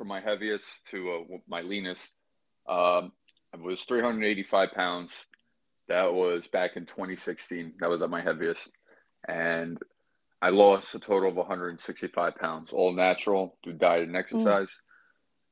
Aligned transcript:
from 0.00 0.08
my 0.08 0.20
heaviest 0.20 0.64
to 0.90 1.10
uh, 1.10 1.36
my 1.46 1.60
leanest. 1.60 2.00
Um, 2.66 3.12
I 3.52 3.58
was 3.60 3.82
385 3.82 4.72
pounds. 4.72 5.12
That 5.88 6.14
was 6.14 6.48
back 6.48 6.76
in 6.76 6.86
2016. 6.86 7.74
That 7.80 7.90
was 7.90 8.00
at 8.00 8.08
my 8.08 8.22
heaviest. 8.22 8.66
And 9.28 9.76
I 10.40 10.48
lost 10.48 10.94
a 10.94 11.00
total 11.00 11.28
of 11.28 11.36
165 11.36 12.34
pounds, 12.36 12.72
all 12.72 12.94
natural 12.94 13.58
through 13.62 13.74
diet 13.74 14.04
and 14.04 14.16
exercise. 14.16 14.70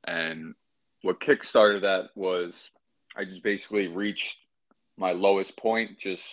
Mm. 0.08 0.14
And 0.14 0.54
what 1.02 1.20
kick 1.20 1.44
started 1.44 1.82
that 1.82 2.06
was 2.14 2.70
I 3.14 3.26
just 3.26 3.42
basically 3.42 3.88
reached 3.88 4.38
my 4.96 5.12
lowest 5.12 5.58
point. 5.58 5.98
Just 5.98 6.24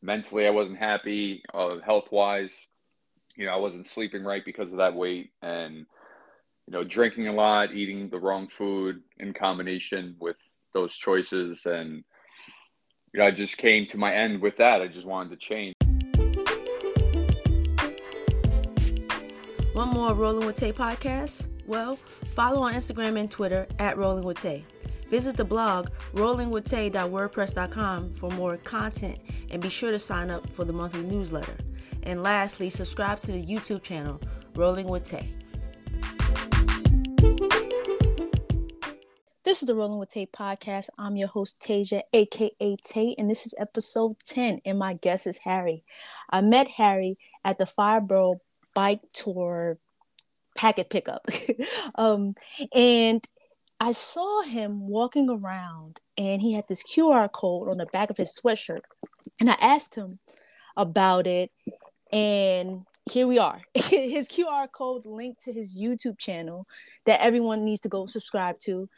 mentally, 0.00 0.46
I 0.46 0.50
wasn't 0.50 0.78
happy, 0.78 1.42
uh, 1.52 1.78
health 1.84 2.12
wise. 2.12 2.52
You 3.34 3.46
know, 3.46 3.52
I 3.52 3.56
wasn't 3.56 3.88
sleeping 3.88 4.22
right 4.22 4.44
because 4.44 4.70
of 4.70 4.78
that 4.78 4.94
weight. 4.94 5.30
And, 5.42 5.86
you 6.66 6.72
know, 6.72 6.84
drinking 6.84 7.28
a 7.28 7.32
lot, 7.32 7.74
eating 7.74 8.10
the 8.10 8.18
wrong 8.18 8.48
food 8.48 9.00
in 9.18 9.32
combination 9.32 10.16
with 10.18 10.36
those 10.72 10.96
choices. 10.96 11.64
And, 11.64 12.02
you 13.12 13.20
know, 13.20 13.26
I 13.26 13.30
just 13.30 13.56
came 13.56 13.86
to 13.88 13.98
my 13.98 14.12
end 14.14 14.42
with 14.42 14.56
that. 14.56 14.82
I 14.82 14.88
just 14.88 15.06
wanted 15.06 15.30
to 15.30 15.36
change. 15.36 15.74
One 19.74 19.90
more 19.90 20.12
Rolling 20.14 20.46
with 20.46 20.56
Tay 20.56 20.72
podcast? 20.72 21.48
Well, 21.66 21.96
follow 22.34 22.62
on 22.62 22.72
Instagram 22.74 23.18
and 23.18 23.30
Twitter 23.30 23.66
at 23.78 23.98
Rolling 23.98 24.24
with 24.24 24.38
Tay. 24.38 24.64
Visit 25.10 25.36
the 25.36 25.44
blog 25.44 25.90
rollingwithtay.wordpress.com 26.14 28.14
for 28.14 28.30
more 28.32 28.56
content 28.56 29.18
and 29.50 29.62
be 29.62 29.68
sure 29.68 29.92
to 29.92 29.98
sign 29.98 30.30
up 30.30 30.48
for 30.50 30.64
the 30.64 30.72
monthly 30.72 31.02
newsletter. 31.02 31.58
And 32.02 32.22
lastly, 32.22 32.70
subscribe 32.70 33.20
to 33.22 33.32
the 33.32 33.44
YouTube 33.44 33.82
channel 33.82 34.20
Rolling 34.54 34.88
with 34.88 35.04
Tay. 35.04 35.28
This 39.46 39.62
is 39.62 39.68
the 39.68 39.76
Rolling 39.76 40.00
with 40.00 40.08
Tay 40.08 40.26
podcast. 40.26 40.88
I'm 40.98 41.14
your 41.14 41.28
host, 41.28 41.60
Tasia, 41.60 42.02
aka 42.12 42.76
Tay, 42.82 43.14
and 43.16 43.30
this 43.30 43.46
is 43.46 43.54
episode 43.60 44.16
10. 44.24 44.60
And 44.64 44.76
my 44.76 44.94
guest 44.94 45.28
is 45.28 45.38
Harry. 45.38 45.84
I 46.28 46.40
met 46.40 46.66
Harry 46.66 47.16
at 47.44 47.56
the 47.56 47.64
Five 47.64 48.08
Boro 48.08 48.40
bike 48.74 49.02
tour 49.12 49.78
packet 50.56 50.90
pickup. 50.90 51.28
um, 51.94 52.34
and 52.74 53.24
I 53.78 53.92
saw 53.92 54.42
him 54.42 54.88
walking 54.88 55.30
around 55.30 56.00
and 56.18 56.42
he 56.42 56.52
had 56.54 56.66
this 56.66 56.82
QR 56.82 57.30
code 57.30 57.68
on 57.68 57.78
the 57.78 57.86
back 57.86 58.10
of 58.10 58.16
his 58.16 58.36
sweatshirt. 58.36 58.80
And 59.38 59.48
I 59.48 59.56
asked 59.60 59.94
him 59.94 60.18
about 60.76 61.28
it. 61.28 61.52
And 62.12 62.84
here 63.08 63.28
we 63.28 63.38
are. 63.38 63.60
his 63.74 64.28
QR 64.28 64.66
code 64.72 65.06
linked 65.06 65.44
to 65.44 65.52
his 65.52 65.80
YouTube 65.80 66.18
channel 66.18 66.66
that 67.04 67.20
everyone 67.20 67.64
needs 67.64 67.82
to 67.82 67.88
go 67.88 68.06
subscribe 68.06 68.58
to. 68.62 68.88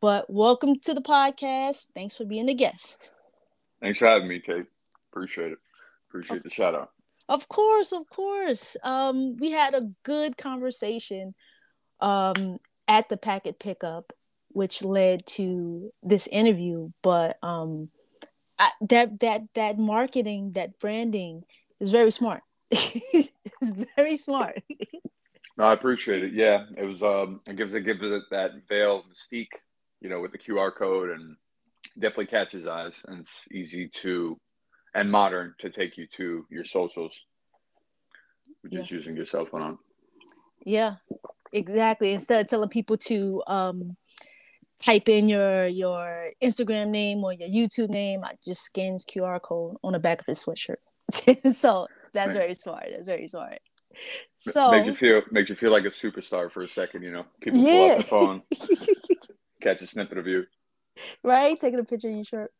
But 0.00 0.30
welcome 0.30 0.78
to 0.80 0.94
the 0.94 1.00
podcast. 1.00 1.88
Thanks 1.92 2.14
for 2.14 2.24
being 2.24 2.48
a 2.48 2.54
guest. 2.54 3.10
Thanks 3.80 3.98
for 3.98 4.06
having 4.06 4.28
me, 4.28 4.38
Kate. 4.38 4.66
Appreciate 5.10 5.52
it. 5.52 5.58
Appreciate 6.08 6.44
the 6.44 6.50
shout 6.50 6.76
out. 6.76 6.90
Of 7.28 7.48
course, 7.48 7.92
of 7.92 8.08
course. 8.08 8.76
Um, 8.84 9.36
we 9.38 9.50
had 9.50 9.74
a 9.74 9.90
good 10.04 10.36
conversation 10.36 11.34
um, 12.00 12.58
at 12.86 13.08
the 13.08 13.16
packet 13.16 13.58
pickup, 13.58 14.12
which 14.50 14.84
led 14.84 15.26
to 15.26 15.92
this 16.04 16.28
interview. 16.28 16.90
But 17.02 17.36
um, 17.42 17.90
I, 18.56 18.70
that 18.88 19.18
that 19.18 19.42
that 19.54 19.78
marketing, 19.78 20.52
that 20.52 20.78
branding, 20.78 21.42
is 21.80 21.90
very 21.90 22.12
smart. 22.12 22.42
it's 22.70 23.32
very 23.96 24.16
smart. 24.16 24.62
no, 25.56 25.64
I 25.64 25.72
appreciate 25.72 26.22
it. 26.22 26.34
Yeah, 26.34 26.66
it 26.76 26.84
was. 26.84 27.02
Um, 27.02 27.40
it 27.48 27.56
gives 27.56 27.74
it 27.74 27.82
gives 27.82 28.02
it 28.02 28.22
that 28.30 28.52
veil 28.68 29.00
of 29.00 29.04
mystique, 29.06 29.48
you 30.00 30.08
know, 30.08 30.20
with 30.20 30.32
the 30.32 30.38
QR 30.38 30.74
code, 30.74 31.10
and 31.10 31.36
definitely 31.98 32.26
catches 32.26 32.66
eyes, 32.66 32.94
and 33.06 33.20
it's 33.20 33.48
easy 33.52 33.88
to 33.88 34.38
and 34.94 35.10
modern 35.10 35.54
to 35.58 35.70
take 35.70 35.96
you 35.96 36.06
to 36.06 36.46
your 36.50 36.64
socials, 36.64 37.12
which 38.62 38.72
yeah. 38.72 38.80
is 38.80 38.90
using 38.90 39.16
your 39.16 39.26
cell 39.26 39.46
phone 39.46 39.62
on. 39.62 39.78
Yeah, 40.64 40.96
exactly. 41.52 42.12
Instead 42.12 42.40
of 42.40 42.48
telling 42.48 42.68
people 42.68 42.96
to 42.98 43.42
um, 43.46 43.96
type 44.82 45.08
in 45.08 45.28
your 45.28 45.66
your 45.66 46.30
Instagram 46.42 46.88
name 46.88 47.22
or 47.24 47.32
your 47.32 47.48
YouTube 47.48 47.90
name, 47.90 48.24
I 48.24 48.32
just 48.44 48.62
scans 48.62 49.04
QR 49.04 49.40
code 49.40 49.76
on 49.82 49.92
the 49.92 49.98
back 49.98 50.20
of 50.20 50.26
his 50.26 50.44
sweatshirt. 50.44 50.76
so 51.54 51.86
that's 52.12 52.34
right. 52.34 52.40
very 52.40 52.54
smart. 52.54 52.86
That's 52.90 53.06
very 53.06 53.28
smart. 53.28 53.60
So 54.36 54.70
makes 54.70 54.86
you 54.86 54.94
feel 54.96 55.22
makes 55.30 55.50
you 55.50 55.56
feel 55.56 55.72
like 55.72 55.84
a 55.84 55.90
superstar 55.90 56.50
for 56.50 56.62
a 56.62 56.68
second, 56.68 57.02
you 57.02 57.10
know. 57.10 57.24
People 57.40 57.58
yeah. 57.60 57.72
pull 57.72 57.90
out 57.90 57.98
the 57.98 58.04
phone, 58.04 58.42
catch 59.60 59.82
a 59.82 59.86
snippet 59.86 60.18
of 60.18 60.26
you. 60.26 60.44
Right, 61.22 61.58
taking 61.58 61.80
a 61.80 61.84
picture 61.84 62.08
of 62.08 62.14
your 62.14 62.24
shirt. 62.24 62.52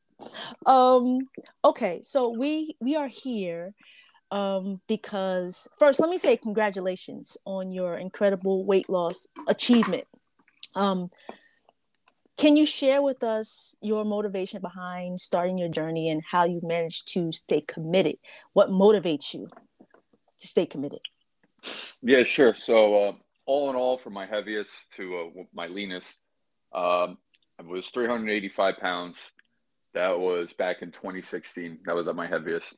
Um 0.67 1.19
okay 1.65 2.01
so 2.03 2.31
we 2.31 2.77
we 2.81 2.97
are 2.97 3.07
here 3.07 3.73
um 4.33 4.81
because 4.89 5.69
first 5.79 6.01
let 6.01 6.11
me 6.11 6.19
say 6.19 6.37
congratulations 6.37 7.37
on 7.45 7.71
your 7.71 7.97
incredible 7.97 8.65
weight 8.65 8.91
loss 8.91 9.29
achievement. 9.49 10.05
Um 10.75 11.09
can 12.37 12.57
you 12.57 12.67
share 12.67 13.03
with 13.03 13.25
us 13.25 13.77
your 13.81 14.05
motivation 14.05 14.61
behind 14.61 15.19
starting 15.19 15.59
your 15.59 15.69
journey 15.69 16.09
and 16.09 16.23
how 16.23 16.45
you 16.45 16.61
managed 16.63 17.13
to 17.15 17.33
stay 17.33 17.61
committed? 17.61 18.17
What 18.53 18.71
motivates 18.71 19.35
you 19.35 19.49
to 20.39 20.47
stay 20.47 20.67
committed? 20.67 21.01
Yeah 22.03 22.23
sure. 22.23 22.55
So 22.55 22.95
uh, 22.95 23.13
all 23.47 23.71
in 23.71 23.77
all 23.77 23.99
from 23.99 24.13
my 24.13 24.27
heaviest 24.27 24.71
to 24.97 25.17
uh, 25.17 25.43
my 25.53 25.67
leanest 25.67 26.07
um, 26.73 27.19
I 27.59 27.63
was 27.65 27.89
385 27.89 28.79
pounds 28.79 29.33
that 29.95 30.19
was 30.19 30.53
back 30.53 30.83
in 30.83 30.93
2016. 30.93 31.81
That 31.87 31.95
was 31.95 32.09
at 32.09 32.17
my 32.17 32.27
heaviest. 32.27 32.77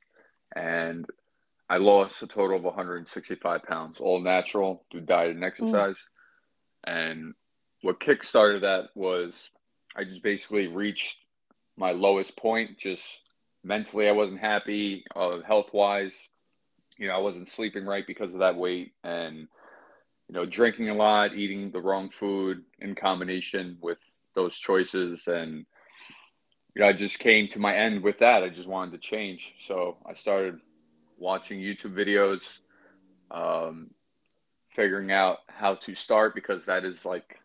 And 0.54 1.06
I 1.68 1.76
lost 1.76 2.22
a 2.22 2.26
total 2.26 2.56
of 2.56 2.62
165 2.62 3.62
pounds, 3.62 4.00
all 4.00 4.20
natural 4.20 4.84
through 4.90 5.02
diet 5.02 5.32
and 5.32 5.44
exercise. 5.44 6.08
Mm. 6.88 6.92
And 6.92 7.34
what 7.82 8.00
kick 8.00 8.24
started 8.24 8.62
that 8.62 8.86
was 8.94 9.50
I 9.96 10.04
just 10.04 10.22
basically 10.22 10.68
reached 10.68 11.18
my 11.76 11.92
lowest 11.92 12.36
point. 12.36 12.78
Just 12.78 13.04
mentally, 13.64 14.08
I 14.08 14.12
wasn't 14.12 14.40
happy, 14.40 15.04
uh, 15.14 15.40
health 15.46 15.72
wise. 15.72 16.14
You 16.96 17.08
know, 17.08 17.14
I 17.14 17.18
wasn't 17.18 17.48
sleeping 17.48 17.84
right 17.84 18.06
because 18.06 18.32
of 18.32 18.40
that 18.40 18.56
weight. 18.56 18.92
And, 19.04 19.48
you 20.30 20.36
know, 20.36 20.46
drinking 20.46 20.88
a 20.90 20.94
lot, 20.94 21.34
eating 21.34 21.72
the 21.72 21.80
wrong 21.80 22.08
food 22.08 22.62
in 22.78 22.94
combination 22.94 23.76
with 23.80 23.98
those 24.36 24.56
choices. 24.56 25.26
And, 25.26 25.66
you 26.72 26.82
know, 26.82 26.86
I 26.86 26.92
just 26.92 27.18
came 27.18 27.48
to 27.48 27.58
my 27.58 27.74
end 27.74 28.04
with 28.04 28.20
that. 28.20 28.44
I 28.44 28.48
just 28.48 28.68
wanted 28.68 28.92
to 28.92 28.98
change. 28.98 29.52
So 29.66 29.96
I 30.08 30.14
started 30.14 30.60
watching 31.18 31.58
YouTube 31.58 31.94
videos, 31.96 32.42
um, 33.32 33.90
figuring 34.68 35.10
out 35.10 35.38
how 35.48 35.74
to 35.74 35.96
start 35.96 36.36
because 36.36 36.64
that 36.66 36.84
is 36.84 37.04
like 37.04 37.40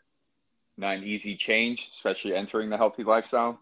not 0.77 0.97
an 0.97 1.03
easy 1.05 1.35
change, 1.35 1.89
especially 1.95 2.35
entering 2.35 2.69
the 2.69 2.77
healthy 2.77 3.03
lifestyle. 3.03 3.59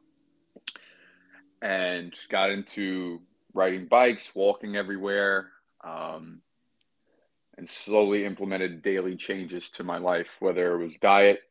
And 1.62 2.14
got 2.30 2.50
into 2.52 3.22
riding 3.54 3.86
bikes, 3.86 4.36
walking 4.36 4.76
everywhere, 4.76 5.48
um, 5.82 6.42
and 7.58 7.70
slowly 7.70 8.26
implemented 8.26 8.82
daily 8.82 9.16
changes 9.16 9.70
to 9.72 9.84
my 9.84 9.98
life, 9.98 10.30
whether 10.40 10.74
it 10.74 10.86
was 10.86 10.96
diet, 11.02 11.42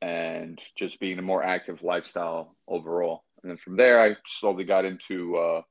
and 0.00 0.60
just 0.76 1.00
being 1.00 1.18
a 1.18 1.22
more 1.22 1.42
active 1.42 1.82
lifestyle 1.82 2.54
overall. 2.68 3.24
And 3.42 3.50
then 3.50 3.58
from 3.58 3.76
there, 3.76 4.00
I 4.00 4.16
slowly 4.26 4.64
got 4.64 4.84
into 4.84 5.36
uh, 5.36 5.62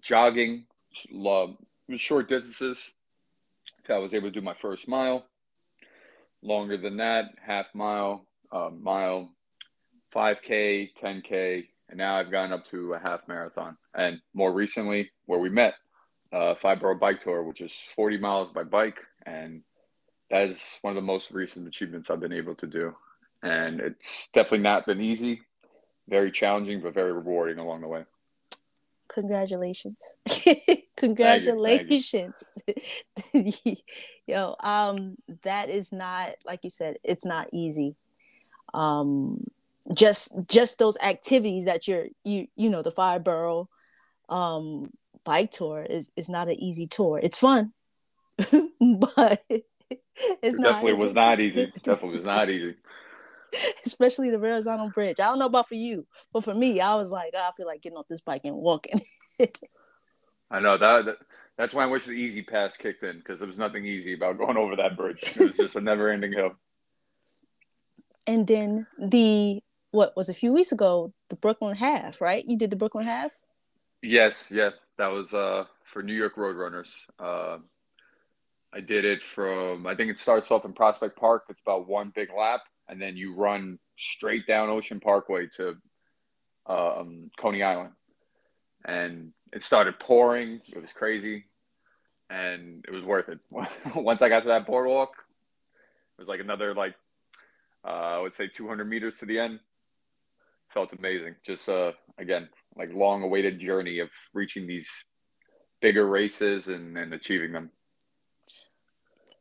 jogging, 0.00 0.64
love 1.10 1.56
short 1.96 2.28
distances 2.28 2.78
until 3.78 3.96
I 3.96 3.98
was 3.98 4.14
able 4.14 4.28
to 4.28 4.34
do 4.34 4.40
my 4.40 4.54
first 4.54 4.88
mile. 4.88 5.26
Longer 6.42 6.76
than 6.76 6.98
that, 6.98 7.26
half 7.44 7.66
mile, 7.74 8.26
uh, 8.52 8.70
mile, 8.70 9.30
5K, 10.14 10.90
10K, 11.02 11.66
and 11.88 11.98
now 11.98 12.16
I've 12.16 12.30
gotten 12.30 12.52
up 12.52 12.66
to 12.70 12.94
a 12.94 12.98
half 12.98 13.26
marathon. 13.26 13.76
And 13.94 14.20
more 14.34 14.52
recently, 14.52 15.10
where 15.26 15.38
we 15.38 15.48
met, 15.48 15.74
uh, 16.32 16.54
Five 16.60 16.80
Boro 16.80 16.94
Bike 16.94 17.22
Tour, 17.22 17.42
which 17.42 17.60
is 17.60 17.72
40 17.96 18.18
miles 18.18 18.50
by 18.52 18.64
bike. 18.64 19.00
And 19.26 19.62
that 20.30 20.48
is 20.48 20.58
one 20.82 20.92
of 20.92 20.96
the 20.96 21.06
most 21.06 21.30
recent 21.30 21.66
achievements 21.66 22.10
I've 22.10 22.20
been 22.20 22.32
able 22.32 22.54
to 22.56 22.66
do 22.66 22.94
and 23.42 23.80
it's 23.80 24.28
definitely 24.32 24.58
not 24.58 24.86
been 24.86 25.00
easy. 25.00 25.42
Very 26.08 26.30
challenging, 26.30 26.80
but 26.80 26.94
very 26.94 27.12
rewarding 27.12 27.58
along 27.58 27.82
the 27.82 27.88
way. 27.88 28.04
Congratulations! 29.08 30.18
Congratulations! 30.96 32.44
Thank 32.66 32.76
you. 32.76 32.84
Thank 33.32 33.66
you. 33.66 33.76
Yo, 34.26 34.56
um, 34.60 35.16
that 35.42 35.70
is 35.70 35.92
not 35.92 36.32
like 36.44 36.60
you 36.62 36.70
said. 36.70 36.96
It's 37.04 37.24
not 37.24 37.48
easy. 37.52 37.96
Um, 38.74 39.44
just 39.94 40.34
just 40.48 40.78
those 40.78 40.98
activities 40.98 41.64
that 41.64 41.88
you're 41.88 42.06
you 42.24 42.48
you 42.56 42.68
know 42.68 42.82
the 42.82 42.90
Five 42.90 43.24
Boro 43.24 43.68
um 44.28 44.90
bike 45.28 45.50
tour 45.50 45.82
is 45.82 46.10
is 46.16 46.30
not 46.30 46.48
an 46.48 46.58
easy 46.58 46.86
tour. 46.86 47.20
It's 47.22 47.36
fun, 47.36 47.74
but 48.38 49.40
it's 49.50 50.56
it 50.56 50.62
definitely 50.62 50.94
was 50.94 51.12
not 51.12 51.38
easy. 51.38 51.70
Definitely 51.84 52.16
was 52.16 52.24
not 52.24 52.50
easy. 52.50 52.76
especially 53.84 54.30
the 54.30 54.38
Verrazano 54.38 54.88
Bridge. 54.88 55.20
I 55.20 55.24
don't 55.24 55.38
know 55.38 55.46
about 55.46 55.68
for 55.68 55.74
you, 55.74 56.06
but 56.32 56.44
for 56.44 56.54
me, 56.54 56.80
I 56.80 56.94
was 56.94 57.10
like, 57.10 57.34
oh, 57.36 57.48
I 57.48 57.50
feel 57.56 57.66
like 57.66 57.82
getting 57.82 57.98
off 57.98 58.08
this 58.08 58.22
bike 58.22 58.42
and 58.44 58.56
walking. 58.56 59.00
I 60.50 60.60
know 60.60 60.78
that, 60.78 61.04
that, 61.04 61.16
That's 61.58 61.74
why 61.74 61.82
I 61.82 61.86
wish 61.86 62.06
the 62.06 62.12
E-ZPass 62.12 62.78
kicked 62.78 63.02
in 63.02 63.18
because 63.18 63.38
there 63.38 63.48
was 63.48 63.58
nothing 63.58 63.84
easy 63.84 64.14
about 64.14 64.38
going 64.38 64.56
over 64.56 64.76
that 64.76 64.96
bridge. 64.96 65.22
It 65.22 65.40
was 65.40 65.56
just 65.56 65.76
a 65.76 65.80
never-ending 65.80 66.32
hill. 66.32 66.52
And 68.26 68.46
then 68.46 68.86
the 68.98 69.62
what 69.90 70.16
was 70.16 70.30
a 70.30 70.34
few 70.34 70.54
weeks 70.54 70.72
ago, 70.72 71.12
the 71.28 71.36
Brooklyn 71.36 71.76
Half, 71.76 72.22
right? 72.22 72.44
You 72.46 72.56
did 72.56 72.70
the 72.70 72.76
Brooklyn 72.76 73.06
Half. 73.06 73.40
Yes, 74.02 74.48
yeah, 74.50 74.70
that 74.98 75.08
was 75.08 75.32
uh, 75.32 75.64
for 75.84 76.02
New 76.02 76.14
York 76.14 76.36
Road 76.36 76.56
Runners. 76.56 76.90
Uh, 77.18 77.58
I 78.72 78.80
did 78.80 79.04
it 79.04 79.22
from 79.22 79.86
I 79.86 79.94
think 79.94 80.10
it 80.10 80.18
starts 80.18 80.50
off 80.50 80.64
in 80.64 80.72
Prospect 80.72 81.16
Park. 81.16 81.44
It's 81.48 81.60
about 81.62 81.88
one 81.88 82.12
big 82.14 82.28
lap, 82.36 82.60
and 82.88 83.00
then 83.00 83.16
you 83.16 83.34
run 83.34 83.78
straight 83.96 84.46
down 84.46 84.68
Ocean 84.68 85.00
Parkway 85.00 85.46
to 85.56 85.76
um, 86.66 87.30
Coney 87.38 87.62
Island. 87.62 87.92
And 88.84 89.32
it 89.52 89.62
started 89.62 89.98
pouring. 89.98 90.60
It 90.68 90.80
was 90.80 90.90
crazy, 90.94 91.46
and 92.28 92.84
it 92.86 92.92
was 92.92 93.04
worth 93.04 93.28
it. 93.28 93.38
Once 93.94 94.20
I 94.20 94.28
got 94.28 94.40
to 94.40 94.48
that 94.48 94.66
boardwalk, 94.66 95.12
it 96.18 96.20
was 96.20 96.28
like 96.28 96.40
another 96.40 96.74
like 96.74 96.94
uh, 97.84 97.90
I 97.90 98.18
would 98.18 98.34
say 98.34 98.48
200 98.48 98.84
meters 98.84 99.18
to 99.18 99.26
the 99.26 99.38
end. 99.38 99.60
Felt 100.72 100.92
amazing. 100.92 101.34
Just 101.44 101.68
uh, 101.68 101.92
again, 102.18 102.48
like 102.76 102.90
long 102.92 103.22
awaited 103.22 103.58
journey 103.58 104.00
of 104.00 104.10
reaching 104.34 104.66
these 104.66 104.88
bigger 105.80 106.06
races 106.06 106.68
and, 106.68 106.96
and 106.96 107.14
achieving 107.14 107.52
them. 107.52 107.70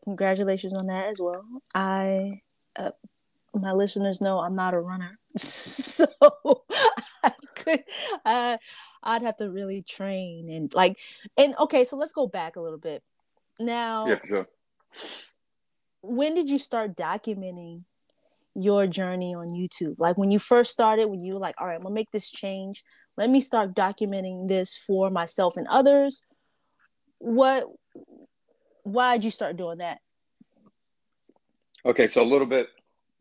Congratulations 0.03 0.74
on 0.74 0.88
that 0.88 1.07
as 1.09 1.19
well. 1.19 1.44
I, 1.75 2.41
uh, 2.77 2.91
my 3.53 3.74
listeners 3.74 4.21
know 4.21 4.39
I'm 4.39 4.56
not 4.56 4.74
a 4.74 4.79
runner, 4.79 5.19
so 5.38 6.06
I 7.24 7.33
could, 7.56 7.83
uh, 8.25 8.57
I'd 9.03 9.21
have 9.21 9.38
to 9.38 9.50
really 9.50 9.81
train 9.81 10.50
and 10.50 10.73
like, 10.73 10.97
and 11.38 11.56
okay, 11.59 11.83
so 11.83 11.97
let's 11.97 12.13
go 12.13 12.27
back 12.27 12.56
a 12.56 12.62
little 12.62 12.77
bit. 12.77 13.03
Now, 13.59 14.07
yeah, 14.07 14.19
sure. 14.27 14.47
When 16.01 16.35
did 16.35 16.50
you 16.50 16.57
start 16.57 16.95
documenting 16.95 17.83
your 18.57 18.88
journey 18.88 19.36
on 19.36 19.50
YouTube? 19.50 19.95
Like 20.00 20.18
when 20.18 20.31
you 20.31 20.39
first 20.39 20.71
started, 20.71 21.07
when 21.07 21.19
you 21.19 21.36
were 21.36 21.39
like, 21.39 21.56
all 21.59 21.68
right, 21.68 21.75
I'm 21.75 21.83
gonna 21.83 21.94
make 21.94 22.12
this 22.12 22.31
change. 22.31 22.83
Let 23.15 23.30
me 23.30 23.39
start 23.39 23.74
documenting 23.74 24.48
this 24.48 24.75
for 24.75 25.09
myself 25.09 25.57
and 25.57 25.68
others. 25.68 26.25
What 27.19 27.65
why 28.83 29.18
did 29.18 29.25
you 29.25 29.31
start 29.31 29.57
doing 29.57 29.80
that? 29.80 30.00
Okay, 31.86 32.07
so 32.07 32.21
a 32.21 32.24
little 32.24 32.48
bit 32.48 32.68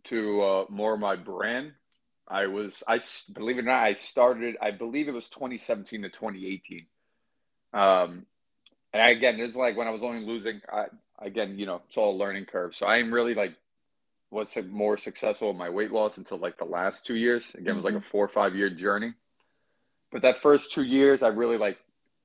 to 0.04 0.42
uh, 0.42 0.64
more 0.68 0.96
my 0.96 1.16
brand. 1.16 1.72
I 2.28 2.46
was 2.46 2.82
I 2.88 3.00
believe 3.32 3.58
it 3.58 3.60
or 3.60 3.64
not, 3.64 3.84
I 3.84 3.94
started. 3.94 4.56
I 4.60 4.70
believe 4.70 5.08
it 5.08 5.12
was 5.12 5.28
2017 5.28 6.02
to 6.02 6.08
2018. 6.08 6.86
Um, 7.72 8.26
and 8.92 9.16
again, 9.16 9.36
this 9.36 9.50
is 9.50 9.56
like 9.56 9.76
when 9.76 9.86
I 9.86 9.90
was 9.90 10.02
only 10.02 10.24
losing. 10.24 10.60
I, 10.72 10.86
again, 11.18 11.58
you 11.58 11.66
know, 11.66 11.82
it's 11.88 11.96
all 11.96 12.16
a 12.16 12.18
learning 12.18 12.46
curve. 12.46 12.74
So 12.74 12.86
I 12.86 12.98
am 12.98 13.12
really 13.12 13.34
like 13.34 13.54
was 14.30 14.56
more 14.68 14.98
successful 14.98 15.50
in 15.50 15.56
my 15.56 15.70
weight 15.70 15.92
loss 15.92 16.16
until 16.16 16.38
like 16.38 16.58
the 16.58 16.64
last 16.64 17.06
two 17.06 17.14
years. 17.14 17.48
Again, 17.54 17.60
mm-hmm. 17.60 17.70
it 17.70 17.74
was 17.76 17.84
like 17.84 17.94
a 17.94 17.96
mm-hmm. 17.98 18.08
four 18.08 18.24
or 18.24 18.28
five 18.28 18.54
year 18.54 18.70
journey. 18.70 19.14
But 20.10 20.22
that 20.22 20.42
first 20.42 20.72
two 20.72 20.82
years, 20.82 21.22
I 21.22 21.28
really 21.28 21.58
like 21.58 21.78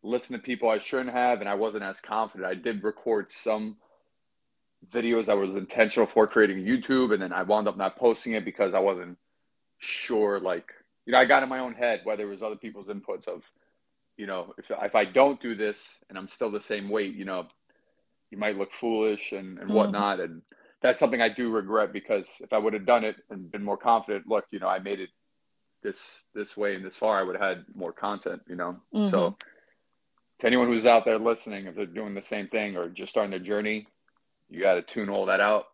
listened 0.03 0.39
to 0.39 0.43
people 0.43 0.69
I 0.69 0.79
shouldn't 0.79 1.11
have, 1.11 1.39
and 1.41 1.49
I 1.49 1.55
wasn't 1.55 1.83
as 1.83 1.99
confident. 1.99 2.49
I 2.49 2.55
did 2.55 2.83
record 2.83 3.27
some 3.43 3.77
videos 4.89 5.27
that 5.27 5.37
was 5.37 5.55
intentional 5.55 6.07
for 6.07 6.27
creating 6.27 6.65
YouTube, 6.65 7.13
and 7.13 7.21
then 7.21 7.33
I 7.33 7.43
wound 7.43 7.67
up 7.67 7.77
not 7.77 7.97
posting 7.97 8.33
it 8.33 8.45
because 8.45 8.73
I 8.73 8.79
wasn't 8.79 9.17
sure. 9.79 10.39
Like, 10.39 10.71
you 11.05 11.13
know, 11.13 11.19
I 11.19 11.25
got 11.25 11.43
in 11.43 11.49
my 11.49 11.59
own 11.59 11.73
head 11.73 12.01
whether 12.03 12.23
it 12.23 12.29
was 12.29 12.41
other 12.41 12.55
people's 12.55 12.87
inputs 12.87 13.27
of, 13.27 13.43
you 14.17 14.25
know, 14.25 14.53
if 14.57 14.65
if 14.69 14.95
I 14.95 15.05
don't 15.05 15.39
do 15.39 15.55
this 15.55 15.79
and 16.09 16.17
I'm 16.17 16.27
still 16.27 16.51
the 16.51 16.61
same 16.61 16.89
weight, 16.89 17.15
you 17.15 17.25
know, 17.25 17.47
you 18.29 18.37
might 18.37 18.57
look 18.57 18.73
foolish 18.73 19.31
and 19.31 19.59
and 19.59 19.67
mm-hmm. 19.67 19.73
whatnot, 19.73 20.19
and 20.19 20.41
that's 20.81 20.99
something 20.99 21.21
I 21.21 21.29
do 21.29 21.51
regret 21.51 21.93
because 21.93 22.25
if 22.39 22.53
I 22.53 22.57
would 22.57 22.73
have 22.73 22.85
done 22.85 23.03
it 23.03 23.17
and 23.29 23.51
been 23.51 23.63
more 23.63 23.77
confident, 23.77 24.27
look, 24.27 24.45
you 24.49 24.59
know, 24.59 24.67
I 24.67 24.79
made 24.79 24.99
it 24.99 25.09
this 25.83 25.97
this 26.33 26.57
way 26.57 26.75
and 26.75 26.83
this 26.83 26.95
far, 26.95 27.19
I 27.19 27.23
would 27.23 27.35
have 27.37 27.55
had 27.55 27.65
more 27.75 27.91
content, 27.91 28.41
you 28.47 28.55
know. 28.55 28.77
Mm-hmm. 28.93 29.09
So 29.09 29.37
to 30.39 30.47
anyone 30.47 30.67
who's 30.67 30.85
out 30.85 31.05
there 31.05 31.19
listening, 31.19 31.67
if 31.67 31.75
they're 31.75 31.85
doing 31.85 32.15
the 32.15 32.21
same 32.21 32.47
thing 32.47 32.75
or 32.75 32.89
just 32.89 33.11
starting 33.11 33.31
their 33.31 33.39
journey, 33.39 33.87
you 34.49 34.59
got 34.59 34.73
to 34.73 34.81
tune 34.81 35.09
all 35.09 35.27
that 35.27 35.39
out, 35.39 35.67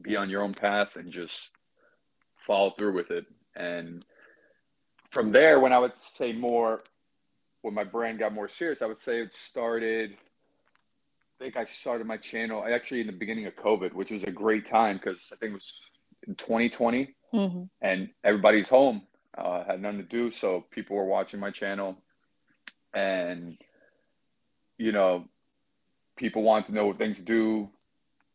be 0.00 0.16
on 0.16 0.30
your 0.30 0.42
own 0.42 0.54
path, 0.54 0.96
and 0.96 1.10
just 1.10 1.50
follow 2.36 2.70
through 2.70 2.94
with 2.94 3.10
it. 3.10 3.26
And 3.56 4.04
from 5.10 5.32
there, 5.32 5.58
when 5.58 5.72
I 5.72 5.78
would 5.78 5.92
say 6.16 6.32
more, 6.32 6.82
when 7.62 7.74
my 7.74 7.84
brand 7.84 8.20
got 8.20 8.32
more 8.32 8.48
serious, 8.48 8.80
I 8.80 8.86
would 8.86 8.98
say 8.98 9.20
it 9.20 9.34
started 9.34 10.16
think 11.38 11.56
I 11.56 11.64
started 11.64 12.06
my 12.06 12.16
channel 12.16 12.64
actually 12.66 13.00
in 13.00 13.06
the 13.06 13.12
beginning 13.12 13.46
of 13.46 13.56
COVID, 13.56 13.92
which 13.92 14.10
was 14.10 14.22
a 14.22 14.30
great 14.30 14.66
time 14.66 14.96
because 14.96 15.30
I 15.32 15.36
think 15.36 15.52
it 15.52 15.54
was 15.54 15.80
2020 16.26 17.14
mm-hmm. 17.32 17.62
and 17.82 18.10
everybody's 18.22 18.68
home, 18.68 19.02
uh, 19.36 19.64
had 19.64 19.82
nothing 19.82 19.98
to 19.98 20.04
do. 20.04 20.30
So 20.30 20.64
people 20.70 20.96
were 20.96 21.04
watching 21.04 21.40
my 21.40 21.50
channel 21.50 21.98
and, 22.94 23.58
you 24.78 24.92
know, 24.92 25.26
people 26.16 26.42
wanted 26.42 26.66
to 26.66 26.74
know 26.74 26.86
what 26.86 26.98
things 26.98 27.16
to 27.16 27.22
do 27.22 27.68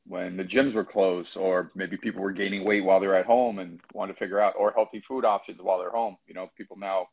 when 0.05 0.37
the 0.37 0.43
gyms 0.43 0.73
were 0.73 0.85
closed 0.85 1.37
or 1.37 1.71
maybe 1.75 1.95
people 1.95 2.21
were 2.21 2.31
gaining 2.31 2.65
weight 2.65 2.83
while 2.83 2.99
they're 2.99 3.15
at 3.15 3.25
home 3.25 3.59
and 3.59 3.79
wanted 3.93 4.13
to 4.13 4.19
figure 4.19 4.39
out 4.39 4.55
or 4.57 4.71
healthy 4.71 4.99
food 4.99 5.23
options 5.23 5.61
while 5.61 5.79
they're 5.79 5.91
home. 5.91 6.17
You 6.27 6.33
know, 6.33 6.49
people 6.57 6.77
now, 6.77 7.07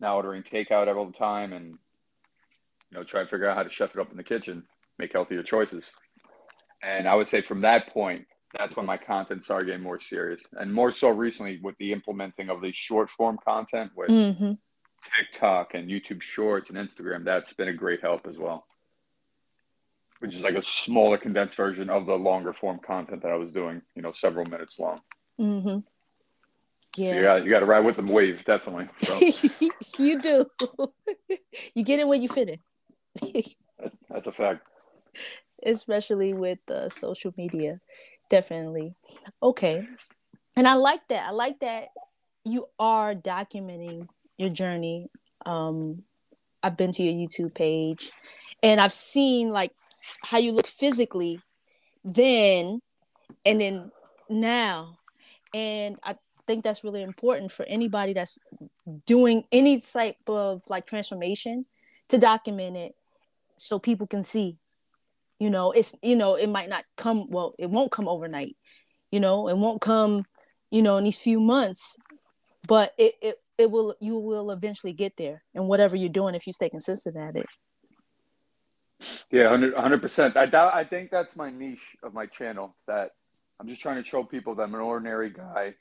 now 0.00 0.16
ordering 0.16 0.42
takeout 0.42 0.94
all 0.94 1.06
the 1.06 1.12
time 1.12 1.52
and, 1.52 1.76
you 2.90 2.98
know, 2.98 3.04
try 3.04 3.22
to 3.22 3.28
figure 3.28 3.48
out 3.48 3.56
how 3.56 3.62
to 3.62 3.70
chef 3.70 3.94
it 3.94 4.00
up 4.00 4.10
in 4.10 4.16
the 4.16 4.24
kitchen 4.24 4.64
make 5.00 5.12
healthier 5.12 5.42
choices. 5.42 5.90
And 6.82 7.08
I 7.08 7.14
would 7.14 7.28
say 7.28 7.42
from 7.42 7.62
that 7.62 7.88
point, 7.88 8.26
that's 8.56 8.76
when 8.76 8.86
my 8.86 8.96
content 8.96 9.44
started 9.44 9.66
getting 9.66 9.82
more 9.82 10.00
serious, 10.00 10.42
and 10.52 10.72
more 10.72 10.90
so 10.90 11.10
recently 11.10 11.60
with 11.62 11.76
the 11.78 11.92
implementing 11.92 12.50
of 12.50 12.60
the 12.60 12.72
short 12.72 13.10
form 13.10 13.38
content 13.44 13.92
with 13.96 14.10
mm-hmm. 14.10 14.52
TikTok 15.18 15.74
and 15.74 15.88
YouTube 15.88 16.22
Shorts 16.22 16.70
and 16.70 16.78
Instagram. 16.78 17.24
That's 17.24 17.52
been 17.52 17.68
a 17.68 17.72
great 17.72 18.00
help 18.00 18.26
as 18.26 18.38
well, 18.38 18.66
which 20.18 20.34
is 20.34 20.40
like 20.40 20.56
a 20.56 20.62
smaller, 20.62 21.16
condensed 21.16 21.56
version 21.56 21.90
of 21.90 22.06
the 22.06 22.14
longer 22.14 22.52
form 22.52 22.80
content 22.84 23.22
that 23.22 23.30
I 23.30 23.36
was 23.36 23.52
doing. 23.52 23.82
You 23.94 24.02
know, 24.02 24.12
several 24.12 24.46
minutes 24.46 24.78
long. 24.78 25.00
Mm-hmm. 25.40 25.78
Yeah, 26.96 27.38
so 27.38 27.44
you 27.44 27.50
got 27.50 27.60
to 27.60 27.66
ride 27.66 27.84
with 27.84 27.96
the 27.96 28.02
waves, 28.02 28.42
definitely. 28.42 28.88
So. 29.00 30.02
you 30.02 30.20
do. 30.20 30.46
you 31.74 31.84
get 31.84 32.00
in 32.00 32.08
where 32.08 32.18
you 32.18 32.28
fit 32.28 32.48
in. 32.48 32.58
that's, 33.78 33.96
that's 34.08 34.26
a 34.26 34.32
fact 34.32 34.66
especially 35.64 36.32
with 36.34 36.58
uh, 36.70 36.88
social 36.88 37.32
media 37.36 37.80
definitely. 38.30 38.94
Okay. 39.42 39.86
And 40.56 40.66
i 40.66 40.74
like 40.74 41.06
that. 41.08 41.28
I 41.28 41.32
like 41.32 41.60
that 41.60 41.88
you 42.44 42.66
are 42.78 43.14
documenting 43.14 44.08
your 44.38 44.48
journey. 44.48 45.10
Um 45.44 46.04
i've 46.62 46.76
been 46.76 46.92
to 46.92 47.02
your 47.02 47.14
youtube 47.14 47.54
page 47.54 48.12
and 48.62 48.82
i've 48.82 48.92
seen 48.92 49.48
like 49.48 49.72
how 50.22 50.36
you 50.36 50.52
look 50.52 50.66
physically 50.66 51.40
then 52.04 52.80
and 53.46 53.60
then 53.60 53.90
now. 54.28 54.98
And 55.54 55.98
i 56.02 56.16
think 56.46 56.64
that's 56.64 56.84
really 56.84 57.02
important 57.02 57.50
for 57.50 57.64
anybody 57.66 58.12
that's 58.12 58.38
doing 59.06 59.44
any 59.52 59.80
type 59.80 60.16
of 60.26 60.62
like 60.68 60.86
transformation 60.86 61.64
to 62.08 62.18
document 62.18 62.76
it 62.76 62.94
so 63.56 63.78
people 63.78 64.06
can 64.06 64.22
see 64.22 64.58
you 65.40 65.50
know 65.50 65.72
it's 65.72 65.96
you 66.02 66.14
know 66.14 66.36
it 66.36 66.48
might 66.48 66.68
not 66.68 66.84
come 66.96 67.28
well 67.30 67.54
it 67.58 67.68
won't 67.68 67.90
come 67.90 68.06
overnight 68.06 68.56
you 69.10 69.18
know 69.18 69.48
it 69.48 69.56
won't 69.56 69.80
come 69.80 70.24
you 70.70 70.82
know 70.82 70.96
in 70.98 71.04
these 71.04 71.18
few 71.18 71.40
months 71.40 71.96
but 72.66 72.94
it 72.98 73.14
it, 73.20 73.36
it 73.58 73.70
will 73.70 73.94
you 74.00 74.18
will 74.18 74.50
eventually 74.50 74.92
get 74.92 75.16
there 75.16 75.42
and 75.54 75.68
whatever 75.68 75.96
you're 75.96 76.08
doing 76.08 76.34
if 76.34 76.46
you 76.46 76.52
stay 76.52 76.68
consistent 76.68 77.16
at 77.16 77.36
it. 77.36 77.46
Yeah 79.30 79.50
100 79.50 80.02
percent. 80.02 80.36
I 80.36 80.46
doubt, 80.46 80.74
I 80.74 80.84
think 80.84 81.10
that's 81.10 81.36
my 81.36 81.50
niche 81.50 81.96
of 82.02 82.14
my 82.14 82.26
channel 82.26 82.74
that 82.86 83.10
I'm 83.58 83.68
just 83.68 83.82
trying 83.82 83.96
to 83.96 84.08
show 84.08 84.24
people 84.24 84.54
that 84.54 84.62
I'm 84.62 84.74
an 84.74 84.80
ordinary 84.80 85.30
guy 85.30 85.74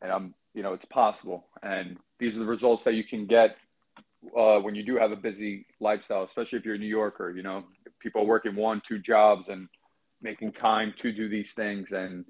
and 0.00 0.10
I'm 0.12 0.34
you 0.54 0.62
know 0.62 0.72
it's 0.72 0.84
possible. 0.84 1.46
And 1.62 1.96
these 2.18 2.36
are 2.36 2.40
the 2.40 2.46
results 2.46 2.84
that 2.84 2.94
you 2.94 3.04
can 3.04 3.26
get 3.26 3.56
uh, 4.36 4.58
when 4.60 4.74
you 4.74 4.84
do 4.84 4.96
have 4.96 5.12
a 5.12 5.16
busy 5.16 5.66
lifestyle, 5.80 6.22
especially 6.22 6.58
if 6.58 6.64
you're 6.64 6.76
a 6.76 6.78
New 6.78 6.86
Yorker, 6.86 7.30
you 7.30 7.42
know, 7.42 7.64
people 8.02 8.26
working 8.26 8.56
one, 8.56 8.82
two 8.86 8.98
jobs 8.98 9.48
and 9.48 9.68
making 10.20 10.52
time 10.52 10.92
to 10.98 11.12
do 11.12 11.28
these 11.28 11.52
things. 11.52 11.92
And, 11.92 12.24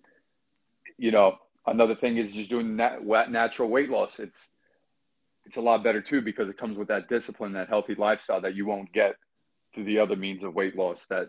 you 0.99 1.11
know, 1.11 1.37
another 1.67 1.95
thing 1.95 2.17
is 2.17 2.33
just 2.33 2.50
doing 2.50 2.76
that 2.76 3.02
natural 3.31 3.69
weight 3.69 3.91
loss. 3.91 4.19
It's, 4.19 4.50
it's 5.45 5.57
a 5.57 5.61
lot 5.61 5.83
better 5.83 6.00
too, 6.00 6.21
because 6.21 6.49
it 6.49 6.59
comes 6.59 6.76
with 6.79 6.88
that 6.88 7.09
discipline, 7.09 7.52
that 7.55 7.69
healthy 7.69 7.95
lifestyle 7.95 8.41
that 8.43 8.55
you 8.55 8.67
won't 8.67 8.93
get 8.93 9.17
through 9.75 9.85
the 9.85 9.99
other 9.99 10.17
means 10.17 10.45
of 10.45 10.55
weight 10.55 10.76
loss 10.76 11.00
that 11.09 11.29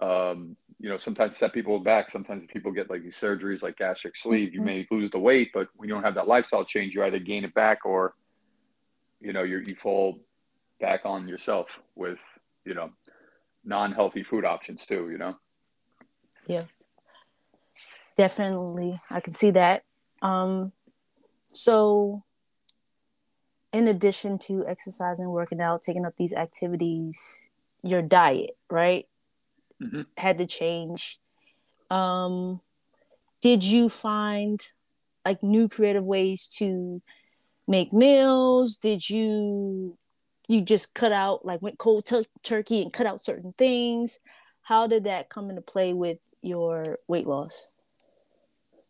um, 0.00 0.56
you 0.80 0.88
know, 0.88 0.98
sometimes 0.98 1.36
set 1.36 1.52
people 1.52 1.78
back. 1.78 2.10
Sometimes 2.10 2.44
people 2.52 2.72
get 2.72 2.90
like 2.90 3.02
these 3.02 3.16
surgeries 3.16 3.62
like 3.62 3.78
gastric 3.78 4.16
sleeve. 4.16 4.48
Mm-hmm. 4.48 4.56
You 4.56 4.62
may 4.62 4.86
lose 4.90 5.10
the 5.10 5.18
weight, 5.18 5.50
but 5.54 5.68
when 5.76 5.88
you 5.88 5.94
don't 5.94 6.04
have 6.04 6.16
that 6.16 6.28
lifestyle 6.28 6.64
change, 6.64 6.94
you 6.94 7.04
either 7.04 7.18
gain 7.18 7.44
it 7.44 7.54
back 7.54 7.84
or, 7.84 8.14
you 9.20 9.32
know, 9.32 9.42
you 9.42 9.58
you 9.58 9.74
fall 9.76 10.18
back 10.80 11.02
on 11.04 11.28
yourself 11.28 11.68
with, 11.94 12.18
you 12.64 12.74
know, 12.74 12.90
non-healthy 13.64 14.22
food 14.22 14.44
options 14.44 14.86
too, 14.86 15.08
you 15.10 15.18
know? 15.18 15.36
Yeah. 16.46 16.60
Definitely. 18.16 19.00
I 19.10 19.20
can 19.20 19.32
see 19.32 19.50
that. 19.52 19.82
Um, 20.22 20.72
so 21.50 22.22
in 23.72 23.88
addition 23.88 24.38
to 24.38 24.64
exercising, 24.66 25.28
working 25.28 25.60
out, 25.60 25.82
taking 25.82 26.06
up 26.06 26.16
these 26.16 26.32
activities, 26.32 27.50
your 27.82 28.02
diet, 28.02 28.56
right? 28.70 29.06
Mm-hmm. 29.82 30.02
Had 30.16 30.38
to 30.38 30.46
change. 30.46 31.18
Um, 31.90 32.60
did 33.42 33.64
you 33.64 33.88
find 33.88 34.64
like 35.26 35.42
new 35.42 35.68
creative 35.68 36.04
ways 36.04 36.48
to 36.58 37.02
make 37.66 37.92
meals? 37.92 38.76
Did 38.76 39.08
you 39.10 39.98
you 40.48 40.62
just 40.62 40.94
cut 40.94 41.12
out 41.12 41.44
like 41.44 41.62
went 41.62 41.78
cold 41.78 42.06
t- 42.06 42.26
turkey 42.42 42.82
and 42.82 42.92
cut 42.92 43.06
out 43.06 43.20
certain 43.20 43.54
things? 43.56 44.20
How 44.62 44.86
did 44.86 45.04
that 45.04 45.28
come 45.28 45.50
into 45.50 45.62
play 45.62 45.92
with 45.92 46.18
your 46.42 46.98
weight 47.08 47.26
loss? 47.26 47.72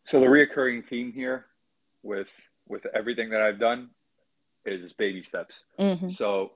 So 0.04 0.20
the 0.20 0.26
reoccurring 0.26 0.88
theme 0.88 1.12
here 1.12 1.46
with 2.02 2.28
with 2.68 2.86
everything 2.94 3.30
that 3.30 3.42
I've 3.42 3.58
done 3.58 3.90
is 4.64 4.92
baby 4.92 5.22
steps. 5.22 5.64
Mm-hmm. 5.78 6.10
So 6.10 6.52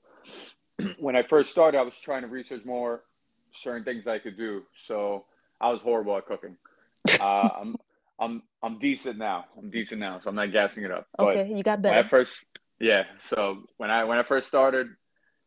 when 0.98 1.16
I 1.16 1.22
first 1.22 1.50
started, 1.50 1.78
I 1.78 1.82
was 1.82 1.98
trying 1.98 2.22
to 2.22 2.28
research 2.28 2.64
more 2.64 3.04
certain 3.52 3.84
things 3.84 4.06
I 4.06 4.18
could 4.18 4.36
do. 4.36 4.62
So 4.86 5.24
I 5.60 5.70
was 5.70 5.80
horrible 5.80 6.16
at 6.16 6.26
cooking. 6.26 6.56
Uh, 7.20 7.48
I'm 7.60 7.76
I'm 8.18 8.42
I'm 8.62 8.78
decent 8.78 9.18
now. 9.18 9.46
I'm 9.56 9.70
decent 9.70 10.00
now, 10.00 10.18
so 10.18 10.28
I'm 10.28 10.36
not 10.36 10.52
gassing 10.52 10.84
it 10.84 10.90
up. 10.90 11.06
Okay, 11.18 11.50
you 11.54 11.62
got 11.62 11.80
better. 11.80 11.96
At 11.96 12.08
first, 12.08 12.44
yeah. 12.80 13.04
So 13.24 13.64
when 13.76 13.90
I 13.90 14.04
when 14.04 14.18
I 14.18 14.22
first 14.22 14.48
started, 14.48 14.88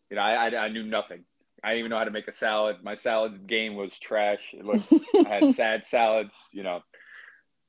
you 0.10 0.16
know, 0.16 0.22
I, 0.22 0.50
I, 0.50 0.66
I 0.66 0.68
knew 0.70 0.84
nothing. 0.84 1.24
I 1.64 1.70
didn't 1.70 1.80
even 1.80 1.90
know 1.92 1.98
how 1.98 2.06
to 2.06 2.12
make 2.12 2.28
a 2.28 2.32
salad. 2.32 2.78
My 2.84 2.96
salad 2.96 3.48
game 3.48 3.76
was 3.76 3.98
trash. 4.00 4.54
It 4.54 4.66
looked 4.66 4.92
I 5.26 5.30
had 5.30 5.56
sad 5.56 5.86
salads, 5.86 6.34
you 6.52 6.64
know. 6.64 6.82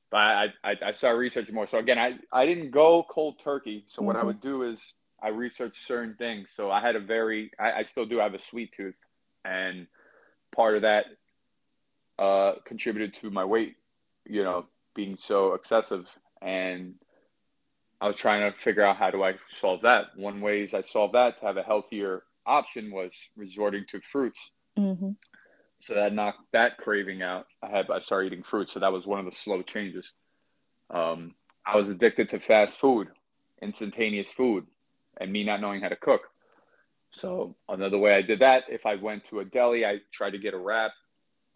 But 0.09 0.17
I, 0.17 0.45
I 0.63 0.75
I 0.85 0.91
started 0.91 1.17
researching 1.17 1.55
more. 1.55 1.67
So 1.67 1.77
again, 1.77 1.99
I 1.99 2.17
I 2.31 2.45
didn't 2.45 2.71
go 2.71 3.05
cold 3.09 3.39
turkey. 3.43 3.85
So 3.89 3.99
mm-hmm. 3.99 4.05
what 4.05 4.15
I 4.15 4.19
mm-hmm. 4.19 4.27
would 4.27 4.41
do 4.41 4.63
is 4.63 4.79
I 5.21 5.29
researched 5.29 5.87
certain 5.87 6.15
things. 6.15 6.51
So 6.55 6.69
I 6.69 6.81
had 6.81 6.95
a 6.95 6.99
very 6.99 7.51
I, 7.59 7.71
I 7.71 7.83
still 7.83 8.05
do 8.05 8.17
have 8.17 8.33
a 8.33 8.39
sweet 8.39 8.73
tooth, 8.75 8.95
and 9.45 9.87
part 10.55 10.75
of 10.75 10.81
that 10.81 11.05
uh, 12.19 12.53
contributed 12.65 13.13
to 13.21 13.29
my 13.29 13.45
weight, 13.45 13.75
you 14.25 14.43
know, 14.43 14.65
being 14.95 15.17
so 15.21 15.53
excessive. 15.53 16.05
And 16.41 16.95
I 18.03 18.07
was 18.07 18.17
trying 18.17 18.41
to 18.41 18.57
figure 18.59 18.83
out 18.83 18.97
how 18.97 19.11
do 19.11 19.23
I 19.23 19.35
solve 19.49 19.83
that. 19.83 20.07
One 20.17 20.41
ways 20.41 20.73
I 20.73 20.81
solved 20.81 21.13
that 21.13 21.39
to 21.39 21.45
have 21.45 21.55
a 21.55 21.63
healthier 21.63 22.23
option 22.45 22.91
was 22.91 23.13
resorting 23.37 23.85
to 23.91 24.01
fruits. 24.11 24.51
Mm-hmm. 24.77 25.11
So 25.83 25.93
that 25.93 26.13
knocked 26.13 26.51
that 26.51 26.77
craving 26.77 27.21
out. 27.21 27.45
I 27.61 27.69
had 27.69 27.89
I 27.89 28.01
started 28.01 28.33
eating 28.33 28.43
fruit, 28.43 28.69
so 28.69 28.81
that 28.81 28.91
was 28.91 29.05
one 29.05 29.19
of 29.19 29.25
the 29.25 29.31
slow 29.31 29.61
changes. 29.61 30.11
Um, 30.89 31.35
I 31.65 31.77
was 31.77 31.87
addicted 31.87 32.29
to 32.31 32.41
fast 32.41 32.77
food, 32.77 33.07
instantaneous 33.61 34.29
food, 34.33 34.67
and 35.21 35.31
me 35.31 35.45
not 35.45 35.61
knowing 35.61 35.79
how 35.79 35.87
to 35.87 35.95
cook. 35.95 36.23
So 37.11 37.55
another 37.69 37.99
way 37.99 38.15
I 38.15 38.21
did 38.21 38.39
that, 38.39 38.63
if 38.67 38.85
I 38.85 38.95
went 38.95 39.29
to 39.29 39.39
a 39.39 39.45
deli, 39.45 39.85
I 39.85 39.99
tried 40.11 40.31
to 40.31 40.39
get 40.39 40.53
a 40.53 40.59
wrap. 40.59 40.91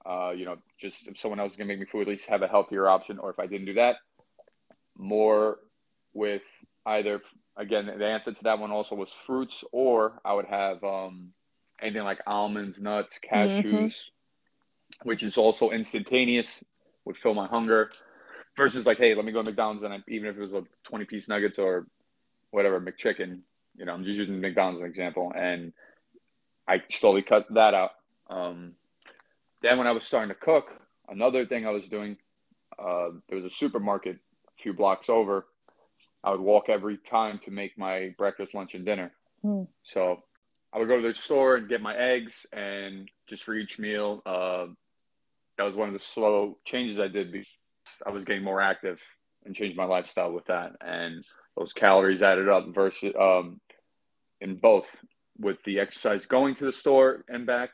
Uh, 0.06 0.32
you 0.34 0.46
know, 0.46 0.60
just 0.80 1.10
if 1.10 1.20
someone 1.20 1.42
else 1.42 1.52
is 1.52 1.58
gonna 1.58 1.68
make 1.68 1.80
me 1.80 1.86
food, 1.86 2.04
at 2.04 2.08
least 2.08 2.30
have 2.30 2.42
a 2.42 2.48
healthier 2.48 2.88
option. 2.88 3.20
Or 3.20 3.32
if 3.32 3.38
I 3.38 3.48
didn't 3.48 3.66
do 3.66 3.74
that, 3.74 3.98
more 4.98 5.60
with 6.14 6.42
either 6.86 7.22
again 7.56 7.86
the 7.86 8.06
answer 8.06 8.32
to 8.32 8.44
that 8.44 8.60
one 8.60 8.72
also 8.72 8.96
was 8.96 9.10
fruits, 9.26 9.64
or 9.72 10.20
I 10.24 10.34
would 10.34 10.46
have 10.46 10.84
um, 10.84 11.34
anything 11.82 12.04
like 12.04 12.20
almonds, 12.26 12.80
nuts, 12.80 13.20
cashews, 13.24 13.64
mm-hmm. 13.64 15.08
which 15.10 15.24
is 15.24 15.38
also 15.38 15.72
instantaneous, 15.72 16.64
would 17.06 17.18
fill 17.18 17.34
my 17.34 17.48
hunger. 17.48 17.90
Versus 18.56 18.88
like, 18.88 18.98
hey, 18.98 19.14
let 19.14 19.24
me 19.24 19.32
go 19.32 19.44
to 19.44 19.52
McDonald's 19.52 19.84
and 19.84 19.94
I, 19.94 19.98
even 20.08 20.30
if 20.30 20.36
it 20.36 20.42
was 20.42 20.54
a 20.54 20.64
twenty 20.84 21.06
piece 21.06 21.28
nuggets 21.28 21.60
or 21.60 21.86
whatever 22.50 22.82
McChicken, 22.82 23.42
you 23.76 23.86
know, 23.86 23.94
I'm 23.94 24.04
just 24.04 24.18
using 24.18 24.42
McDonald's 24.42 24.80
as 24.80 24.86
an 24.86 24.90
example, 24.90 25.32
and 25.36 25.74
I 26.68 26.82
slowly 26.90 27.22
cut 27.22 27.46
that 27.54 27.76
out. 27.76 27.92
Um, 28.32 28.72
then 29.62 29.78
when 29.78 29.86
I 29.86 29.92
was 29.92 30.04
starting 30.04 30.30
to 30.30 30.36
cook, 30.36 30.72
another 31.08 31.46
thing 31.46 31.68
I 31.68 31.70
was 31.70 31.88
doing, 31.88 32.18
uh, 32.80 33.10
there 33.30 33.38
was 33.38 33.46
a 33.46 33.56
supermarket 33.56 34.18
a 34.48 34.62
few 34.64 34.74
blocks 34.74 35.08
over. 35.08 35.46
I 36.28 36.32
would 36.32 36.42
walk 36.42 36.68
every 36.68 36.98
time 36.98 37.40
to 37.46 37.52
make 37.52 37.78
my 37.78 38.14
breakfast, 38.18 38.54
lunch, 38.54 38.76
and 38.76 38.86
dinner. 38.86 39.14
Mm. 39.46 39.66
So 39.84 40.24
I 40.74 40.78
would 40.78 40.90
go 40.90 40.98
to 41.02 41.08
the 41.08 41.14
store 41.14 41.56
and 41.56 41.70
get 41.70 41.82
my 41.82 41.96
eggs, 41.96 42.46
and 42.52 43.10
just 43.30 43.46
for 43.46 43.56
each 43.56 43.80
meal, 43.80 44.22
uh, 44.26 44.66
that 45.58 45.64
was 45.64 45.76
one 45.76 45.88
of 45.88 45.94
the 45.94 46.02
slow 46.02 46.58
changes 46.66 47.00
I 47.00 47.08
did 47.08 47.32
because 47.32 47.48
I 48.06 48.10
was 48.10 48.26
getting 48.26 48.44
more 48.44 48.60
active 48.60 49.00
and 49.46 49.56
changed 49.56 49.78
my 49.78 49.86
lifestyle 49.86 50.34
with 50.34 50.44
that. 50.48 50.74
And 50.82 51.24
those 51.56 51.72
calories 51.72 52.22
added 52.22 52.50
up 52.50 52.66
versus 52.76 53.14
um, 53.18 53.62
in 54.42 54.58
both 54.58 54.90
with 55.40 55.64
the 55.64 55.80
exercise 55.80 56.26
going 56.26 56.56
to 56.56 56.66
the 56.66 56.74
store 56.74 57.24
and 57.30 57.46
back 57.46 57.70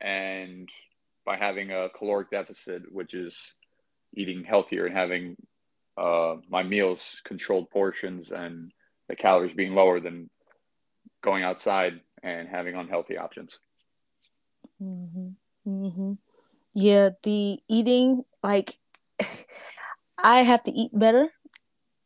and 0.00 0.68
by 1.24 1.36
having 1.36 1.70
a 1.70 1.90
caloric 1.90 2.32
deficit 2.32 2.90
which 2.90 3.14
is 3.14 3.36
eating 4.16 4.42
healthier 4.42 4.86
and 4.86 4.96
having 4.96 5.36
uh, 5.96 6.36
my 6.48 6.62
meals 6.62 7.16
controlled 7.24 7.70
portions 7.70 8.30
and 8.30 8.72
the 9.08 9.16
calories 9.16 9.54
being 9.54 9.74
lower 9.74 10.00
than 10.00 10.28
going 11.22 11.42
outside 11.42 12.00
and 12.22 12.48
having 12.48 12.74
unhealthy 12.74 13.16
options 13.16 13.58
mm-hmm. 14.82 15.28
Mm-hmm. 15.66 16.12
yeah 16.74 17.10
the 17.22 17.58
eating 17.68 18.24
like 18.42 18.78
i 20.18 20.42
have 20.42 20.62
to 20.64 20.72
eat 20.72 20.90
better 20.92 21.28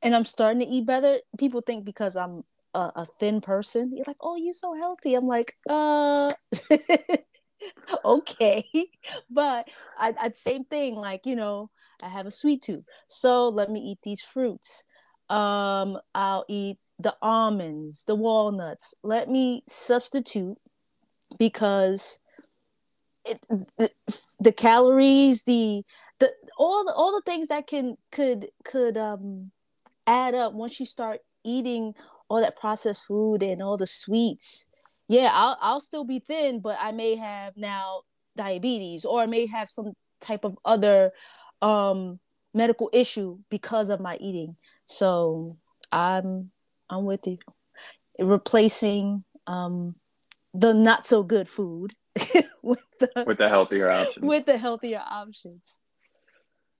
and 0.02 0.14
i'm 0.14 0.24
starting 0.24 0.60
to 0.60 0.66
eat 0.66 0.86
better 0.86 1.18
people 1.38 1.60
think 1.60 1.84
because 1.84 2.16
i'm 2.16 2.44
a, 2.74 2.92
a 2.96 3.06
thin 3.18 3.40
person, 3.40 3.92
you're 3.94 4.04
like, 4.06 4.18
oh, 4.20 4.36
you're 4.36 4.52
so 4.52 4.74
healthy. 4.74 5.14
I'm 5.14 5.26
like, 5.26 5.56
uh, 5.68 6.32
okay. 8.04 8.64
But 9.30 9.68
I, 9.98 10.14
I, 10.20 10.30
same 10.34 10.64
thing, 10.64 10.96
like, 10.96 11.26
you 11.26 11.36
know, 11.36 11.70
I 12.02 12.08
have 12.08 12.26
a 12.26 12.30
sweet 12.30 12.62
tooth. 12.62 12.84
So 13.08 13.48
let 13.48 13.70
me 13.70 13.80
eat 13.80 13.98
these 14.02 14.22
fruits. 14.22 14.82
Um, 15.28 15.98
I'll 16.14 16.44
eat 16.48 16.78
the 16.98 17.14
almonds, 17.22 18.04
the 18.04 18.16
walnuts. 18.16 18.94
Let 19.02 19.28
me 19.28 19.62
substitute 19.68 20.58
because 21.38 22.18
it, 23.24 23.38
the, 23.78 23.90
the 24.40 24.52
calories, 24.52 25.44
the 25.44 25.84
the 26.20 26.30
all 26.56 26.84
the 26.84 26.92
all 26.92 27.12
the 27.12 27.22
things 27.22 27.48
that 27.48 27.66
can 27.66 27.96
could 28.12 28.48
could 28.64 28.96
um 28.96 29.50
add 30.06 30.34
up 30.34 30.52
once 30.52 30.78
you 30.78 30.86
start 30.86 31.20
eating 31.44 31.94
all 32.28 32.40
that 32.40 32.56
processed 32.56 33.04
food 33.04 33.42
and 33.42 33.60
all 33.60 33.76
the 33.76 33.86
sweets 33.86 34.68
yeah 35.08 35.30
i'll, 35.32 35.56
I'll 35.60 35.80
still 35.80 36.04
be 36.04 36.20
thin 36.20 36.60
but 36.60 36.78
i 36.80 36.92
may 36.92 37.16
have 37.16 37.56
now 37.56 38.02
diabetes 38.36 39.04
or 39.04 39.22
i 39.22 39.26
may 39.26 39.46
have 39.46 39.68
some 39.68 39.92
type 40.20 40.44
of 40.44 40.56
other 40.64 41.10
um 41.62 42.18
medical 42.54 42.90
issue 42.92 43.38
because 43.50 43.90
of 43.90 44.00
my 44.00 44.16
eating 44.16 44.56
so 44.86 45.56
i'm 45.92 46.50
i'm 46.88 47.04
with 47.04 47.26
you 47.26 47.38
replacing 48.18 49.24
um 49.46 49.94
the 50.54 50.72
not 50.72 51.04
so 51.04 51.22
good 51.22 51.48
food 51.48 51.94
with 52.62 52.84
the 52.98 53.24
with 53.26 53.38
the 53.38 53.48
healthier 53.48 53.90
options 53.90 54.26
with 54.26 54.46
the 54.46 54.58
healthier 54.58 55.02
options 55.08 55.80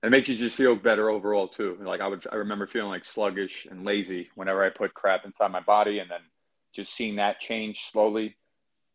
it 0.03 0.09
makes 0.09 0.27
you 0.29 0.35
just 0.35 0.55
feel 0.55 0.75
better 0.75 1.09
overall 1.09 1.47
too. 1.47 1.77
Like 1.79 2.01
I 2.01 2.07
would, 2.07 2.25
I 2.31 2.35
remember 2.35 2.65
feeling 2.65 2.89
like 2.89 3.05
sluggish 3.05 3.67
and 3.69 3.85
lazy 3.85 4.29
whenever 4.35 4.63
I 4.63 4.69
put 4.69 4.93
crap 4.93 5.25
inside 5.25 5.51
my 5.51 5.59
body, 5.59 5.99
and 5.99 6.09
then 6.09 6.21
just 6.73 6.93
seeing 6.93 7.17
that 7.17 7.39
change 7.39 7.89
slowly. 7.91 8.35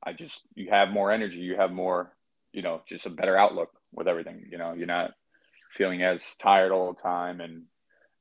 I 0.03 0.13
just 0.13 0.43
you 0.55 0.71
have 0.71 0.91
more 0.91 1.13
energy, 1.13 1.39
you 1.39 1.57
have 1.57 1.71
more, 1.71 2.13
you 2.53 2.63
know, 2.63 2.83
just 2.89 3.07
a 3.07 3.11
better 3.11 3.37
outlook 3.37 3.71
with 3.93 4.09
everything. 4.09 4.47
You 4.51 4.59
know, 4.59 4.73
you're 4.73 4.87
not 4.87 5.13
feeling 5.77 6.03
as 6.03 6.23
tired 6.41 6.73
all 6.73 6.93
the 6.93 7.01
time 7.01 7.41
and 7.41 7.65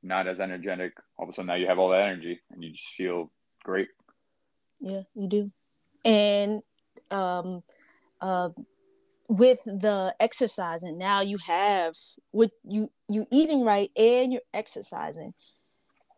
not 0.02 0.28
as 0.28 0.40
energetic. 0.40 0.92
All 1.18 1.24
of 1.24 1.30
a 1.30 1.32
sudden, 1.32 1.46
now 1.46 1.54
you 1.54 1.66
have 1.66 1.78
all 1.78 1.90
that 1.90 2.02
energy 2.02 2.40
and 2.50 2.62
you 2.62 2.72
just 2.72 2.88
feel 2.96 3.30
great. 3.64 3.88
Yeah, 4.80 5.02
you 5.14 5.28
do. 5.28 5.50
And 6.04 6.62
um, 7.10 7.62
uh, 8.20 8.50
with 9.28 9.62
the 9.64 10.14
exercising 10.20 10.96
now 10.98 11.20
you 11.20 11.36
have 11.38 11.94
with 12.32 12.52
you 12.62 12.88
you 13.08 13.26
eating 13.32 13.64
right 13.64 13.90
and 13.96 14.32
you're 14.32 14.40
exercising 14.54 15.34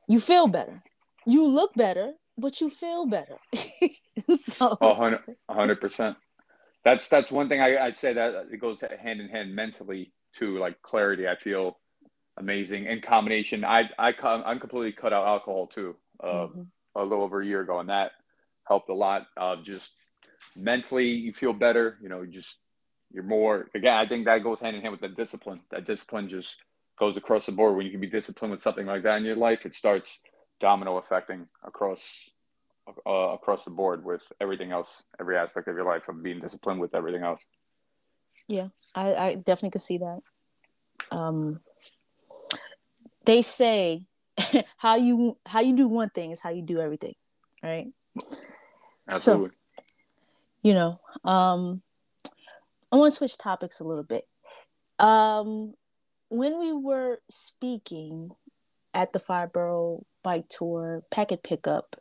you 0.08 0.20
feel 0.20 0.46
better 0.46 0.82
you 1.26 1.46
look 1.48 1.72
better 1.74 2.12
but 2.36 2.60
you 2.60 2.68
feel 2.68 3.06
better 3.06 3.36
so 4.36 4.76
100 4.80 5.80
percent 5.80 6.16
that's 6.84 7.08
that's 7.08 7.30
one 7.30 7.48
thing 7.48 7.60
I, 7.60 7.78
I'd 7.78 7.96
say 7.96 8.12
that 8.12 8.48
it 8.52 8.60
goes 8.60 8.80
hand 8.80 9.20
in 9.20 9.28
hand 9.28 9.54
mentally 9.54 10.12
to 10.38 10.58
like 10.58 10.80
clarity. 10.82 11.28
I 11.28 11.36
feel 11.36 11.78
amazing 12.36 12.86
in 12.86 13.00
combination. 13.00 13.64
I 13.64 13.84
I 13.98 14.12
I'm 14.22 14.60
completely 14.60 14.92
cut 14.92 15.12
out 15.12 15.26
alcohol 15.26 15.66
too. 15.66 15.96
Uh, 16.22 16.26
mm-hmm. 16.26 16.62
A 16.96 17.02
little 17.02 17.24
over 17.24 17.40
a 17.40 17.46
year 17.46 17.60
ago, 17.60 17.78
and 17.78 17.88
that 17.88 18.12
helped 18.66 18.88
a 18.88 18.94
lot. 18.94 19.26
Uh, 19.36 19.56
just 19.62 19.90
mentally, 20.56 21.06
you 21.06 21.32
feel 21.32 21.52
better. 21.52 21.98
You 22.02 22.08
know, 22.08 22.24
just 22.26 22.58
you're 23.12 23.22
more. 23.22 23.68
Again, 23.74 23.94
I 23.94 24.06
think 24.06 24.24
that 24.24 24.42
goes 24.42 24.60
hand 24.60 24.76
in 24.76 24.82
hand 24.82 24.92
with 24.92 25.00
the 25.00 25.08
discipline. 25.08 25.60
That 25.70 25.86
discipline 25.86 26.28
just 26.28 26.56
goes 26.98 27.16
across 27.16 27.46
the 27.46 27.52
board. 27.52 27.76
When 27.76 27.86
you 27.86 27.92
can 27.92 28.00
be 28.00 28.10
disciplined 28.10 28.52
with 28.52 28.62
something 28.62 28.86
like 28.86 29.04
that 29.04 29.16
in 29.18 29.24
your 29.24 29.36
life, 29.36 29.64
it 29.64 29.74
starts 29.74 30.18
domino 30.60 30.96
affecting 30.96 31.46
across 31.64 32.02
uh, 33.06 33.10
across 33.10 33.64
the 33.64 33.70
board 33.70 34.04
with 34.04 34.22
everything 34.40 34.72
else, 34.72 34.88
every 35.20 35.36
aspect 35.36 35.68
of 35.68 35.76
your 35.76 35.84
life 35.84 36.08
of 36.08 36.22
being 36.22 36.40
disciplined 36.40 36.80
with 36.80 36.94
everything 36.94 37.22
else. 37.22 37.44
Yeah, 38.48 38.68
I, 38.94 39.14
I 39.14 39.34
definitely 39.34 39.70
could 39.70 39.82
see 39.82 39.98
that. 39.98 40.20
Um, 41.10 41.60
they 43.24 43.42
say 43.42 44.04
how 44.76 44.96
you 44.96 45.36
how 45.46 45.60
you 45.60 45.76
do 45.76 45.86
one 45.86 46.08
thing 46.10 46.30
is 46.30 46.40
how 46.40 46.50
you 46.50 46.62
do 46.62 46.80
everything, 46.80 47.14
right? 47.62 47.88
Absolutely. 49.08 49.50
So, 49.50 49.54
you 50.62 50.74
know, 50.74 51.00
um, 51.24 51.82
I 52.90 52.96
want 52.96 53.12
to 53.12 53.16
switch 53.16 53.38
topics 53.38 53.80
a 53.80 53.84
little 53.84 54.02
bit. 54.02 54.26
Um, 54.98 55.74
when 56.30 56.58
we 56.58 56.72
were 56.72 57.20
speaking 57.28 58.30
at 58.94 59.12
the 59.12 59.18
Five 59.18 59.52
Boro 59.52 60.04
bike 60.22 60.48
tour 60.48 61.02
packet 61.10 61.42
pickup, 61.42 61.96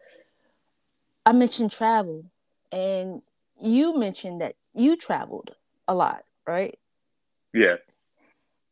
I 1.26 1.34
mentioned 1.34 1.72
travel, 1.72 2.26
and 2.72 3.22
you 3.62 3.98
mentioned 3.98 4.40
that 4.40 4.56
you 4.74 4.96
traveled 4.96 5.52
a 5.88 5.96
lot, 5.96 6.24
right? 6.48 6.76
Yeah. 7.54 7.76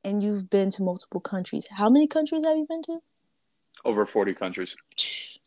And 0.03 0.23
you've 0.23 0.49
been 0.49 0.69
to 0.71 0.83
multiple 0.83 1.19
countries. 1.19 1.67
How 1.69 1.89
many 1.89 2.07
countries 2.07 2.45
have 2.45 2.57
you 2.57 2.65
been 2.67 2.81
to? 2.83 2.99
Over 3.83 4.05
40 4.05 4.33
countries. 4.33 4.75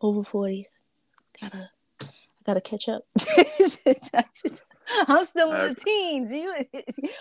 Over 0.00 0.22
40. 0.22 0.66
Gotta 1.40 1.68
gotta 2.46 2.60
catch 2.60 2.88
up. 2.88 3.02
I'm 5.08 5.24
still 5.24 5.52
in 5.52 5.74
the 5.74 5.76
teens. 5.84 6.30
You 6.32 6.54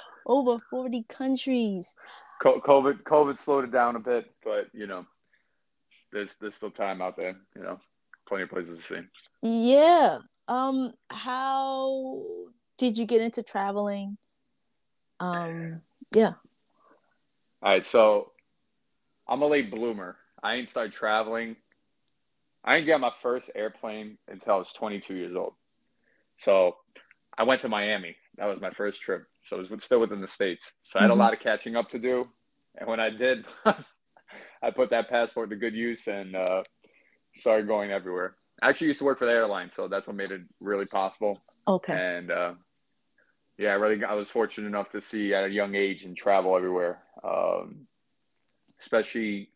over 0.28 0.60
40 0.70 1.04
countries. 1.10 1.96
COVID 2.44 3.02
COVID 3.02 3.38
slowed 3.40 3.64
it 3.64 3.72
down 3.72 3.96
a 3.96 4.00
bit, 4.00 4.32
but 4.44 4.68
you 4.74 4.86
know, 4.86 5.08
there's 6.12 6.36
there's 6.36 6.54
still 6.54 6.70
time 6.70 7.02
out 7.02 7.18
there, 7.18 7.36
you 7.56 7.64
know 7.64 7.80
plenty 8.28 8.44
of 8.44 8.50
places 8.50 8.78
to 8.80 8.84
see. 8.84 9.02
Yeah. 9.42 10.20
Um, 10.48 10.94
how 11.10 12.22
did 12.78 12.98
you 12.98 13.06
get 13.06 13.22
into 13.22 13.44
traveling? 13.44 14.18
Um, 15.20 15.82
yeah. 16.16 16.34
All 17.62 17.72
right, 17.72 17.86
so 17.86 18.32
I'm 19.28 19.42
a 19.42 19.48
late 19.48 19.72
bloomer. 19.72 20.18
I 20.42 20.56
ain't 20.56 20.70
started 20.70 20.94
traveling. 20.94 21.56
I 22.64 22.76
didn't 22.76 22.88
get 22.88 23.00
my 23.00 23.12
first 23.22 23.50
airplane 23.56 24.18
until 24.28 24.54
I 24.54 24.58
was 24.58 24.72
22 24.74 25.16
years 25.16 25.36
old. 25.36 25.54
So 26.40 26.78
I 27.38 27.44
went 27.44 27.62
to 27.62 27.70
Miami. 27.70 28.16
That 28.38 28.46
was 28.46 28.60
my 28.60 28.70
first 28.70 29.02
trip. 29.02 29.26
So 29.46 29.60
it 29.60 29.72
was 29.72 29.84
still 29.84 30.00
within 30.00 30.22
the 30.22 30.28
states. 30.28 30.74
So 30.84 31.00
I 31.00 31.04
had 31.04 31.10
mm-hmm. 31.10 31.20
a 31.20 31.24
lot 31.24 31.34
of 31.34 31.40
catching 31.40 31.76
up 31.76 31.90
to 31.92 32.00
do. 32.00 32.26
And 32.76 32.88
when 32.88 33.00
I 33.00 33.10
did, 33.10 33.46
I 33.66 34.72
put 34.72 34.90
that 34.92 35.10
passport 35.10 35.50
to 35.50 35.56
good 35.56 35.74
use 35.74 36.08
and 36.08 36.36
uh, 36.36 36.64
started 37.38 37.68
going 37.68 37.92
everywhere. 37.92 38.36
I 38.62 38.70
actually 38.70 38.88
used 38.88 39.00
to 39.00 39.06
work 39.06 39.20
for 39.20 39.26
the 39.26 39.32
airline, 39.32 39.70
so 39.70 39.88
that's 39.88 40.08
what 40.08 40.16
made 40.16 40.32
it 40.32 40.42
really 40.62 40.88
possible. 40.88 41.40
Okay. 41.68 41.94
And 41.94 42.32
uh, 42.32 42.54
yeah, 43.58 43.70
I 43.70 43.74
really 43.74 44.04
I 44.04 44.14
was 44.14 44.30
fortunate 44.30 44.68
enough 44.68 44.90
to 44.92 45.02
see 45.02 45.34
at 45.34 45.46
a 45.46 45.50
young 45.50 45.76
age 45.76 46.04
and 46.04 46.16
travel 46.16 46.56
everywhere. 46.56 47.00
Um, 47.24 47.88
especially 48.80 49.50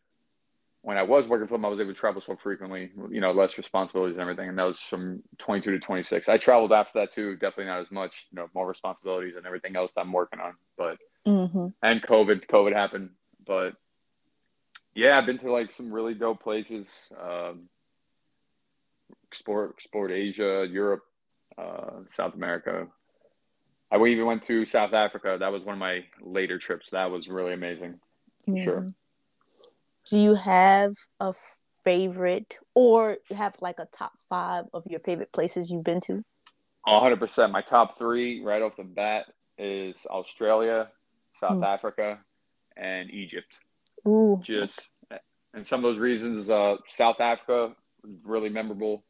when 0.82 0.98
I 0.98 1.04
was 1.04 1.28
working 1.28 1.46
for 1.46 1.54
them, 1.54 1.64
I 1.64 1.68
was 1.68 1.78
able 1.78 1.94
to 1.94 1.98
travel 1.98 2.20
so 2.20 2.34
frequently. 2.34 2.90
You 3.10 3.20
know, 3.20 3.30
less 3.30 3.56
responsibilities 3.56 4.16
and 4.16 4.22
everything. 4.22 4.48
And 4.48 4.58
that 4.58 4.64
was 4.64 4.80
from 4.80 5.22
22 5.38 5.70
to 5.72 5.78
26. 5.78 6.28
I 6.28 6.38
traveled 6.38 6.72
after 6.72 6.98
that 7.00 7.12
too. 7.12 7.36
Definitely 7.36 7.66
not 7.66 7.80
as 7.80 7.92
much. 7.92 8.26
You 8.32 8.36
know, 8.36 8.48
more 8.54 8.66
responsibilities 8.66 9.36
and 9.36 9.46
everything 9.46 9.76
else 9.76 9.94
I'm 9.96 10.12
working 10.12 10.40
on. 10.40 10.54
But 10.76 10.98
mm-hmm. 11.26 11.68
and 11.82 12.02
COVID, 12.02 12.46
COVID 12.48 12.72
happened. 12.72 13.10
But 13.46 13.74
yeah, 14.94 15.16
I've 15.16 15.26
been 15.26 15.38
to 15.38 15.52
like 15.52 15.70
some 15.70 15.92
really 15.92 16.14
dope 16.14 16.42
places. 16.42 16.88
Um, 17.20 17.68
explored, 19.28 19.70
explored 19.70 20.10
Asia, 20.10 20.66
Europe, 20.68 21.04
uh, 21.56 22.00
South 22.08 22.34
America. 22.34 22.88
I 23.92 24.02
even 24.06 24.24
went 24.24 24.42
to 24.44 24.64
South 24.64 24.94
Africa. 24.94 25.36
That 25.38 25.52
was 25.52 25.62
one 25.64 25.74
of 25.74 25.78
my 25.78 26.04
later 26.20 26.58
trips. 26.58 26.90
That 26.90 27.10
was 27.10 27.28
really 27.28 27.52
amazing. 27.52 28.00
Yeah. 28.46 28.64
Sure. 28.64 28.92
Do 30.06 30.18
you 30.18 30.34
have 30.34 30.94
a 31.20 31.34
favorite 31.84 32.58
or 32.74 33.18
have 33.36 33.54
like 33.60 33.78
a 33.78 33.86
top 33.86 34.12
five 34.28 34.64
of 34.72 34.84
your 34.86 35.00
favorite 35.00 35.30
places 35.32 35.70
you've 35.70 35.84
been 35.84 36.00
to? 36.02 36.24
100%. 36.88 37.52
My 37.52 37.60
top 37.60 37.98
three 37.98 38.42
right 38.42 38.62
off 38.62 38.76
the 38.76 38.82
bat 38.82 39.26
is 39.58 39.94
Australia, 40.08 40.88
South 41.38 41.58
mm. 41.58 41.66
Africa, 41.66 42.18
and 42.76 43.10
Egypt. 43.10 43.58
Ooh. 44.08 44.40
Just, 44.42 44.80
and 45.52 45.66
some 45.66 45.84
of 45.84 45.90
those 45.90 45.98
reasons, 46.00 46.48
uh, 46.48 46.76
South 46.88 47.20
Africa, 47.20 47.74
really 48.24 48.48
memorable 48.48 49.04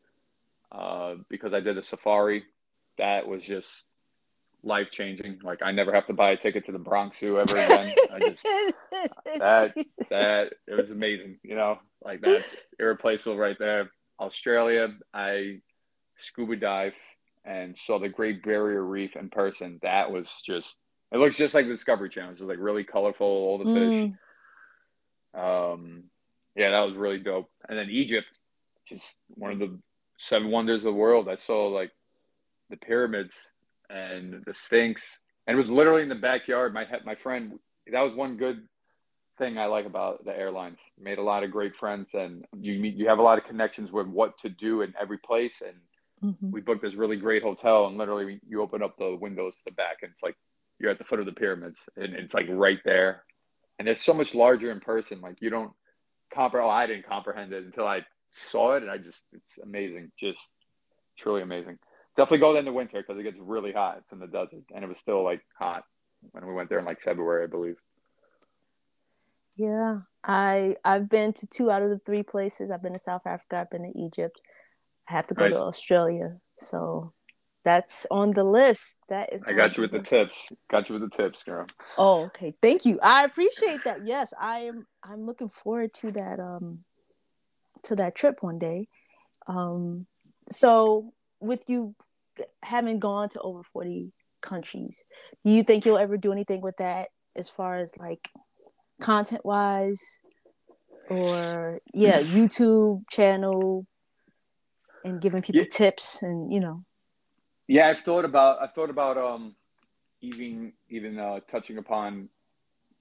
uh, 0.72 1.14
because 1.28 1.54
I 1.54 1.60
did 1.60 1.78
a 1.78 1.82
safari. 1.82 2.44
That 2.98 3.26
was 3.26 3.42
just 3.42 3.84
life 4.64 4.90
changing. 4.90 5.40
Like 5.42 5.62
I 5.62 5.72
never 5.72 5.92
have 5.92 6.06
to 6.06 6.12
buy 6.12 6.32
a 6.32 6.36
ticket 6.36 6.66
to 6.66 6.72
the 6.72 6.78
Bronx 6.78 7.18
Zoo 7.18 7.38
ever 7.38 7.56
again. 7.64 7.94
I 8.12 8.18
just 8.18 8.42
that 9.38 9.74
that 10.10 10.52
it 10.66 10.74
was 10.74 10.90
amazing. 10.90 11.38
You 11.42 11.56
know, 11.56 11.78
like 12.04 12.20
that's 12.20 12.66
irreplaceable 12.78 13.36
right 13.36 13.56
there. 13.58 13.90
Australia, 14.20 14.88
I 15.12 15.60
scuba 16.16 16.56
dive 16.56 16.94
and 17.44 17.76
saw 17.76 17.98
the 17.98 18.08
Great 18.08 18.42
Barrier 18.44 18.84
Reef 18.84 19.16
in 19.16 19.28
person. 19.30 19.78
That 19.82 20.10
was 20.10 20.28
just 20.46 20.74
it 21.10 21.18
looks 21.18 21.36
just 21.36 21.54
like 21.54 21.66
the 21.66 21.72
Discovery 21.72 22.08
Channel. 22.08 22.30
It 22.30 22.40
was 22.40 22.48
like 22.48 22.58
really 22.58 22.84
colorful, 22.84 23.26
all 23.26 23.58
the 23.58 23.64
fish. 23.64 24.14
Mm. 25.36 25.72
Um, 25.74 26.04
yeah, 26.56 26.70
that 26.70 26.86
was 26.86 26.96
really 26.96 27.18
dope. 27.18 27.50
And 27.68 27.78
then 27.78 27.90
Egypt, 27.90 28.28
just 28.86 29.16
one 29.28 29.52
of 29.52 29.58
the 29.58 29.78
seven 30.18 30.50
wonders 30.50 30.80
of 30.80 30.92
the 30.92 30.98
world. 30.98 31.28
I 31.28 31.36
saw 31.36 31.68
like 31.68 31.90
the 32.70 32.76
pyramids 32.76 33.34
and 33.92 34.42
the 34.44 34.54
Sphinx, 34.54 35.20
and 35.46 35.54
it 35.54 35.60
was 35.60 35.70
literally 35.70 36.02
in 36.02 36.08
the 36.08 36.14
backyard. 36.14 36.72
My 36.72 36.86
my 37.04 37.14
friend, 37.14 37.58
that 37.90 38.02
was 38.02 38.14
one 38.14 38.36
good 38.36 38.62
thing 39.38 39.58
I 39.58 39.66
like 39.66 39.86
about 39.86 40.24
the 40.24 40.36
airlines. 40.36 40.78
Made 40.98 41.18
a 41.18 41.22
lot 41.22 41.44
of 41.44 41.50
great 41.50 41.76
friends, 41.76 42.14
and 42.14 42.44
you 42.56 42.78
meet 42.78 42.96
you 42.96 43.08
have 43.08 43.18
a 43.18 43.22
lot 43.22 43.38
of 43.38 43.44
connections 43.44 43.90
with 43.92 44.06
what 44.06 44.38
to 44.38 44.48
do 44.48 44.82
in 44.82 44.94
every 45.00 45.18
place. 45.18 45.62
And 45.64 46.32
mm-hmm. 46.32 46.50
we 46.50 46.60
booked 46.60 46.82
this 46.82 46.94
really 46.94 47.16
great 47.16 47.42
hotel, 47.42 47.86
and 47.86 47.98
literally 47.98 48.40
you 48.46 48.62
open 48.62 48.82
up 48.82 48.96
the 48.96 49.16
windows 49.20 49.56
to 49.56 49.62
the 49.66 49.74
back, 49.74 49.98
and 50.02 50.10
it's 50.10 50.22
like 50.22 50.36
you're 50.78 50.90
at 50.90 50.98
the 50.98 51.04
foot 51.04 51.20
of 51.20 51.26
the 51.26 51.32
pyramids, 51.32 51.80
and 51.96 52.14
it's 52.14 52.34
like 52.34 52.46
right 52.48 52.80
there. 52.84 53.24
And 53.78 53.88
it's 53.88 54.04
so 54.04 54.14
much 54.14 54.34
larger 54.34 54.70
in 54.70 54.80
person. 54.80 55.20
Like 55.20 55.40
you 55.40 55.50
don't 55.50 55.72
comprehend. 56.32 56.68
Oh, 56.68 56.72
I 56.72 56.86
didn't 56.86 57.08
comprehend 57.08 57.52
it 57.52 57.64
until 57.64 57.86
I 57.86 58.02
saw 58.30 58.74
it, 58.74 58.82
and 58.82 58.90
I 58.90 58.98
just 58.98 59.22
it's 59.32 59.58
amazing, 59.62 60.12
just 60.18 60.40
truly 61.18 61.42
amazing. 61.42 61.78
Definitely 62.16 62.38
go 62.38 62.52
there 62.52 62.60
in 62.60 62.66
the 62.66 62.72
winter 62.72 63.02
because 63.02 63.18
it 63.18 63.22
gets 63.22 63.38
really 63.40 63.72
hot. 63.72 63.98
It's 63.98 64.12
in 64.12 64.18
the 64.18 64.26
desert, 64.26 64.64
and 64.74 64.84
it 64.84 64.88
was 64.88 64.98
still 64.98 65.24
like 65.24 65.42
hot 65.58 65.84
when 66.32 66.46
we 66.46 66.52
went 66.52 66.68
there 66.68 66.78
in 66.78 66.84
like 66.84 67.00
February, 67.00 67.44
I 67.44 67.46
believe. 67.46 67.76
Yeah, 69.56 70.00
I 70.24 70.76
I've 70.84 71.08
been 71.08 71.32
to 71.34 71.46
two 71.46 71.70
out 71.70 71.82
of 71.82 71.90
the 71.90 71.98
three 71.98 72.22
places. 72.22 72.70
I've 72.70 72.82
been 72.82 72.92
to 72.92 72.98
South 72.98 73.26
Africa. 73.26 73.58
I've 73.58 73.70
been 73.70 73.90
to 73.90 73.98
Egypt. 73.98 74.40
I 75.08 75.14
have 75.14 75.26
to 75.28 75.34
go 75.34 75.44
nice. 75.44 75.54
to 75.54 75.62
Australia, 75.62 76.36
so 76.56 77.12
that's 77.64 78.06
on 78.10 78.32
the 78.32 78.44
list. 78.44 78.98
That 79.08 79.32
is. 79.32 79.42
I 79.46 79.52
got 79.52 79.76
you 79.76 79.82
with 79.82 79.92
list. 79.92 80.10
the 80.10 80.24
tips. 80.24 80.48
Got 80.70 80.88
you 80.88 80.98
with 80.98 81.10
the 81.10 81.16
tips, 81.16 81.42
girl. 81.44 81.66
Oh, 81.96 82.24
okay. 82.26 82.52
Thank 82.60 82.84
you. 82.84 82.98
I 83.02 83.24
appreciate 83.24 83.84
that. 83.84 84.04
Yes, 84.04 84.34
I 84.40 84.60
am. 84.60 84.86
I'm 85.02 85.22
looking 85.22 85.48
forward 85.48 85.94
to 85.94 86.12
that. 86.12 86.40
Um, 86.40 86.84
to 87.84 87.96
that 87.96 88.14
trip 88.14 88.42
one 88.42 88.58
day. 88.58 88.88
Um, 89.46 90.06
so, 90.48 91.12
with 91.42 91.64
you 91.68 91.94
having 92.62 92.98
gone 92.98 93.28
to 93.30 93.40
over 93.40 93.62
40 93.62 94.12
countries, 94.40 95.04
do 95.44 95.50
you 95.50 95.62
think 95.62 95.84
you'll 95.84 95.98
ever 95.98 96.16
do 96.16 96.32
anything 96.32 96.60
with 96.60 96.76
that 96.78 97.08
as 97.36 97.50
far 97.50 97.78
as 97.78 97.96
like 97.98 98.30
content 99.00 99.44
wise? 99.44 100.20
Or, 101.10 101.80
yeah, 101.92 102.22
YouTube 102.22 103.02
channel 103.10 103.86
and 105.04 105.20
giving 105.20 105.42
people 105.42 105.62
yeah. 105.62 105.68
tips 105.70 106.22
and, 106.22 106.50
you 106.50 106.60
know? 106.60 106.84
Yeah, 107.66 107.88
I've 107.88 108.00
thought 108.00 108.24
about, 108.24 108.62
I've 108.62 108.72
thought 108.72 108.88
about, 108.88 109.18
um, 109.18 109.54
even, 110.22 110.72
even, 110.88 111.18
uh, 111.18 111.40
touching 111.50 111.76
upon, 111.76 112.28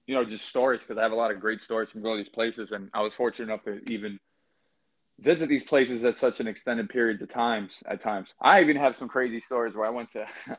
you 0.06 0.14
know, 0.14 0.24
just 0.24 0.46
stories 0.46 0.80
because 0.80 0.98
I 0.98 1.02
have 1.02 1.12
a 1.12 1.16
lot 1.16 1.30
of 1.30 1.40
great 1.40 1.60
stories 1.60 1.90
from 1.90 2.04
all 2.04 2.16
these 2.16 2.28
places. 2.28 2.72
And 2.72 2.90
I 2.92 3.00
was 3.00 3.14
fortunate 3.14 3.46
enough 3.46 3.62
to 3.64 3.80
even 3.90 4.18
visit 5.18 5.48
these 5.48 5.64
places 5.64 6.04
at 6.04 6.16
such 6.16 6.40
an 6.40 6.46
extended 6.46 6.88
periods 6.88 7.22
of 7.22 7.28
times 7.28 7.82
at 7.86 8.00
times. 8.00 8.28
I 8.40 8.60
even 8.60 8.76
have 8.76 8.96
some 8.96 9.08
crazy 9.08 9.40
stories 9.40 9.74
where 9.74 9.86
I 9.86 9.90
went 9.90 10.10
to 10.12 10.26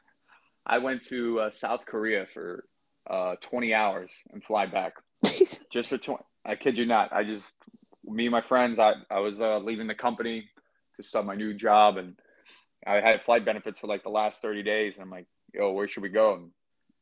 I 0.66 0.78
went 0.78 1.06
to 1.08 1.42
uh, 1.42 1.52
South 1.52 1.86
Korea 1.86 2.26
for 2.34 2.66
uh, 3.10 3.36
20 3.42 3.74
hours 3.74 4.12
and 4.32 4.44
fly 4.44 4.66
back 4.66 4.94
just 5.24 5.90
for 5.90 5.98
20. 5.98 6.24
I 6.46 6.56
kid 6.56 6.78
you 6.78 6.86
not. 6.86 7.12
I 7.14 7.24
just, 7.24 7.52
me 8.04 8.26
and 8.26 8.32
my 8.32 8.42
friends, 8.42 8.80
I, 8.80 8.94
I 9.10 9.20
was 9.20 9.42
uh, 9.42 9.60
leaving 9.60 9.88
the 9.88 9.96
company 9.96 10.50
to 10.98 11.04
start 11.04 11.26
my 11.26 11.36
new 11.36 11.54
job 11.54 11.98
and 11.98 12.16
I 12.86 12.96
had 12.96 13.22
flight 13.22 13.46
benefits 13.46 13.80
for 13.80 13.88
like 13.88 14.04
the 14.04 14.10
last 14.10 14.42
30 14.42 14.64
days. 14.64 14.96
And 14.96 15.04
I'm 15.04 15.10
like, 15.10 15.26
yo, 15.54 15.72
where 15.72 15.88
should 15.88 16.04
we 16.04 16.10
go? 16.10 16.36
And 16.36 16.52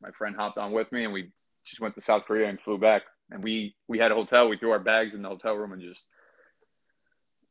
my 0.00 0.10
friend 0.12 0.34
hopped 0.36 0.58
on 0.58 0.72
with 0.72 0.90
me 0.92 1.04
and 1.04 1.12
we 1.12 1.30
just 1.64 1.80
went 1.80 1.94
to 1.96 2.00
South 2.00 2.24
Korea 2.24 2.48
and 2.48 2.60
flew 2.60 2.78
back. 2.78 3.02
And 3.30 3.42
we, 3.42 3.74
we 3.88 3.98
had 3.98 4.12
a 4.12 4.14
hotel. 4.14 4.48
We 4.48 4.58
threw 4.58 4.70
our 4.70 4.78
bags 4.78 5.14
in 5.14 5.22
the 5.22 5.28
hotel 5.28 5.54
room 5.54 5.72
and 5.72 5.82
just 5.82 6.02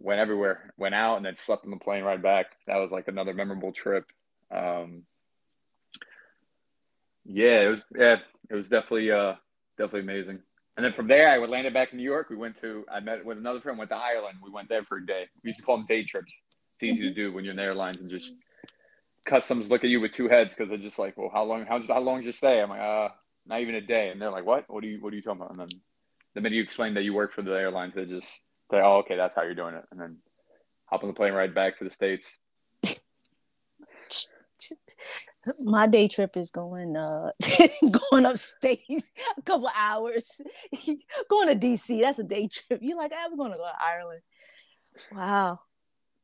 went 0.02 0.20
everywhere, 0.20 0.74
went 0.78 0.96
out 0.96 1.18
and 1.18 1.26
then 1.26 1.36
slept 1.36 1.66
on 1.66 1.72
the 1.72 1.78
plane 1.78 2.04
right 2.04 2.22
back. 2.22 2.48
That 2.68 2.78
was 2.78 2.92
like 2.92 3.08
another 3.08 3.34
memorable 3.34 3.72
trip. 3.72 4.06
Um, 4.50 5.04
yeah, 7.26 7.62
it 7.62 7.68
was, 7.68 7.82
yeah, 7.98 8.18
it 8.50 8.56
was 8.56 8.70
definitely, 8.70 9.12
uh, 9.12 9.36
definitely 9.78 10.12
amazing. 10.12 10.40
And 10.78 10.86
then 10.86 10.94
from 10.94 11.08
there, 11.08 11.30
I 11.30 11.38
would 11.38 11.50
landed 11.50 11.74
back 11.74 11.92
in 11.92 11.98
New 11.98 12.10
York. 12.10 12.30
We 12.30 12.38
went 12.38 12.60
to, 12.62 12.86
I 12.92 13.00
met 13.02 13.24
with 13.26 13.38
another 13.38 13.60
friend, 13.60 13.78
went 13.78 13.92
to 13.92 13.98
Ireland. 13.98 14.38
We 14.42 14.50
went 14.50 14.70
there 14.70 14.84
for 14.84 14.98
a 14.98 15.06
day. 15.06 15.28
We 15.44 15.50
used 15.50 15.60
to 15.60 15.66
call 15.66 15.78
them 15.78 15.86
day 15.86 16.04
trips. 16.04 16.34
It's 16.76 16.84
easy 16.84 17.04
mm-hmm. 17.04 17.10
to 17.10 17.14
do 17.14 17.34
when 17.34 17.44
you're 17.44 17.52
in 17.52 17.58
the 17.58 17.64
airlines 17.64 18.00
and 18.00 18.10
just 18.10 18.34
customs 19.26 19.70
look 19.70 19.84
at 19.84 19.90
you 19.90 20.02
with 20.02 20.14
two 20.14 20.30
heads 20.30 20.56
because 20.56 20.70
they're 20.70 20.78
just 20.78 20.98
like, 20.98 21.18
well, 21.18 21.30
how 21.32 21.44
long, 21.44 21.66
how, 21.66 21.82
how 21.88 22.00
long 22.00 22.18
did 22.18 22.26
you 22.26 22.32
stay? 22.32 22.62
I'm 22.62 22.70
like, 22.70 22.82
uh, 22.82 23.10
not 23.46 23.62
even 23.62 23.76
a 23.76 23.82
day. 23.82 24.10
And 24.10 24.22
they're 24.22 24.32
like, 24.32 24.46
what? 24.46 24.66
What 24.68 24.84
are 24.84 24.88
you, 24.88 25.00
what 25.02 25.14
are 25.14 25.16
you 25.16 25.22
talking 25.22 25.42
about? 25.42 25.52
And 25.52 25.60
then 25.60 25.70
the 26.34 26.42
minute 26.42 26.56
you 26.56 26.64
explain 26.64 26.96
that 26.96 27.04
you 27.04 27.14
work 27.14 27.34
for 27.34 27.42
the 27.44 27.52
airlines, 27.52 27.94
they 27.94 28.06
just 28.06 28.28
say, 28.72 28.82
oh, 28.82 28.98
okay, 29.00 29.18
that's 29.18 29.36
how 29.36 29.44
you're 29.44 29.54
doing 29.54 29.76
it. 29.76 29.86
And 29.92 30.00
then 30.00 30.18
hop 30.86 31.04
on 31.04 31.10
the 31.10 31.14
plane 31.14 31.34
ride 31.34 31.54
back 31.54 31.78
to 31.78 31.84
the 31.84 31.92
States. 31.92 32.36
my 35.64 35.88
day 35.88 36.08
trip 36.08 36.38
is 36.38 36.52
going 36.52 36.96
uh 36.96 37.32
going 38.12 38.26
upstate 38.26 38.82
a 39.38 39.42
couple 39.42 39.70
hours. 39.76 40.40
Going 41.30 41.60
to 41.60 41.68
dc 41.68 42.02
that's 42.02 42.20
a 42.20 42.24
day 42.24 42.48
trip. 42.48 42.80
You're 42.82 42.98
like 42.98 43.12
i'm 43.18 43.38
gonna 43.38 43.56
go 43.56 43.64
to 43.64 43.74
ireland. 43.84 44.22
Wow. 45.12 45.60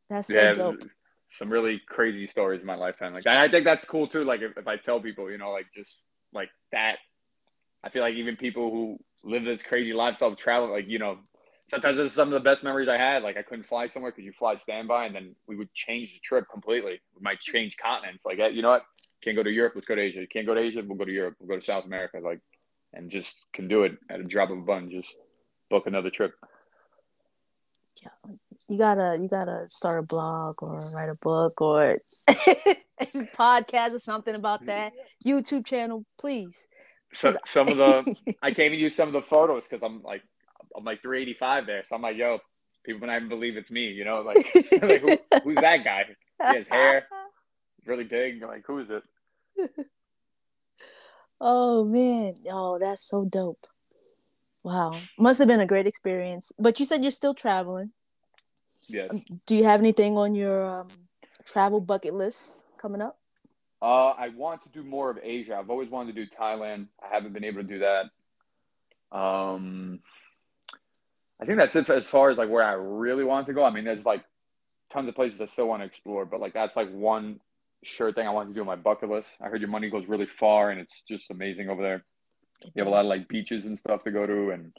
That's 0.10 0.28
so 0.28 0.40
yeah, 0.40 0.54
dope. 0.54 0.84
some 1.32 1.50
really 1.50 1.82
crazy 1.88 2.28
stories 2.28 2.62
in 2.62 2.68
my 2.68 2.76
lifetime. 2.76 3.14
Like 3.14 3.26
i 3.26 3.48
think 3.48 3.66
that's 3.66 3.86
cool 3.86 4.08
too 4.08 4.24
like 4.24 4.42
if, 4.42 4.56
if 4.58 4.68
i 4.68 4.78
tell 4.78 5.00
people 5.00 5.32
you 5.32 5.38
know 5.38 5.52
like 5.52 5.68
just 5.74 6.06
like 6.32 6.50
that 6.72 6.98
i 7.84 7.90
feel 7.90 8.04
like 8.04 8.16
even 8.16 8.36
people 8.36 8.70
who 8.70 9.00
live 9.24 9.44
this 9.44 9.64
crazy 9.64 9.94
lifestyle 9.94 10.30
of 10.30 10.38
travel 10.38 10.70
like 10.72 10.88
you 10.88 11.00
know 11.00 11.18
sometimes 11.70 11.98
this 11.98 12.08
is 12.08 12.14
some 12.14 12.30
of 12.30 12.34
the 12.34 12.40
best 12.40 12.64
memories 12.64 12.90
I 12.90 12.98
had. 12.98 13.24
Like 13.24 13.38
I 13.38 13.42
couldn't 13.42 13.68
fly 13.68 13.88
somewhere 13.88 14.12
because 14.12 14.26
you 14.26 14.34
fly 14.34 14.56
standby, 14.56 15.06
and 15.06 15.16
then 15.16 15.36
we 15.48 15.56
would 15.56 15.74
change 15.74 16.14
the 16.14 16.20
trip 16.20 16.46
completely. 16.52 17.00
We 17.16 17.22
might 17.22 17.40
change 17.40 17.78
continents. 17.78 18.26
Like, 18.26 18.40
you 18.54 18.62
know 18.62 18.70
what? 18.70 18.86
Can't 19.22 19.36
go 19.36 19.44
to 19.44 19.52
Europe. 19.52 19.74
Let's 19.76 19.88
go 19.88 19.96
to 19.96 20.02
Asia. 20.02 20.26
Can't 20.28 20.46
go 20.46 20.54
to 20.54 20.62
Asia. 20.62 20.84
We'll 20.86 20.98
go 20.98 21.06
to 21.06 21.12
Europe. 21.12 21.36
We'll 21.40 21.56
go 21.56 21.60
to 21.60 21.66
South 21.66 21.86
America. 21.86 22.20
Like, 22.20 22.40
and 22.94 23.10
just 23.10 23.36
can 23.54 23.68
do 23.68 23.84
it 23.84 23.98
at 24.10 24.20
a 24.20 24.24
drop 24.24 24.50
of 24.50 24.60
a 24.60 24.62
button. 24.62 24.92
Just 24.92 25.14
book 25.70 25.88
another 25.88 26.10
trip. 26.10 26.34
Yeah, 28.04 28.36
you 28.70 28.78
gotta 28.78 29.18
you 29.20 29.28
gotta 29.28 29.68
start 29.68 30.00
a 30.00 30.04
blog 30.04 30.62
or 30.62 30.78
write 30.94 31.10
a 31.10 31.16
book 31.16 31.60
or 31.62 32.00
podcast 33.00 33.94
or 33.94 34.00
something 34.00 34.36
about 34.36 34.60
hmm. 34.60 34.68
that 34.68 34.94
YouTube 35.26 35.66
channel, 35.66 36.06
please. 36.20 36.68
So 37.14 37.36
some 37.46 37.68
of 37.68 37.78
the 37.78 38.36
I 38.42 38.52
can't 38.52 38.68
even 38.68 38.80
use 38.80 38.96
some 38.96 39.08
of 39.08 39.14
the 39.14 39.22
photos 39.22 39.64
because 39.64 39.82
I'm 39.82 40.04
like 40.04 40.22
I'm 40.78 40.84
like 40.84 41.02
385 41.02 41.66
there, 41.66 41.84
so 41.88 41.96
I'm 41.96 42.02
like, 42.02 42.18
yo, 42.18 42.40
people 42.84 43.06
might 43.06 43.18
even 43.18 43.30
believe 43.30 43.58
it's 43.58 43.72
me, 43.72 43.88
you 43.88 44.06
know, 44.06 44.16
like, 44.16 44.38
like 44.82 45.02
who, 45.02 45.18
who's 45.44 45.56
that 45.56 45.84
guy? 45.84 46.06
He 46.50 46.56
has 46.56 46.68
hair, 46.68 47.08
really 47.86 48.04
big. 48.04 48.42
Like, 48.44 48.66
who 48.66 48.80
is 48.80 48.88
it? 48.90 49.04
oh 51.42 51.84
man, 51.84 52.36
oh 52.50 52.78
that's 52.80 53.02
so 53.02 53.26
dope. 53.26 53.66
Wow, 54.64 55.00
must 55.18 55.40
have 55.40 55.48
been 55.48 55.62
a 55.62 55.66
great 55.66 55.88
experience. 55.88 56.52
But 56.60 56.80
you 56.80 56.86
said 56.86 57.02
you're 57.02 57.12
still 57.12 57.34
traveling. 57.34 57.92
Yes. 58.88 59.10
Um, 59.12 59.24
do 59.46 59.56
you 59.56 59.64
have 59.64 59.80
anything 59.80 60.18
on 60.18 60.36
your 60.36 60.64
um, 60.66 60.90
travel 61.46 61.82
bucket 61.82 62.14
list 62.14 62.62
coming 62.78 63.02
up? 63.02 63.18
Uh, 63.82 64.10
I 64.10 64.30
want 64.30 64.62
to 64.64 64.70
do 64.70 64.84
more 64.84 65.10
of 65.10 65.20
Asia. 65.22 65.56
I've 65.56 65.70
always 65.70 65.90
wanted 65.90 66.16
to 66.16 66.26
do 66.26 66.32
Thailand. 66.32 66.88
I 67.02 67.14
haven't 67.14 67.34
been 67.34 67.44
able 67.44 67.62
to 67.62 67.68
do 67.68 67.80
that. 67.80 69.18
Um, 69.18 70.00
I 71.42 71.46
think 71.46 71.60
that's 71.60 71.76
it 71.76 71.90
as 71.90 72.08
far 72.08 72.30
as 72.30 72.38
like 72.38 72.50
where 72.50 72.64
I 72.64 72.74
really 72.74 73.24
want 73.24 73.48
to 73.48 73.54
go. 73.54 73.64
I 73.64 73.70
mean, 73.70 73.86
there's 73.86 74.06
like 74.06 74.24
tons 74.92 75.08
of 75.08 75.16
places 75.16 75.40
I 75.42 75.46
still 75.46 75.68
want 75.68 75.82
to 75.82 75.86
explore, 75.86 76.26
but 76.26 76.40
like 76.40 76.54
that's 76.54 76.76
like 76.76 76.92
one 76.92 77.40
sure 77.84 78.12
thing 78.12 78.28
I 78.28 78.32
want 78.32 78.50
to 78.50 78.54
do 78.54 78.62
on 78.62 78.68
my 78.68 78.76
bucket 78.76 79.10
list. 79.10 79.30
I 79.42 79.48
heard 79.48 79.62
your 79.62 79.70
money 79.70 79.90
goes 79.90 80.08
really 80.08 80.26
far 80.26 80.72
and 80.72 80.80
it's 80.80 81.04
just 81.04 81.30
amazing 81.30 81.70
over 81.70 81.82
there. 81.82 82.04
You 82.64 82.72
have 82.78 82.88
a 82.88 82.90
lot 82.90 83.02
of 83.02 83.08
like 83.08 83.28
beaches 83.28 83.66
and 83.66 83.78
stuff 83.78 84.04
to 84.04 84.12
go 84.12 84.26
to, 84.26 84.50
and 84.50 84.74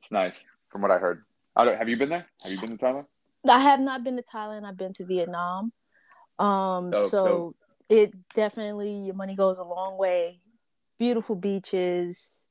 it's 0.00 0.12
nice 0.12 0.44
from 0.70 0.82
what 0.82 0.90
I 0.90 0.98
heard. 0.98 1.24
I 1.56 1.64
don't, 1.64 1.76
have 1.76 1.88
you 1.88 1.96
been 1.96 2.08
there? 2.08 2.26
Have 2.42 2.52
you 2.52 2.60
been 2.60 2.76
to 2.76 2.84
Thailand? 2.84 3.06
I 3.48 3.58
have 3.58 3.80
not 3.80 4.04
been 4.04 4.16
to 4.16 4.22
Thailand. 4.22 4.64
I've 4.64 4.76
been 4.76 4.92
to 4.94 5.04
Vietnam. 5.04 5.72
Um, 6.38 6.90
dope, 6.90 7.10
so 7.10 7.26
dope. 7.26 7.56
it 7.88 8.14
definitely 8.34 8.90
your 8.90 9.14
money 9.14 9.34
goes 9.34 9.58
a 9.58 9.64
long 9.64 9.98
way. 9.98 10.40
Beautiful 10.98 11.36
beaches, 11.36 12.48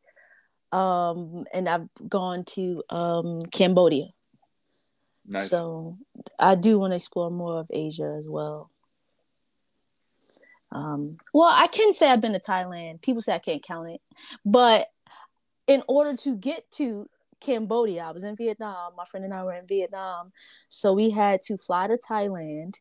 um, 0.76 1.46
and 1.54 1.70
I've 1.70 1.88
gone 2.10 2.44
to 2.56 2.84
um, 2.90 3.42
Cambodia. 3.44 4.08
Nice. 5.26 5.50
So 5.50 5.98
I 6.38 6.56
do 6.56 6.78
want 6.78 6.92
to 6.92 6.96
explore 6.96 7.30
more 7.30 7.60
of 7.60 7.68
Asia 7.72 8.14
as 8.20 8.28
well. 8.28 8.70
Um, 10.74 11.18
well, 11.34 11.50
I 11.50 11.68
can 11.68 11.94
say 11.94 12.12
I've 12.12 12.20
been 12.20 12.34
to 12.34 12.40
Thailand. 12.40 13.02
People 13.02 13.22
say 13.22 13.34
I 13.34 13.40
can't 13.40 13.64
count 13.64 13.90
it, 13.90 14.02
but 14.44 14.88
in 15.68 15.82
order 15.88 16.18
to 16.18 16.36
get 16.36 16.70
to 16.72 17.10
Cambodia, 17.40 18.04
I 18.04 18.12
was 18.12 18.26
in 18.26 18.36
Vietnam. 18.36 18.92
My 18.98 19.06
friend 19.06 19.24
and 19.24 19.34
I 19.34 19.46
were 19.46 19.54
in 19.54 19.68
Vietnam, 19.68 20.34
so 20.68 20.92
we 20.92 21.10
had 21.10 21.40
to 21.46 21.58
fly 21.58 21.88
to 21.88 21.98
Thailand, 21.98 22.76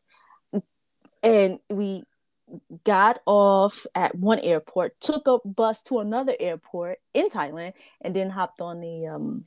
and 1.23 1.59
we 1.69 2.03
got 2.83 3.19
off 3.25 3.85
at 3.95 4.15
one 4.15 4.39
airport, 4.39 4.99
took 4.99 5.27
a 5.27 5.39
bus 5.47 5.81
to 5.83 5.99
another 5.99 6.35
airport 6.39 6.99
in 7.13 7.29
Thailand, 7.29 7.73
and 8.01 8.15
then 8.15 8.29
hopped 8.29 8.61
on 8.61 8.81
the 8.81 9.07
um, 9.07 9.45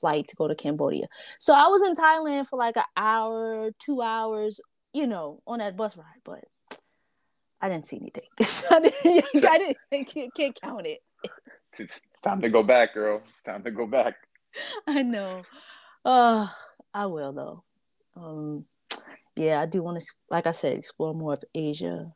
flight 0.00 0.28
to 0.28 0.36
go 0.36 0.48
to 0.48 0.54
Cambodia. 0.54 1.06
So 1.38 1.54
I 1.54 1.68
was 1.68 1.82
in 1.82 1.94
Thailand 1.94 2.46
for 2.46 2.58
like 2.58 2.76
an 2.76 2.84
hour, 2.96 3.70
two 3.78 4.02
hours, 4.02 4.60
you 4.92 5.06
know, 5.06 5.42
on 5.46 5.60
that 5.60 5.76
bus 5.76 5.96
ride, 5.96 6.06
but 6.24 6.44
I 7.60 7.68
didn't 7.68 7.86
see 7.86 7.98
anything. 7.98 8.24
I 8.70 8.80
didn't, 8.80 9.44
I 9.46 9.74
didn't 9.90 10.34
can't 10.34 10.60
count 10.60 10.86
it. 10.86 11.00
It's 11.78 12.00
time 12.22 12.40
to 12.42 12.48
go 12.48 12.62
back, 12.62 12.94
girl. 12.94 13.22
It's 13.28 13.42
time 13.42 13.62
to 13.64 13.70
go 13.70 13.86
back. 13.86 14.16
I 14.86 15.02
know. 15.02 15.42
Uh, 16.04 16.48
I 16.92 17.06
will 17.06 17.32
though. 17.32 17.64
Um, 18.16 18.64
yeah, 19.36 19.60
I 19.60 19.66
do 19.66 19.82
want 19.82 20.00
to, 20.00 20.06
like 20.28 20.46
I 20.46 20.50
said, 20.50 20.76
explore 20.76 21.14
more 21.14 21.34
of 21.34 21.44
Asia 21.54 22.12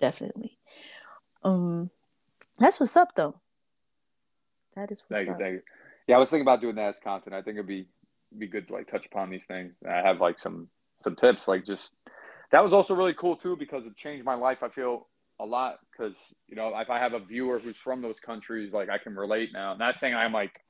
definitely. 0.00 0.58
Um, 1.44 1.90
that's 2.58 2.80
what's 2.80 2.96
up 2.96 3.14
though. 3.14 3.36
That 4.74 4.90
is 4.90 5.04
what's 5.06 5.24
thank 5.24 5.34
up. 5.34 5.38
You, 5.38 5.44
thank 5.44 5.54
you. 5.54 5.62
Yeah, 6.06 6.16
I 6.16 6.18
was 6.18 6.30
thinking 6.30 6.42
about 6.42 6.60
doing 6.60 6.76
that 6.76 6.88
as 6.88 6.98
content. 6.98 7.34
I 7.34 7.42
think 7.42 7.56
it'd 7.56 7.66
be 7.66 7.86
be 8.36 8.46
good 8.46 8.68
to 8.68 8.72
like 8.72 8.88
touch 8.88 9.06
upon 9.06 9.30
these 9.30 9.44
things. 9.44 9.74
I 9.88 9.96
have 9.96 10.20
like 10.20 10.38
some 10.38 10.68
some 10.98 11.16
tips, 11.16 11.48
like 11.48 11.64
just 11.64 11.92
that 12.52 12.62
was 12.62 12.72
also 12.72 12.94
really 12.94 13.14
cool 13.14 13.36
too 13.36 13.56
because 13.56 13.86
it 13.86 13.96
changed 13.96 14.24
my 14.24 14.34
life. 14.34 14.62
I 14.62 14.68
feel 14.68 15.06
a 15.38 15.44
lot 15.44 15.78
because 15.90 16.16
you 16.48 16.56
know 16.56 16.72
if 16.76 16.90
I 16.90 16.98
have 16.98 17.14
a 17.14 17.20
viewer 17.20 17.58
who's 17.58 17.76
from 17.76 18.02
those 18.02 18.20
countries, 18.20 18.72
like 18.72 18.88
I 18.88 18.98
can 18.98 19.14
relate 19.14 19.50
now. 19.52 19.74
not 19.74 19.98
saying 19.98 20.14
I'm 20.14 20.32
like 20.32 20.60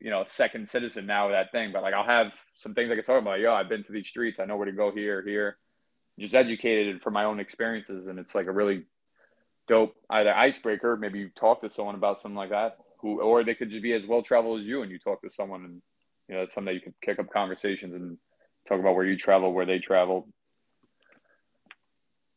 you 0.00 0.10
know 0.10 0.24
second 0.26 0.68
citizen 0.68 1.06
now 1.06 1.26
with 1.26 1.34
that 1.34 1.50
thing, 1.50 1.70
but 1.72 1.82
like 1.82 1.94
I'll 1.94 2.04
have 2.04 2.32
some 2.56 2.74
things 2.74 2.90
I 2.90 2.94
can 2.94 3.04
talk 3.04 3.20
about. 3.20 3.40
Yo, 3.40 3.52
I've 3.52 3.68
been 3.68 3.84
to 3.84 3.92
these 3.92 4.08
streets. 4.08 4.38
I 4.38 4.44
know 4.44 4.56
where 4.56 4.66
to 4.66 4.72
go 4.72 4.92
here, 4.92 5.22
here 5.22 5.58
just 6.18 6.34
educated 6.34 7.00
from 7.00 7.12
my 7.14 7.24
own 7.24 7.40
experiences 7.40 8.06
and 8.06 8.18
it's 8.18 8.34
like 8.34 8.46
a 8.46 8.52
really 8.52 8.84
dope 9.66 9.94
either 10.10 10.34
icebreaker 10.34 10.96
maybe 10.96 11.18
you 11.18 11.30
talk 11.30 11.60
to 11.60 11.70
someone 11.70 11.94
about 11.94 12.20
something 12.20 12.36
like 12.36 12.50
that 12.50 12.78
who 13.00 13.20
or 13.20 13.44
they 13.44 13.54
could 13.54 13.70
just 13.70 13.82
be 13.82 13.92
as 13.92 14.06
well 14.06 14.22
traveled 14.22 14.60
as 14.60 14.66
you 14.66 14.82
and 14.82 14.90
you 14.90 14.98
talk 14.98 15.22
to 15.22 15.30
someone 15.30 15.64
and 15.64 15.82
you 16.28 16.34
know 16.34 16.42
it's 16.42 16.54
something 16.54 16.74
that 16.74 16.74
you 16.74 16.80
could 16.80 16.94
kick 17.00 17.18
up 17.18 17.30
conversations 17.30 17.94
and 17.94 18.18
talk 18.66 18.80
about 18.80 18.94
where 18.94 19.06
you 19.06 19.16
travel 19.16 19.52
where 19.52 19.66
they 19.66 19.78
travel. 19.78 20.28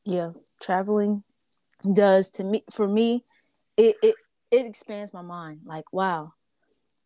Yeah 0.05 0.31
traveling 0.61 1.23
does 1.95 2.29
to 2.31 2.43
me 2.43 2.63
for 2.71 2.87
me 2.87 3.23
it 3.77 3.95
it, 4.03 4.15
it 4.51 4.65
expands 4.65 5.13
my 5.13 5.21
mind. 5.21 5.61
Like 5.65 5.91
wow 5.91 6.33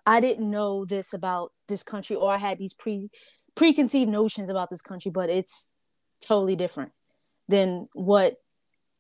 i 0.06 0.20
didn't 0.20 0.50
know 0.50 0.86
this 0.86 1.14
about 1.14 1.52
this 1.68 1.84
country 1.84 2.16
or 2.16 2.32
i 2.32 2.38
had 2.38 2.60
these 2.60 2.74
pre 2.74 3.10
preconceived 3.56 4.12
notions 4.12 4.50
about 4.50 4.70
this 4.70 4.82
country 4.82 5.10
but 5.10 5.30
it's 5.30 5.72
totally 6.22 6.56
different 6.56 6.92
than 7.48 7.88
what 7.94 8.38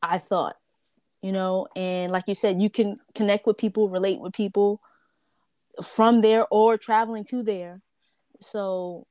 I 0.01 0.17
thought, 0.17 0.55
you 1.21 1.31
know. 1.31 1.67
And 1.75 2.11
like 2.11 2.25
you 2.27 2.35
said, 2.35 2.61
you 2.61 2.69
can 2.69 2.99
connect 3.13 3.47
with 3.47 3.57
people, 3.57 3.89
relate 3.89 4.19
with 4.21 4.33
people 4.33 4.81
from 5.83 6.21
there 6.21 6.45
or 6.51 6.77
traveling 6.77 7.23
to 7.25 7.43
there. 7.43 7.81
So 8.39 9.07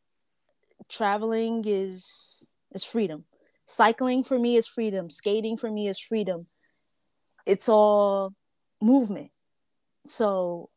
traveling 0.88 1.64
is 1.66 2.48
is 2.72 2.84
freedom. 2.84 3.24
Cycling 3.66 4.22
for 4.22 4.38
me 4.38 4.56
is 4.56 4.68
freedom. 4.68 5.08
Skating 5.10 5.56
for 5.56 5.70
me 5.70 5.88
is 5.88 5.98
freedom. 5.98 6.46
it's 7.46 7.68
all 7.68 8.34
movement. 8.80 9.30
So 10.06 10.70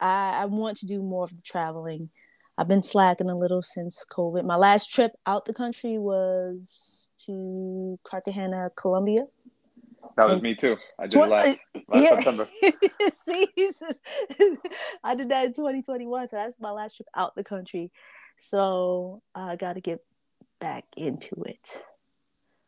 I, 0.00 0.42
I 0.42 0.44
want 0.46 0.78
to 0.78 0.86
do 0.86 1.02
more 1.02 1.24
of 1.24 1.34
the 1.34 1.42
traveling. 1.42 2.10
I've 2.58 2.66
been 2.66 2.82
slacking 2.82 3.30
a 3.30 3.36
little 3.36 3.62
since 3.62 4.04
COVID. 4.10 4.44
My 4.44 4.56
last 4.56 4.92
trip 4.92 5.12
out 5.26 5.44
the 5.44 5.54
country 5.54 5.96
was 5.96 7.12
to 7.24 7.96
Cartagena, 8.02 8.70
Colombia. 8.74 9.26
That 10.16 10.24
was 10.24 10.34
and 10.34 10.42
me 10.42 10.56
too. 10.56 10.72
I 10.98 11.06
did 11.06 11.20
tw- 11.20 11.28
last, 11.28 11.58
last 11.86 12.02
yeah. 12.02 12.14
September. 12.16 12.46
See, 13.12 13.46
I 15.04 15.14
did 15.14 15.28
that 15.28 15.46
in 15.46 15.54
2021, 15.54 16.26
so 16.26 16.36
that's 16.36 16.58
my 16.58 16.72
last 16.72 16.96
trip 16.96 17.06
out 17.14 17.36
the 17.36 17.44
country. 17.44 17.92
So 18.36 19.22
I 19.36 19.54
got 19.54 19.74
to 19.74 19.80
get 19.80 20.00
back 20.58 20.84
into 20.96 21.36
it. 21.46 21.68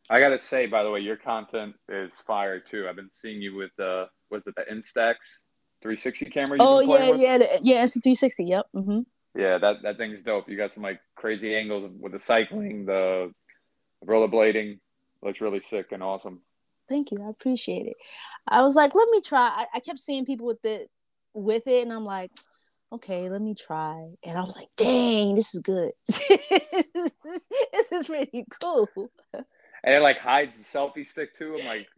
I 0.09 0.19
gotta 0.19 0.41
say, 0.41 0.67
by 0.67 0.83
the 0.83 0.91
way, 0.91 1.01
your 1.01 1.17
content 1.17 1.75
is 1.89 2.13
fire 2.27 2.59
too. 2.59 2.87
I've 2.89 2.97
been 2.97 3.11
seeing 3.13 3.41
you 3.41 3.57
with 3.57 3.71
the 3.77 4.07
was 4.29 4.43
it 4.47 4.55
the 4.57 4.63
Instax 4.63 5.15
360 5.83 6.27
camera? 6.27 6.59
Oh 6.61 6.81
yeah, 6.81 7.15
yeah, 7.15 7.39
the, 7.39 7.61
yeah, 7.63 7.85
Insta 7.85 8.03
360. 8.03 8.45
Yep. 8.45 8.67
Mm-hmm. 8.75 9.01
Yeah, 9.35 9.59
that 9.59 9.77
that 9.83 9.97
thing's 9.97 10.23
dope. 10.23 10.49
You 10.49 10.57
got 10.57 10.73
some 10.73 10.83
like 10.83 11.01
crazy 11.15 11.55
angles 11.55 11.91
with 11.99 12.13
the 12.13 12.19
cycling, 12.19 12.87
the 12.87 13.33
rollerblading. 14.05 14.79
Looks 15.23 15.41
really 15.41 15.61
sick 15.61 15.87
and 15.93 16.03
awesome. 16.03 16.41
Thank 16.89 17.13
you. 17.13 17.23
I 17.25 17.31
appreciate 17.31 17.87
it. 17.87 17.97
I 18.49 18.63
was 18.63 18.75
like, 18.75 18.95
let 18.95 19.09
me 19.11 19.21
try. 19.21 19.47
I, 19.49 19.67
I 19.75 19.81
kept 19.81 20.01
seeing 20.01 20.25
people 20.25 20.47
with 20.47 20.65
it 20.65 20.91
with 21.35 21.67
it, 21.67 21.83
and 21.83 21.93
I'm 21.93 22.05
like, 22.05 22.33
okay, 22.93 23.29
let 23.31 23.41
me 23.41 23.55
try. 23.55 24.09
And 24.25 24.39
I 24.39 24.43
was 24.43 24.57
like, 24.57 24.69
dang, 24.77 25.35
this 25.35 25.55
is 25.55 25.61
good. 25.61 25.93
this, 26.07 26.31
is, 27.25 27.49
this 27.73 27.93
is 27.93 28.09
really 28.09 28.45
cool. 28.61 28.89
And 29.33 29.95
it 29.95 30.03
like 30.03 30.19
hides 30.19 30.57
the 30.57 30.65
selfie 30.65 31.07
stick 31.07 31.37
too. 31.37 31.57
I'm 31.59 31.67
like, 31.67 31.89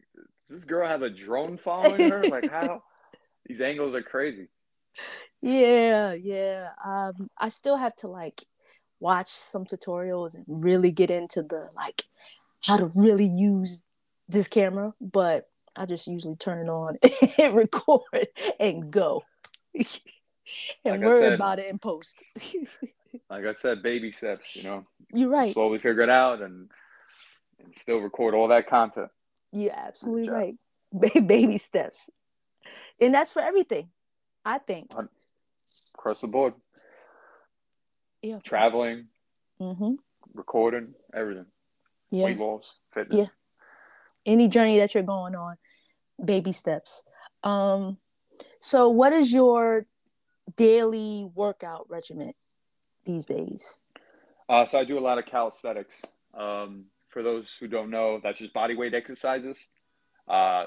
does 0.49 0.61
this 0.61 0.65
girl 0.65 0.87
have 0.87 1.03
a 1.03 1.11
drone 1.11 1.57
following 1.57 2.11
her? 2.11 2.23
Like 2.25 2.51
how? 2.51 2.83
These 3.47 3.61
angles 3.61 3.95
are 3.95 4.03
crazy. 4.03 4.49
Yeah, 5.43 6.15
yeah. 6.15 6.71
Um, 6.85 7.27
I 7.39 7.49
still 7.49 7.77
have 7.77 7.95
to 7.97 8.09
like 8.09 8.43
watch 9.01 9.29
some 9.29 9.65
tutorials 9.65 10.37
and 10.37 10.45
really 10.47 10.93
get 10.93 11.11
into 11.11 11.43
the 11.43 11.69
like 11.75 12.05
how 12.65 12.77
to 12.77 12.89
really 12.95 13.27
use 13.27 13.85
this 14.29 14.49
camera, 14.49 14.95
but 15.01 15.49
I 15.77 15.87
just 15.87 16.07
usually 16.07 16.37
turn 16.37 16.61
it 16.61 16.69
on 16.71 16.97
and 17.39 17.55
record 17.55 18.29
and 18.61 18.91
go. 18.91 19.25
and 19.75 19.87
like 20.85 21.01
worry 21.01 21.23
said, 21.23 21.33
about 21.33 21.59
it 21.59 21.69
in 21.69 21.79
post. 21.79 22.25
like 23.31 23.45
I 23.45 23.53
said, 23.53 23.83
baby 23.83 24.13
steps, 24.13 24.55
you 24.57 24.63
know. 24.63 24.85
You're 25.13 25.29
right. 25.29 25.53
Slowly 25.53 25.79
figure 25.79 26.03
it 26.03 26.11
out 26.11 26.41
and 26.41 26.71
and 27.59 27.75
still 27.77 27.99
record 27.99 28.35
all 28.35 28.49
that 28.49 28.69
content. 28.69 29.11
You're 29.53 29.75
absolutely 29.75 30.31
right. 30.31 31.27
baby 31.27 31.59
steps. 31.59 32.11
And 33.01 33.13
that's 33.13 33.33
for 33.33 33.43
everything, 33.43 33.91
I 34.45 34.59
think. 34.59 34.93
Across 35.95 36.21
the 36.21 36.29
board. 36.29 36.55
Yeah. 38.23 38.39
Traveling, 38.45 39.07
mm-hmm. 39.61 39.95
recording, 40.35 40.95
everything. 41.15 41.47
Yeah. 42.11 42.25
Weight 42.25 42.39
loss, 42.39 42.79
fitness. 42.95 43.19
Yeah. 43.19 43.27
Any 44.25 44.49
journey 44.49 44.79
that 44.79 44.95
you're 44.95 45.03
going 45.03 45.35
on, 45.35 45.57
baby 46.25 46.53
steps. 46.53 47.05
Um, 47.43 47.99
so 48.61 48.89
what 48.91 49.13
is 49.13 49.33
your 49.33 49.87
daily 50.57 51.29
workout 51.35 51.87
regimen 51.89 52.33
these 53.05 53.27
days? 53.27 53.81
Uh, 54.49 54.65
so 54.65 54.79
I 54.79 54.85
do 54.85 54.99
a 54.99 55.01
lot 55.01 55.19
of 55.19 55.27
calisthenics. 55.27 55.95
Um, 56.35 56.87
for 57.09 57.23
those 57.23 57.55
who 57.59 57.69
don't 57.69 57.91
know, 57.91 58.21
that's 58.23 58.39
just 58.39 58.53
body 58.53 58.75
weight 58.77 58.95
exercises. 58.95 59.59
Uh, 60.29 60.67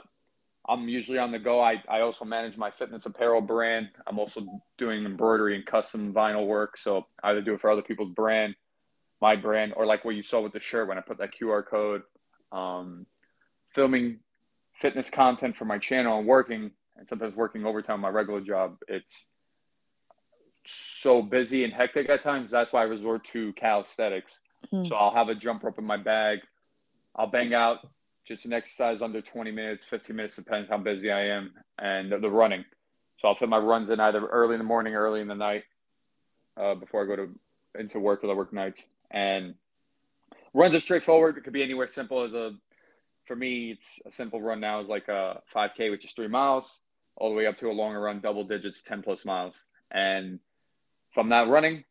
I'm 0.68 0.88
usually 0.88 1.20
on 1.20 1.32
the 1.32 1.40
go. 1.40 1.62
I, 1.62 1.84
I 1.88 2.02
also 2.02 2.26
manage 2.26 2.58
my 2.58 2.72
fitness 2.72 3.06
apparel 3.06 3.42
brand. 3.42 3.90
I'm 4.08 4.18
also 4.18 4.62
doing 4.78 5.06
embroidery 5.06 5.56
and 5.56 5.66
custom 5.66 6.14
vinyl 6.14 6.48
work. 6.48 6.78
So 6.78 7.06
I 7.24 7.32
either 7.32 7.42
do 7.42 7.54
it 7.54 7.62
for 7.62 7.70
other 7.70 7.84
people's 7.84 8.14
brand, 8.14 8.56
my 9.22 9.36
brand, 9.36 9.74
or 9.76 9.86
like 9.86 10.04
what 10.04 10.16
you 10.16 10.24
saw 10.24 10.42
with 10.42 10.54
the 10.54 10.60
shirt 10.60 10.88
when 10.88 10.98
I 10.98 11.02
put 11.02 11.20
that 11.20 11.32
QR 11.40 11.66
code. 11.66 12.02
Um, 12.52 13.06
filming 13.76 14.20
fitness 14.80 15.10
content 15.10 15.56
for 15.56 15.66
my 15.66 15.78
channel 15.78 16.18
and 16.18 16.28
working, 16.28 16.72
and 16.98 17.08
sometimes 17.08 17.36
working 17.36 17.66
overtime 17.66 18.00
my 18.00 18.10
regular 18.10 18.42
job. 18.42 18.78
It's 18.88 19.28
so 20.66 21.22
busy 21.22 21.64
and 21.64 21.74
hectic 21.74 22.10
at 22.10 22.24
times. 22.24 22.50
That's 22.50 22.74
why 22.74 22.82
I 22.82 22.86
resort 22.86 23.26
to 23.34 23.54
calisthenics. 23.54 24.32
Mm. 24.74 24.88
So 24.88 24.96
I'll 24.96 25.14
have 25.14 25.30
a 25.30 25.36
jump 25.36 25.64
rope 25.64 25.78
in 25.78 25.86
my 25.86 25.98
bag. 25.98 26.40
I'll 27.16 27.28
bang 27.28 27.54
out 27.54 27.80
just 28.26 28.46
an 28.46 28.54
exercise 28.54 29.02
under 29.02 29.22
20 29.22 29.52
minutes, 29.52 29.84
15 29.90 30.16
minutes, 30.16 30.36
depends 30.36 30.70
how 30.70 30.78
busy 30.78 31.12
I 31.12 31.28
am, 31.28 31.52
and 31.80 32.12
the, 32.12 32.18
the 32.18 32.30
running. 32.30 32.66
So 33.18 33.28
I'll 33.28 33.36
fit 33.36 33.50
my 33.50 33.58
runs 33.58 33.90
in 33.90 34.00
either 34.00 34.26
early 34.26 34.56
in 34.56 34.60
the 34.60 34.66
morning, 34.66 34.96
early 34.96 35.22
in 35.22 35.28
the 35.28 35.36
night, 35.36 35.64
uh, 36.58 36.76
before 36.76 37.04
I 37.04 37.08
go 37.08 37.16
to 37.16 37.30
into 37.80 38.00
work 38.00 38.24
or 38.24 38.32
I 38.32 38.34
work 38.34 38.52
nights. 38.52 38.84
And 39.12 39.56
runs 40.54 40.76
are 40.76 40.80
straightforward. 40.80 41.38
It 41.38 41.44
could 41.44 41.54
be 41.54 41.64
anywhere 41.64 41.88
simple 41.88 42.24
as 42.24 42.34
a, 42.34 42.52
for 43.26 43.36
me, 43.36 43.72
it's 43.72 43.86
a 44.06 44.12
simple 44.12 44.42
run 44.42 44.60
now 44.60 44.80
is 44.80 44.90
like 44.90 45.08
a 45.08 45.42
5K, 45.56 45.92
which 45.92 46.06
is 46.06 46.12
three 46.12 46.28
miles, 46.28 46.80
all 47.18 47.30
the 47.30 47.36
way 47.36 47.46
up 47.46 47.58
to 47.60 47.70
a 47.70 47.72
longer 47.72 48.02
run, 48.02 48.22
double 48.22 48.44
digits, 48.44 48.82
10 48.82 49.02
plus 49.02 49.24
miles. 49.24 49.66
And 49.92 50.40
from 51.14 51.30
that 51.30 51.48
running, 51.48 51.84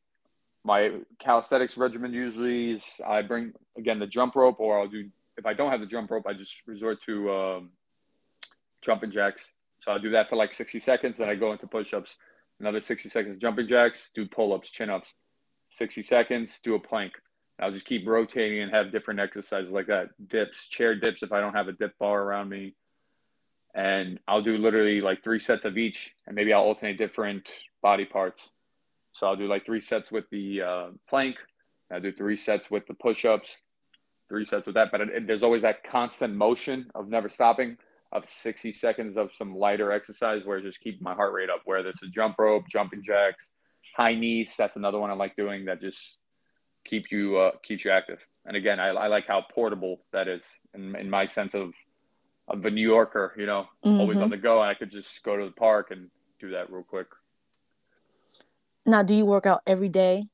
my 0.64 0.98
calisthenics 1.18 1.76
regimen 1.76 2.12
usually 2.12 2.72
is 2.72 2.82
I 3.06 3.22
bring 3.22 3.52
again 3.76 3.98
the 3.98 4.06
jump 4.06 4.34
rope, 4.34 4.58
or 4.58 4.80
I'll 4.80 4.88
do 4.88 5.08
if 5.36 5.46
I 5.46 5.54
don't 5.54 5.70
have 5.70 5.80
the 5.80 5.86
jump 5.86 6.10
rope, 6.10 6.26
I 6.26 6.32
just 6.32 6.54
resort 6.66 7.02
to 7.04 7.32
um, 7.32 7.70
jumping 8.82 9.10
jacks. 9.10 9.48
So 9.80 9.92
I'll 9.92 9.98
do 9.98 10.10
that 10.10 10.30
for 10.30 10.36
like 10.36 10.52
60 10.52 10.80
seconds, 10.80 11.18
then 11.18 11.28
I 11.28 11.34
go 11.34 11.52
into 11.52 11.66
push-ups. 11.66 12.16
Another 12.60 12.80
60 12.80 13.08
seconds 13.08 13.38
jumping 13.40 13.68
jacks, 13.68 14.10
do 14.14 14.26
pull-ups, 14.26 14.70
chin-ups. 14.70 15.12
60 15.72 16.02
seconds, 16.02 16.60
do 16.62 16.74
a 16.74 16.78
plank. 16.78 17.12
I'll 17.60 17.70
just 17.70 17.84
keep 17.84 18.06
rotating 18.06 18.62
and 18.62 18.72
have 18.72 18.92
different 18.92 19.20
exercises 19.20 19.70
like 19.70 19.86
that. 19.86 20.08
Dips, 20.28 20.68
chair 20.68 20.94
dips 20.94 21.22
if 21.22 21.32
I 21.32 21.40
don't 21.40 21.54
have 21.54 21.68
a 21.68 21.72
dip 21.72 21.98
bar 21.98 22.22
around 22.22 22.48
me. 22.48 22.74
And 23.74 24.20
I'll 24.26 24.42
do 24.42 24.56
literally 24.56 25.00
like 25.00 25.22
three 25.22 25.40
sets 25.40 25.64
of 25.64 25.76
each, 25.76 26.12
and 26.26 26.34
maybe 26.34 26.52
I'll 26.52 26.62
alternate 26.62 26.96
different 26.96 27.48
body 27.82 28.04
parts. 28.04 28.48
So 29.12 29.26
I'll 29.26 29.36
do 29.36 29.46
like 29.46 29.66
three 29.66 29.80
sets 29.80 30.10
with 30.10 30.28
the 30.30 30.62
uh, 30.62 30.86
plank. 31.08 31.36
I'll 31.92 32.00
do 32.00 32.12
three 32.12 32.36
sets 32.36 32.70
with 32.70 32.86
the 32.86 32.94
push-ups, 32.94 33.58
three 34.28 34.44
sets 34.44 34.66
with 34.66 34.74
that. 34.74 34.88
But 34.90 35.02
it, 35.02 35.08
it, 35.10 35.26
there's 35.26 35.42
always 35.42 35.62
that 35.62 35.84
constant 35.84 36.34
motion 36.34 36.90
of 36.94 37.08
never 37.08 37.28
stopping 37.28 37.76
of 38.12 38.24
60 38.24 38.72
seconds 38.72 39.16
of 39.16 39.34
some 39.34 39.56
lighter 39.56 39.90
exercise 39.90 40.42
where 40.44 40.58
it's 40.58 40.66
just 40.66 40.80
keeping 40.80 41.02
my 41.02 41.14
heart 41.14 41.32
rate 41.32 41.50
up. 41.50 41.62
Whether 41.64 41.88
it's 41.88 42.02
a 42.02 42.08
jump 42.08 42.36
rope, 42.38 42.64
jumping 42.68 43.02
jacks, 43.02 43.50
high 43.96 44.14
knees. 44.14 44.54
That's 44.56 44.76
another 44.76 44.98
one 44.98 45.10
I 45.10 45.14
like 45.14 45.36
doing 45.36 45.64
that 45.66 45.80
just 45.80 46.16
keep 46.84 47.10
you 47.10 47.38
uh, 47.38 47.52
keeps 47.62 47.84
you 47.84 47.90
active. 47.90 48.18
And 48.46 48.56
again, 48.56 48.78
I, 48.78 48.88
I 48.88 49.06
like 49.06 49.26
how 49.26 49.42
portable 49.52 50.00
that 50.12 50.28
is 50.28 50.42
in, 50.74 50.94
in 50.96 51.10
my 51.10 51.24
sense 51.24 51.54
of 51.54 51.72
of 52.48 52.64
a 52.64 52.70
New 52.70 52.86
Yorker. 52.86 53.34
You 53.36 53.46
know, 53.46 53.66
mm-hmm. 53.84 54.00
always 54.00 54.18
on 54.18 54.30
the 54.30 54.36
go. 54.36 54.60
And 54.60 54.70
I 54.70 54.74
could 54.74 54.90
just 54.90 55.22
go 55.22 55.36
to 55.36 55.46
the 55.46 55.52
park 55.52 55.90
and 55.90 56.10
do 56.40 56.50
that 56.50 56.70
real 56.70 56.82
quick. 56.82 57.08
Now, 58.86 59.02
do 59.02 59.14
you 59.14 59.24
work 59.24 59.46
out 59.46 59.62
every 59.66 59.88
day? 59.88 60.24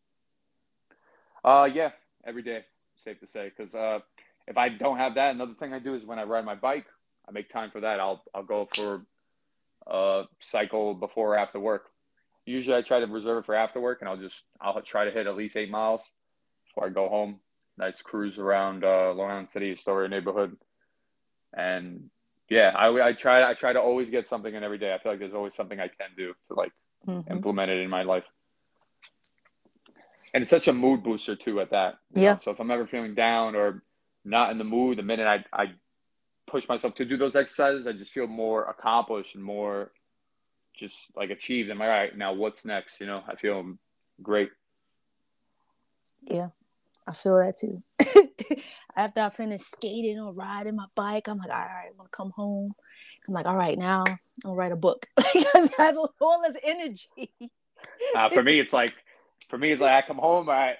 Uh, 1.44 1.68
yeah, 1.72 1.92
every 2.24 2.42
day. 2.42 2.64
Safe 3.04 3.18
to 3.20 3.26
say, 3.26 3.50
because 3.56 3.74
uh, 3.74 4.00
if 4.46 4.56
I 4.56 4.68
don't 4.68 4.98
have 4.98 5.14
that, 5.14 5.34
another 5.34 5.54
thing 5.54 5.72
I 5.72 5.78
do 5.78 5.94
is 5.94 6.04
when 6.04 6.18
I 6.18 6.24
ride 6.24 6.44
my 6.44 6.54
bike, 6.54 6.86
I 7.28 7.32
make 7.32 7.48
time 7.48 7.70
for 7.70 7.80
that. 7.80 8.00
I'll 8.00 8.22
I'll 8.34 8.42
go 8.42 8.68
for 8.74 9.02
a 9.86 10.24
cycle 10.40 10.94
before 10.94 11.34
or 11.34 11.38
after 11.38 11.58
work. 11.58 11.90
Usually, 12.46 12.76
I 12.76 12.82
try 12.82 13.00
to 13.00 13.06
reserve 13.06 13.38
it 13.38 13.46
for 13.46 13.54
after 13.54 13.80
work, 13.80 14.00
and 14.00 14.08
I'll 14.08 14.16
just 14.16 14.42
I'll 14.60 14.82
try 14.82 15.04
to 15.04 15.10
hit 15.10 15.26
at 15.26 15.36
least 15.36 15.56
eight 15.56 15.70
miles 15.70 16.10
before 16.66 16.88
I 16.88 16.90
go 16.90 17.08
home. 17.08 17.40
Nice 17.78 18.02
cruise 18.02 18.38
around 18.38 18.84
uh, 18.84 19.12
Long 19.14 19.30
Island 19.30 19.50
City, 19.50 19.72
Astoria 19.72 20.08
neighborhood, 20.08 20.56
and 21.56 22.10
yeah, 22.48 22.72
I, 22.76 23.08
I 23.08 23.12
try 23.12 23.48
I 23.48 23.54
try 23.54 23.72
to 23.72 23.80
always 23.80 24.10
get 24.10 24.28
something 24.28 24.54
in 24.54 24.62
every 24.62 24.78
day. 24.78 24.92
I 24.92 24.98
feel 24.98 25.12
like 25.12 25.20
there's 25.20 25.34
always 25.34 25.54
something 25.54 25.78
I 25.80 25.88
can 25.88 26.10
do 26.16 26.34
to 26.48 26.54
like 26.54 26.72
mm-hmm. 27.06 27.32
implement 27.32 27.70
it 27.70 27.80
in 27.80 27.88
my 27.88 28.02
life 28.02 28.24
and 30.34 30.42
it's 30.42 30.50
such 30.50 30.68
a 30.68 30.72
mood 30.72 31.02
booster 31.02 31.36
too 31.36 31.60
at 31.60 31.70
that. 31.70 31.98
Yeah. 32.14 32.34
Know? 32.34 32.38
So 32.42 32.50
if 32.50 32.60
I'm 32.60 32.70
ever 32.70 32.86
feeling 32.86 33.14
down 33.14 33.54
or 33.54 33.82
not 34.24 34.50
in 34.50 34.58
the 34.58 34.64
mood, 34.64 34.98
the 34.98 35.02
minute 35.02 35.26
I 35.26 35.44
I 35.52 35.72
push 36.46 36.68
myself 36.68 36.94
to 36.96 37.04
do 37.04 37.16
those 37.16 37.36
exercises, 37.36 37.86
I 37.86 37.92
just 37.92 38.12
feel 38.12 38.26
more 38.26 38.64
accomplished 38.64 39.34
and 39.34 39.44
more 39.44 39.92
just 40.74 40.96
like 41.16 41.30
achieved. 41.30 41.70
I'm 41.70 41.78
like, 41.78 41.88
all 41.88 41.94
right, 41.94 42.16
now 42.16 42.32
what's 42.32 42.64
next? 42.64 43.00
You 43.00 43.06
know, 43.06 43.22
I 43.26 43.36
feel 43.36 43.76
great. 44.22 44.50
Yeah, 46.22 46.48
I 47.06 47.12
feel 47.12 47.38
that 47.38 47.56
too. 47.56 47.82
After 48.96 49.20
I 49.20 49.28
finish 49.28 49.62
skating 49.62 50.18
or 50.18 50.32
riding 50.32 50.76
my 50.76 50.86
bike, 50.94 51.28
I'm 51.28 51.38
like, 51.38 51.50
all 51.50 51.56
right, 51.56 51.88
i'm 51.90 51.96
gonna 51.96 52.08
come 52.10 52.30
home. 52.30 52.74
I'm 53.26 53.34
like, 53.34 53.46
all 53.46 53.56
right, 53.56 53.78
now 53.78 54.04
I'll 54.44 54.56
write 54.56 54.72
a 54.72 54.76
book 54.76 55.06
because 55.16 55.70
I 55.78 55.84
have 55.84 55.96
all 56.20 56.42
this 56.42 56.56
energy. 56.62 57.32
uh, 58.14 58.28
for 58.30 58.42
me, 58.42 58.58
it's 58.60 58.72
like 58.72 58.94
for 59.50 59.58
me, 59.58 59.72
it's 59.72 59.80
like 59.80 59.92
I 59.92 60.06
come 60.06 60.18
home, 60.18 60.48
I 60.48 60.76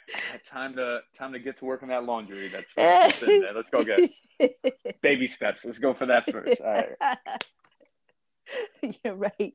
time 0.47 0.77
to 0.77 1.01
time 1.19 1.33
to 1.33 1.41
get 1.41 1.57
to 1.59 1.65
work 1.65 1.83
on 1.83 1.89
that 1.89 2.05
laundry. 2.05 2.49
That's, 2.49 2.73
that's 2.75 3.23
in 3.23 3.41
there. 3.41 3.53
Let's 3.53 3.71
go 3.71 3.85
get 3.85 4.09
baby 5.03 5.27
steps. 5.27 5.65
Let's 5.65 5.79
go 5.79 5.93
for 5.93 6.07
that 6.07 6.31
first. 6.31 6.61
All 6.61 6.85
right. 7.01 7.45
You're 9.05 9.17
right. 9.17 9.55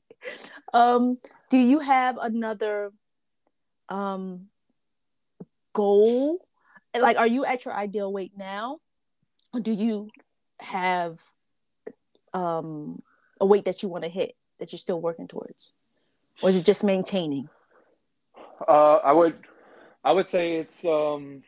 Um, 0.74 1.18
do 1.50 1.58
you 1.58 1.80
have 1.80 2.18
another 2.18 2.92
um 3.88 4.48
goal? 5.74 6.46
Like, 6.98 7.18
are 7.18 7.28
you 7.28 7.46
at 7.46 7.66
your 7.66 7.74
ideal 7.74 8.12
weight 8.12 8.34
now? 8.38 8.80
Or 9.54 9.62
do 9.62 9.72
you 9.72 10.10
have 10.60 11.22
um 12.34 13.02
a 13.40 13.46
weight 13.46 13.66
that 13.66 13.82
you 13.82 13.88
want 13.88 14.04
to 14.04 14.10
hit 14.10 14.36
that 14.60 14.74
you're 14.74 14.80
still 14.80 15.00
working 15.00 15.28
towards? 15.28 15.76
Or 16.44 16.50
is 16.50 16.58
it 16.58 16.66
just 16.66 16.84
maintaining? 16.84 17.48
Uh, 18.68 18.96
I 18.98 19.12
would, 19.12 19.36
I 20.04 20.12
would 20.12 20.30
say 20.30 20.56
it's. 20.56 20.84
um 20.86 21.44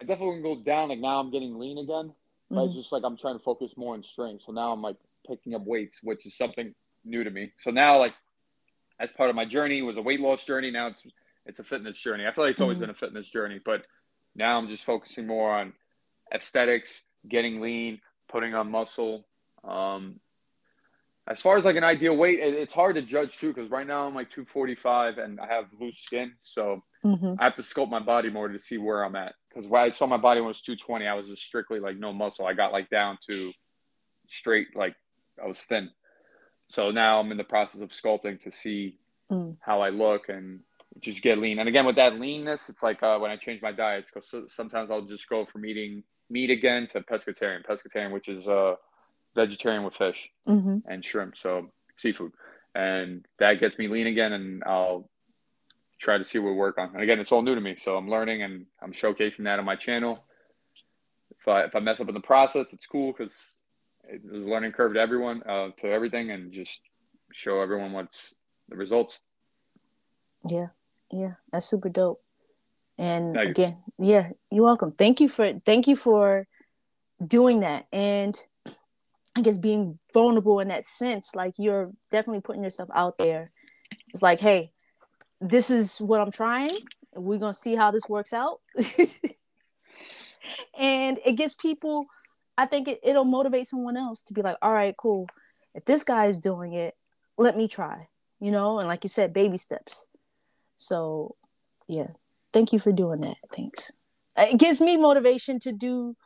I 0.00 0.04
definitely 0.04 0.42
go 0.42 0.56
down. 0.56 0.88
Like 0.88 0.98
now, 0.98 1.20
I'm 1.20 1.30
getting 1.30 1.58
lean 1.58 1.78
again. 1.78 2.12
But 2.50 2.56
mm-hmm. 2.56 2.66
it's 2.66 2.74
just 2.76 2.92
like 2.92 3.02
I'm 3.04 3.16
trying 3.16 3.38
to 3.38 3.44
focus 3.44 3.72
more 3.76 3.94
on 3.94 4.02
strength. 4.02 4.44
So 4.44 4.52
now 4.52 4.72
I'm 4.72 4.82
like 4.82 4.96
picking 5.26 5.54
up 5.54 5.64
weights, 5.64 5.98
which 6.02 6.26
is 6.26 6.36
something 6.36 6.74
new 7.04 7.24
to 7.24 7.30
me. 7.30 7.52
So 7.60 7.70
now, 7.70 7.98
like, 7.98 8.14
as 9.00 9.12
part 9.12 9.30
of 9.30 9.36
my 9.36 9.44
journey, 9.44 9.82
was 9.82 9.96
a 9.96 10.02
weight 10.02 10.20
loss 10.20 10.44
journey. 10.44 10.70
Now 10.70 10.88
it's 10.88 11.04
it's 11.46 11.58
a 11.58 11.64
fitness 11.64 11.98
journey. 11.98 12.26
I 12.26 12.32
feel 12.32 12.44
like 12.44 12.52
it's 12.52 12.60
always 12.60 12.76
mm-hmm. 12.76 12.82
been 12.82 12.90
a 12.90 12.94
fitness 12.94 13.28
journey, 13.28 13.60
but 13.64 13.84
now 14.34 14.58
I'm 14.58 14.68
just 14.68 14.84
focusing 14.84 15.26
more 15.26 15.52
on 15.52 15.72
aesthetics, 16.32 17.02
getting 17.28 17.60
lean, 17.60 18.00
putting 18.28 18.54
on 18.54 18.70
muscle. 18.70 19.26
Um, 19.62 20.20
as 21.26 21.40
far 21.40 21.56
as 21.56 21.64
like 21.64 21.76
an 21.76 21.84
ideal 21.84 22.16
weight, 22.16 22.38
it, 22.38 22.54
it's 22.54 22.74
hard 22.74 22.96
to 22.96 23.02
judge 23.02 23.38
too 23.38 23.52
because 23.52 23.70
right 23.70 23.86
now 23.86 24.06
I'm 24.06 24.14
like 24.14 24.30
245 24.30 25.18
and 25.18 25.40
I 25.40 25.46
have 25.46 25.66
loose 25.80 25.98
skin, 25.98 26.32
so 26.40 26.82
mm-hmm. 27.04 27.34
I 27.38 27.44
have 27.44 27.56
to 27.56 27.62
sculpt 27.62 27.90
my 27.90 28.00
body 28.00 28.30
more 28.30 28.48
to 28.48 28.58
see 28.58 28.78
where 28.78 29.02
I'm 29.02 29.16
at. 29.16 29.34
Because 29.48 29.68
when 29.68 29.82
I 29.82 29.90
saw 29.90 30.06
my 30.06 30.16
body 30.16 30.40
when 30.40 30.46
it 30.46 30.48
was 30.48 30.62
220, 30.62 31.06
I 31.06 31.14
was 31.14 31.28
just 31.28 31.42
strictly 31.42 31.80
like 31.80 31.96
no 31.96 32.12
muscle. 32.12 32.46
I 32.46 32.54
got 32.54 32.72
like 32.72 32.90
down 32.90 33.18
to 33.28 33.52
straight 34.28 34.68
like 34.76 34.94
I 35.42 35.46
was 35.46 35.58
thin. 35.58 35.90
So 36.68 36.90
now 36.90 37.20
I'm 37.20 37.30
in 37.30 37.38
the 37.38 37.44
process 37.44 37.80
of 37.80 37.90
sculpting 37.90 38.42
to 38.42 38.50
see 38.50 38.98
mm. 39.30 39.56
how 39.60 39.80
I 39.80 39.90
look 39.90 40.28
and 40.28 40.60
just 41.00 41.22
get 41.22 41.38
lean. 41.38 41.58
And 41.58 41.68
again, 41.68 41.86
with 41.86 41.96
that 41.96 42.18
leanness, 42.18 42.68
it's 42.68 42.82
like 42.82 43.02
uh, 43.02 43.18
when 43.18 43.30
I 43.30 43.36
change 43.36 43.62
my 43.62 43.72
diets, 43.72 44.10
because 44.12 44.52
sometimes 44.52 44.90
I'll 44.90 45.02
just 45.02 45.28
go 45.28 45.44
from 45.44 45.64
eating 45.66 46.02
meat 46.30 46.50
again 46.50 46.86
to 46.88 47.00
pescatarian. 47.00 47.64
Pescatarian, 47.64 48.12
which 48.12 48.28
is 48.28 48.46
uh, 48.46 48.74
vegetarian 49.34 49.84
with 49.84 49.94
fish 49.94 50.30
mm-hmm. 50.46 50.78
and 50.86 51.04
shrimp, 51.04 51.36
so 51.36 51.70
seafood, 51.96 52.32
and 52.74 53.24
that 53.38 53.60
gets 53.60 53.78
me 53.78 53.88
lean 53.88 54.06
again, 54.06 54.32
and 54.32 54.62
I'll 54.64 55.08
try 55.98 56.18
to 56.18 56.24
see 56.24 56.38
what 56.38 56.50
we 56.50 56.56
work 56.56 56.78
on. 56.78 56.90
And 56.94 57.02
again, 57.02 57.20
it's 57.20 57.32
all 57.32 57.42
new 57.42 57.54
to 57.54 57.60
me, 57.60 57.76
so 57.82 57.96
I'm 57.96 58.08
learning 58.08 58.42
and 58.42 58.66
I'm 58.82 58.92
showcasing 58.92 59.44
that 59.44 59.58
on 59.58 59.64
my 59.64 59.76
channel. 59.76 60.24
If 61.38 61.48
I 61.48 61.64
if 61.64 61.74
I 61.74 61.80
mess 61.80 62.00
up 62.00 62.08
in 62.08 62.14
the 62.14 62.20
process, 62.20 62.72
it's 62.72 62.86
cool 62.86 63.12
because 63.12 63.56
it's 64.08 64.24
a 64.24 64.36
learning 64.36 64.72
curve 64.72 64.94
to 64.94 65.00
everyone, 65.00 65.42
uh, 65.48 65.68
to 65.78 65.86
everything, 65.86 66.30
and 66.30 66.52
just 66.52 66.80
show 67.32 67.60
everyone 67.60 67.92
what's 67.92 68.34
the 68.68 68.76
results. 68.76 69.20
Yeah, 70.48 70.68
yeah, 71.10 71.32
that's 71.52 71.66
super 71.66 71.88
dope. 71.88 72.22
And 72.98 73.36
again, 73.36 73.76
yeah, 73.98 74.30
you're 74.50 74.64
welcome. 74.64 74.92
Thank 74.92 75.20
you 75.20 75.28
for 75.28 75.52
thank 75.64 75.88
you 75.88 75.96
for 75.96 76.46
doing 77.26 77.60
that. 77.60 77.86
And 77.92 78.38
I 79.36 79.40
guess 79.40 79.58
being 79.58 79.98
vulnerable 80.12 80.60
in 80.60 80.68
that 80.68 80.84
sense, 80.84 81.34
like 81.34 81.54
you're 81.58 81.90
definitely 82.10 82.40
putting 82.42 82.62
yourself 82.62 82.88
out 82.94 83.18
there. 83.18 83.50
It's 84.08 84.22
like, 84.22 84.38
hey, 84.40 84.70
this 85.40 85.70
is 85.70 85.98
what 85.98 86.20
I'm 86.20 86.30
trying. 86.30 86.78
We're 87.14 87.38
gonna 87.38 87.54
see 87.54 87.74
how 87.74 87.90
this 87.90 88.08
works 88.08 88.32
out. 88.32 88.60
and 90.78 91.18
it 91.24 91.36
gets 91.36 91.54
people, 91.54 92.06
I 92.56 92.66
think 92.66 92.86
it, 92.88 93.00
it'll 93.02 93.24
motivate 93.24 93.66
someone 93.66 93.96
else 93.96 94.22
to 94.24 94.34
be 94.34 94.42
like, 94.42 94.56
all 94.62 94.72
right, 94.72 94.96
cool. 94.96 95.26
If 95.74 95.84
this 95.84 96.04
guy 96.04 96.26
is 96.26 96.38
doing 96.38 96.74
it, 96.74 96.94
let 97.36 97.56
me 97.56 97.66
try. 97.66 98.06
You 98.40 98.52
know, 98.52 98.78
and 98.78 98.86
like 98.86 99.04
you 99.04 99.08
said, 99.08 99.32
baby 99.32 99.56
steps. 99.56 100.08
So 100.76 101.34
yeah, 101.88 102.08
thank 102.52 102.72
you 102.72 102.78
for 102.78 102.92
doing 102.92 103.20
that. 103.22 103.36
Thanks. 103.52 103.92
It 104.36 104.58
gives 104.58 104.80
me 104.80 104.96
motivation 104.96 105.58
to 105.60 105.72
do 105.72 106.16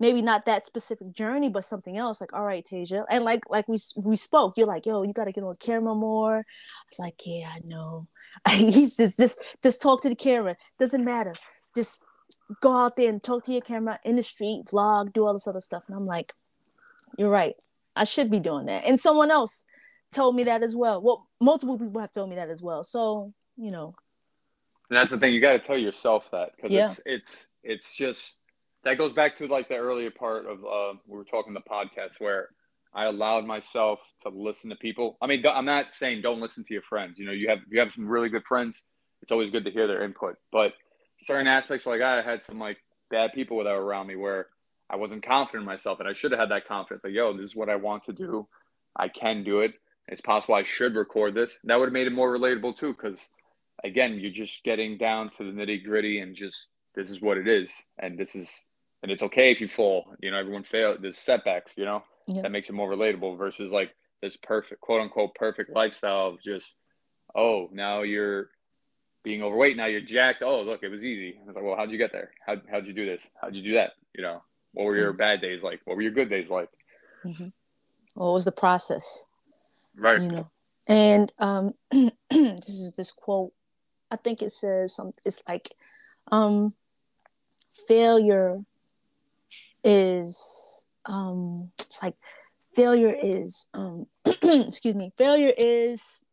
maybe 0.00 0.22
not 0.22 0.46
that 0.46 0.64
specific 0.64 1.12
journey, 1.12 1.50
but 1.50 1.62
something 1.62 1.96
else. 1.96 2.20
Like, 2.20 2.32
all 2.32 2.44
right, 2.44 2.64
Tasia, 2.64 3.04
and 3.08 3.24
like 3.24 3.48
like 3.48 3.68
we 3.68 3.76
we 3.96 4.16
spoke, 4.16 4.54
you're 4.56 4.66
like, 4.66 4.86
yo, 4.86 5.02
you 5.02 5.12
got 5.12 5.26
to 5.26 5.32
get 5.32 5.44
on 5.44 5.54
camera 5.56 5.94
more. 5.94 6.38
I 6.38 6.84
was 6.90 6.98
like, 6.98 7.20
yeah, 7.24 7.50
I 7.54 7.60
know. 7.64 8.08
He's 8.48 8.96
just 8.96 9.18
just 9.18 9.40
just 9.62 9.80
talk 9.80 10.02
to 10.02 10.08
the 10.08 10.16
camera. 10.16 10.56
Doesn't 10.78 11.04
matter. 11.04 11.34
Just 11.76 12.02
go 12.60 12.76
out 12.76 12.96
there 12.96 13.08
and 13.08 13.22
talk 13.22 13.44
to 13.44 13.52
your 13.52 13.60
camera 13.60 14.00
in 14.04 14.16
the 14.16 14.22
street, 14.22 14.64
vlog, 14.72 15.12
do 15.12 15.26
all 15.26 15.32
this 15.32 15.46
other 15.46 15.60
stuff. 15.60 15.84
And 15.86 15.96
I'm 15.96 16.06
like, 16.06 16.32
you're 17.18 17.30
right. 17.30 17.54
I 17.94 18.04
should 18.04 18.30
be 18.30 18.40
doing 18.40 18.66
that. 18.66 18.84
And 18.86 18.98
someone 18.98 19.30
else 19.30 19.64
told 20.12 20.34
me 20.34 20.44
that 20.44 20.62
as 20.62 20.74
well. 20.74 21.02
Well, 21.02 21.28
multiple 21.40 21.78
people 21.78 22.00
have 22.00 22.12
told 22.12 22.30
me 22.30 22.36
that 22.36 22.48
as 22.48 22.62
well. 22.62 22.82
So 22.82 23.32
you 23.56 23.70
know. 23.70 23.94
And 24.88 24.96
that's 24.96 25.10
the 25.10 25.18
thing. 25.18 25.34
You 25.34 25.40
got 25.40 25.52
to 25.52 25.58
tell 25.60 25.78
yourself 25.78 26.30
that 26.32 26.56
because 26.56 26.72
yeah. 26.72 26.90
it's 26.90 27.00
it's 27.04 27.46
it's 27.62 27.96
just 27.96 28.34
that 28.84 28.98
goes 28.98 29.12
back 29.12 29.36
to 29.38 29.46
like 29.46 29.68
the 29.68 29.76
earlier 29.76 30.10
part 30.10 30.46
of 30.46 30.64
uh, 30.64 30.98
we 31.06 31.16
were 31.16 31.24
talking 31.24 31.54
the 31.54 31.60
podcast 31.60 32.18
where 32.18 32.48
I 32.94 33.04
allowed 33.04 33.44
myself 33.44 34.00
to 34.22 34.30
listen 34.30 34.70
to 34.70 34.76
people. 34.76 35.16
I 35.20 35.26
mean, 35.26 35.44
I'm 35.46 35.64
not 35.64 35.92
saying 35.92 36.22
don't 36.22 36.40
listen 36.40 36.64
to 36.64 36.72
your 36.72 36.82
friends. 36.82 37.18
You 37.18 37.26
know, 37.26 37.32
you 37.32 37.48
have 37.48 37.58
you 37.70 37.80
have 37.80 37.92
some 37.92 38.08
really 38.08 38.28
good 38.28 38.44
friends. 38.46 38.82
It's 39.22 39.32
always 39.32 39.50
good 39.50 39.64
to 39.64 39.70
hear 39.70 39.86
their 39.86 40.02
input. 40.02 40.36
But 40.50 40.72
certain 41.20 41.46
aspects, 41.46 41.86
like 41.86 42.00
I 42.00 42.22
had 42.22 42.42
some 42.42 42.58
like 42.58 42.78
bad 43.10 43.32
people 43.34 43.62
that 43.62 43.72
were 43.72 43.84
around 43.84 44.06
me 44.06 44.16
where 44.16 44.46
I 44.88 44.96
wasn't 44.96 45.24
confident 45.24 45.62
in 45.62 45.66
myself, 45.66 46.00
and 46.00 46.08
I 46.08 46.14
should 46.14 46.32
have 46.32 46.40
had 46.40 46.50
that 46.50 46.66
confidence. 46.66 47.04
Like, 47.04 47.12
yo, 47.12 47.36
this 47.36 47.46
is 47.46 47.56
what 47.56 47.68
I 47.68 47.76
want 47.76 48.04
to 48.04 48.12
do. 48.12 48.48
I 48.96 49.08
can 49.08 49.44
do 49.44 49.60
it. 49.60 49.74
It's 50.08 50.20
possible 50.20 50.56
I 50.56 50.64
should 50.64 50.96
record 50.96 51.34
this. 51.34 51.56
That 51.64 51.78
would 51.78 51.86
have 51.86 51.92
made 51.92 52.08
it 52.08 52.12
more 52.12 52.36
relatable 52.36 52.76
too, 52.78 52.92
because 52.92 53.20
again, 53.84 54.18
you're 54.18 54.32
just 54.32 54.64
getting 54.64 54.98
down 54.98 55.30
to 55.36 55.44
the 55.44 55.52
nitty 55.52 55.84
gritty 55.84 56.18
and 56.18 56.34
just 56.34 56.68
this 56.96 57.10
is 57.10 57.20
what 57.20 57.38
it 57.38 57.46
is, 57.46 57.70
and 57.98 58.18
this 58.18 58.34
is 58.34 58.50
and 59.02 59.10
it's 59.10 59.22
okay 59.22 59.50
if 59.50 59.60
you 59.60 59.68
fall. 59.68 60.14
You 60.20 60.30
know, 60.30 60.38
everyone 60.38 60.64
fails. 60.64 60.98
There's 61.00 61.18
setbacks. 61.18 61.72
You 61.76 61.84
know, 61.84 62.04
yeah. 62.26 62.42
that 62.42 62.52
makes 62.52 62.68
it 62.68 62.74
more 62.74 62.90
relatable 62.90 63.38
versus 63.38 63.72
like 63.72 63.90
this 64.22 64.36
perfect, 64.36 64.80
quote 64.80 65.00
unquote, 65.00 65.34
perfect 65.34 65.70
lifestyle 65.70 66.28
of 66.28 66.42
just, 66.42 66.74
oh, 67.34 67.68
now 67.72 68.02
you're 68.02 68.50
being 69.22 69.42
overweight. 69.42 69.76
Now 69.76 69.86
you're 69.86 70.00
jacked. 70.00 70.42
Oh, 70.42 70.62
look, 70.62 70.82
it 70.82 70.88
was 70.88 71.04
easy. 71.04 71.38
I 71.42 71.46
was 71.46 71.56
like, 71.56 71.64
well, 71.64 71.76
how'd 71.76 71.90
you 71.90 71.98
get 71.98 72.12
there? 72.12 72.30
How 72.44 72.56
how'd 72.70 72.86
you 72.86 72.92
do 72.92 73.06
this? 73.06 73.22
How'd 73.40 73.54
you 73.54 73.62
do 73.62 73.74
that? 73.74 73.92
You 74.14 74.22
know, 74.22 74.42
what 74.72 74.84
were 74.84 74.96
your 74.96 75.10
mm-hmm. 75.10 75.18
bad 75.18 75.40
days 75.40 75.62
like? 75.62 75.80
What 75.84 75.96
were 75.96 76.02
your 76.02 76.12
good 76.12 76.30
days 76.30 76.48
like? 76.48 76.68
Mm-hmm. 77.24 77.48
What 78.14 78.32
was 78.32 78.44
the 78.44 78.52
process? 78.52 79.26
Right. 79.96 80.20
You 80.20 80.28
know, 80.28 80.50
and 80.86 81.32
um, 81.38 81.74
this 81.90 82.68
is 82.68 82.92
this 82.92 83.12
quote. 83.12 83.52
I 84.10 84.16
think 84.16 84.42
it 84.42 84.50
says 84.50 84.96
some. 84.96 85.14
It's 85.24 85.42
like, 85.48 85.68
um, 86.32 86.74
failure 87.86 88.64
is 89.84 90.86
um 91.06 91.70
it's 91.78 92.02
like 92.02 92.14
failure 92.74 93.14
is 93.20 93.68
um 93.74 94.06
excuse 94.26 94.94
me 94.94 95.12
failure 95.16 95.52
is 95.56 96.24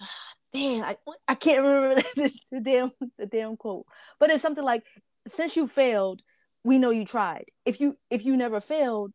damn 0.52 0.84
I, 0.84 0.96
I 1.28 1.34
can't 1.34 1.62
remember 1.62 2.02
the, 2.16 2.32
the 2.50 2.60
damn 2.60 2.92
the 3.18 3.26
damn 3.26 3.56
quote 3.56 3.86
but 4.18 4.30
it's 4.30 4.42
something 4.42 4.64
like 4.64 4.84
since 5.26 5.56
you 5.56 5.66
failed 5.66 6.22
we 6.62 6.78
know 6.78 6.90
you 6.90 7.06
tried. 7.06 7.46
If 7.64 7.80
you 7.80 7.96
if 8.10 8.24
you 8.24 8.36
never 8.36 8.60
failed 8.60 9.12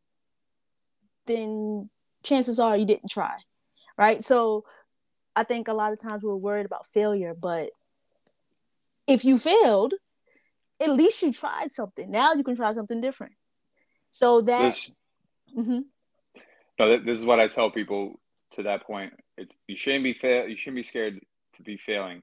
then 1.28 1.90
chances 2.24 2.60
are 2.60 2.78
you 2.78 2.86
didn't 2.86 3.10
try 3.10 3.36
right? 3.98 4.24
So 4.24 4.66
i 5.36 5.44
think 5.44 5.68
a 5.68 5.74
lot 5.74 5.92
of 5.92 6.00
times 6.00 6.24
we're 6.24 6.36
worried 6.36 6.66
about 6.66 6.88
failure 6.88 7.34
but 7.34 7.70
if 9.08 9.26
you 9.26 9.38
failed 9.38 9.94
at 10.82 10.90
least 10.90 11.22
you 11.22 11.32
tried 11.32 11.72
something. 11.72 12.10
Now 12.10 12.34
you 12.34 12.44
can 12.44 12.56
try 12.56 12.72
something 12.72 13.02
different. 13.02 13.34
So 14.12 14.42
that. 14.42 14.74
This, 14.74 14.92
mm-hmm. 15.58 15.80
No, 16.78 17.00
this 17.00 17.18
is 17.18 17.26
what 17.26 17.40
I 17.40 17.48
tell 17.48 17.72
people 17.72 18.20
to 18.52 18.64
that 18.64 18.84
point. 18.84 19.14
It's 19.38 19.56
you 19.68 19.78
shouldn't 19.78 20.04
be 20.04 20.14
fail. 20.14 20.48
You 20.48 20.58
shouldn't 20.58 20.78
be 20.78 20.84
scared 20.84 21.20
to 21.56 21.64
be 21.64 21.78
failing. 21.78 22.18
You 22.18 22.22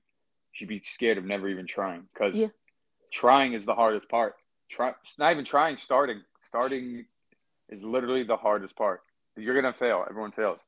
should 0.53 0.69
be 0.69 0.83
scared 0.85 1.19
of 1.19 1.25
never 1.25 1.49
even 1.49 1.67
trying 1.67 2.05
because 2.13 2.35
yeah. 2.35 2.49
trying 3.11 3.55
is 3.55 3.65
the 3.65 3.75
hardest 3.75 4.09
part. 4.09 4.35
Try. 4.71 4.91
It's 5.05 5.19
not 5.19 5.33
even 5.33 5.45
trying. 5.45 5.77
Starting. 5.77 6.23
Starting 6.47 7.07
is 7.69 7.83
literally 7.83 8.25
the 8.25 8.37
hardest 8.37 8.77
part. 8.77 9.01
You're 9.37 9.55
gonna 9.55 9.73
fail. 9.73 10.05
Everyone 10.09 10.33
fails. 10.33 10.61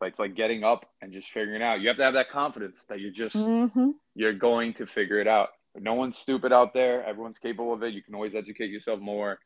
But 0.00 0.06
it's 0.06 0.18
like 0.18 0.34
getting 0.34 0.64
up 0.64 0.86
and 1.02 1.12
just 1.12 1.28
figuring 1.28 1.60
it 1.60 1.64
out. 1.64 1.80
You 1.80 1.88
have 1.88 1.98
to 1.98 2.04
have 2.04 2.14
that 2.14 2.30
confidence 2.30 2.84
that 2.88 3.00
you're 3.00 3.12
just 3.12 3.36
mm-hmm. 3.36 3.90
you're 4.14 4.32
going 4.32 4.72
to 4.74 4.86
figure 4.86 5.20
it 5.20 5.28
out. 5.28 5.50
No 5.78 5.94
one's 5.94 6.18
stupid 6.18 6.52
out 6.52 6.74
there. 6.74 7.04
Everyone's 7.04 7.38
capable 7.38 7.72
of 7.72 7.82
it. 7.82 7.94
You 7.94 8.02
can 8.02 8.14
always 8.14 8.34
educate 8.34 8.70
yourself 8.70 9.00
more. 9.00 9.38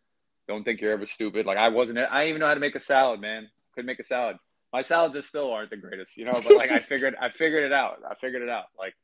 Don't 0.49 0.65
think 0.65 0.81
you're 0.81 0.93
ever 0.93 1.07
stupid. 1.07 1.47
Like 1.47 1.59
I 1.59 1.69
wasn't. 1.69 1.99
I 1.99 2.03
didn't 2.21 2.29
even 2.29 2.41
know 2.41 2.49
how 2.49 2.55
to 2.55 2.61
make 2.61 2.75
a 2.75 2.81
salad, 2.81 3.21
man. 3.21 3.49
Couldn't 3.75 3.87
make 3.87 3.99
a 4.01 4.05
salad. 4.05 4.37
my 4.73 4.83
salads 4.83 5.15
just 5.15 5.29
still 5.29 5.51
aren't 5.53 5.71
the 5.71 5.77
greatest, 5.77 6.17
you 6.17 6.25
know. 6.25 6.33
But 6.33 6.57
like 6.57 6.71
I 6.71 6.79
figured, 6.91 7.15
I 7.21 7.31
figured 7.31 7.65
it 7.65 7.73
out. 7.73 7.99
I 8.09 8.15
figured 8.15 8.43
it 8.43 8.49
out. 8.49 8.67
Like, 8.79 8.95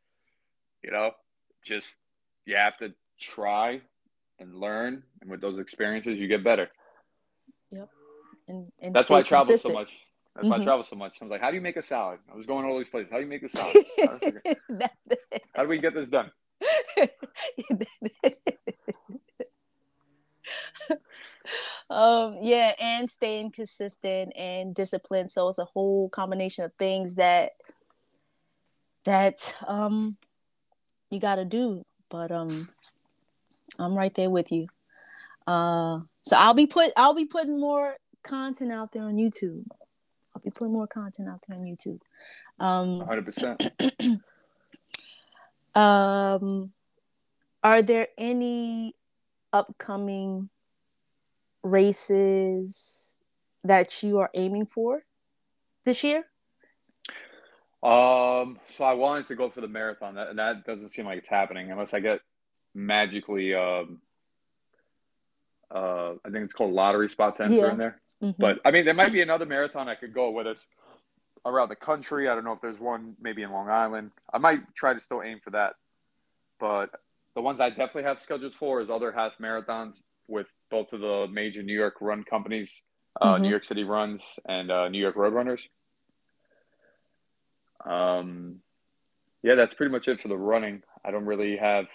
you 0.82 0.90
know, 0.90 1.10
just 1.64 1.96
you 2.46 2.56
have 2.56 2.76
to 2.78 2.92
try 3.20 3.80
and 4.38 4.54
learn, 4.54 5.02
and 5.20 5.30
with 5.30 5.40
those 5.40 5.58
experiences, 5.58 6.18
you 6.18 6.26
get 6.28 6.42
better. 6.44 6.68
Yep. 7.70 7.88
And, 8.48 8.72
and 8.80 8.94
that's 8.94 9.08
why 9.08 9.18
I 9.18 9.22
travel 9.22 9.46
consistent. 9.46 9.72
so 9.74 9.78
much. 9.78 9.88
That's 10.34 10.44
Mm-hmm. 10.46 10.50
why 10.50 10.56
I 10.60 10.64
travel 10.64 10.84
so 10.84 10.96
much. 10.96 11.16
I 11.20 11.24
was 11.24 11.30
like, 11.30 11.40
how 11.40 11.50
do 11.50 11.56
you 11.56 11.60
make 11.60 11.76
a 11.76 11.82
salad? 11.82 12.20
I 12.32 12.36
was 12.36 12.46
going 12.46 12.64
all 12.64 12.78
these 12.78 12.88
places. 12.88 13.10
How 13.10 13.16
do 13.18 13.24
you 13.24 13.28
make 13.28 13.42
a 13.42 13.48
salad? 13.54 13.84
How 13.98 14.18
do 14.18 14.56
how 15.56 15.62
do 15.64 15.68
we 15.68 15.78
get 15.78 15.92
this 15.92 16.08
done? 16.08 16.30
Um 21.90 22.38
yeah 22.42 22.72
and 22.80 23.08
staying 23.08 23.50
consistent 23.50 24.32
and 24.36 24.74
disciplined. 24.74 25.30
So 25.30 25.48
it's 25.48 25.58
a 25.58 25.64
whole 25.64 26.08
combination 26.08 26.64
of 26.64 26.72
things 26.78 27.14
that 27.16 27.52
that 29.04 29.56
um 29.66 30.16
you 31.10 31.20
got 31.20 31.36
to 31.36 31.44
do. 31.44 31.84
But 32.08 32.32
um 32.32 32.68
i'm 33.78 33.94
right 33.94 34.14
there 34.14 34.30
with 34.30 34.52
you. 34.52 34.66
Uh 35.46 36.00
so 36.22 36.36
i'll 36.36 36.54
be 36.54 36.66
put 36.66 36.92
i'll 36.96 37.14
be 37.14 37.26
putting 37.26 37.58
more 37.60 37.96
content 38.22 38.72
out 38.72 38.92
there 38.92 39.02
on 39.02 39.16
youtube. 39.16 39.64
I'll 40.34 40.42
be 40.42 40.50
putting 40.50 40.72
more 40.72 40.86
content 40.86 41.28
out 41.28 41.40
there 41.48 41.58
on 41.58 41.64
youtube. 41.64 42.00
Um 42.58 43.00
100%. 43.00 44.20
um, 45.74 46.72
are 47.62 47.82
there 47.82 48.08
any 48.16 48.94
upcoming 49.52 50.48
races 51.62 53.16
that 53.64 54.02
you 54.02 54.18
are 54.18 54.30
aiming 54.34 54.66
for 54.66 55.04
this 55.84 56.02
year? 56.02 56.24
Um, 57.82 58.58
so 58.76 58.84
I 58.84 58.92
wanted 58.92 59.26
to 59.28 59.34
go 59.34 59.48
for 59.48 59.60
the 59.60 59.68
marathon, 59.68 60.14
that, 60.14 60.28
and 60.28 60.38
that 60.38 60.64
doesn't 60.66 60.90
seem 60.90 61.06
like 61.06 61.18
it's 61.18 61.28
happening 61.28 61.70
unless 61.70 61.94
I 61.94 62.00
get 62.00 62.20
magically. 62.74 63.54
Um, 63.54 64.00
uh, 65.70 66.12
I 66.24 66.30
think 66.30 66.44
it's 66.44 66.52
called 66.52 66.72
lottery 66.72 67.08
spot 67.08 67.36
to 67.36 67.44
enter 67.44 67.54
Yeah. 67.54 67.70
in 67.70 67.78
there. 67.78 68.00
Mhm. 68.22 68.34
But 68.38 68.60
I 68.64 68.70
mean, 68.70 68.84
there 68.84 68.94
might 68.94 69.12
be 69.12 69.22
another 69.22 69.46
marathon 69.46 69.88
I 69.88 69.94
could 69.94 70.12
go 70.12 70.30
with 70.30 70.46
it 70.46 70.58
around 71.46 71.70
the 71.70 71.76
country. 71.76 72.28
I 72.28 72.34
don't 72.34 72.44
know 72.44 72.52
if 72.52 72.60
there's 72.60 72.80
one 72.80 73.16
maybe 73.20 73.42
in 73.42 73.50
Long 73.50 73.70
Island. 73.70 74.10
I 74.32 74.38
might 74.38 74.74
try 74.74 74.92
to 74.92 75.00
still 75.00 75.22
aim 75.22 75.40
for 75.40 75.50
that. 75.50 75.76
But 76.58 76.90
the 77.34 77.42
ones 77.42 77.60
I 77.60 77.68
definitely 77.70 78.04
have 78.04 78.20
scheduled 78.20 78.54
for 78.54 78.80
is 78.80 78.90
other 78.90 79.12
half 79.12 79.32
marathons 79.38 80.00
with 80.26 80.46
both 80.70 80.92
of 80.92 81.00
the 81.00 81.26
major 81.30 81.62
New 81.62 81.76
York 81.76 81.96
run 82.00 82.22
companies, 82.24 82.82
uh, 83.20 83.34
Mhm. 83.36 83.40
New 83.42 83.48
York 83.50 83.64
City 83.64 83.84
Runs 83.84 84.22
and 84.46 84.70
uh, 84.70 84.88
New 84.88 84.98
York 85.00 85.16
Road 85.16 85.32
Runners. 85.32 85.68
Um, 87.84 88.60
yeah, 89.42 89.54
that's 89.54 89.74
pretty 89.74 89.90
much 89.92 90.08
it 90.08 90.20
for 90.20 90.28
the 90.28 90.36
running. 90.36 90.82
I 91.04 91.10
don't 91.10 91.24
really 91.26 91.56
have 91.56 91.86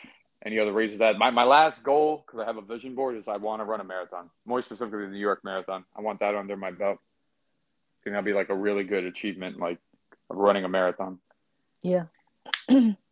any 0.45 0.59
other 0.59 0.71
races 0.73 0.99
that 0.99 1.17
my, 1.17 1.29
my 1.31 1.43
last 1.43 1.83
goal 1.83 2.23
because 2.25 2.39
I 2.39 2.45
have 2.45 2.57
a 2.57 2.61
vision 2.61 2.95
board 2.95 3.15
is 3.17 3.27
I 3.27 3.37
want 3.37 3.61
to 3.61 3.65
run 3.65 3.81
a 3.81 3.83
marathon, 3.83 4.29
more 4.45 4.61
specifically 4.61 5.05
the 5.05 5.11
New 5.11 5.19
York 5.19 5.43
Marathon. 5.43 5.85
I 5.95 6.01
want 6.01 6.19
that 6.19 6.35
under 6.35 6.55
my 6.57 6.71
belt. 6.71 6.99
I 6.99 8.03
think 8.03 8.13
that'd 8.13 8.25
be 8.25 8.33
like 8.33 8.49
a 8.49 8.55
really 8.55 8.83
good 8.83 9.05
achievement, 9.05 9.57
like 9.59 9.79
of 10.29 10.37
running 10.37 10.63
a 10.65 10.69
marathon. 10.69 11.19
yeah. 11.81 12.05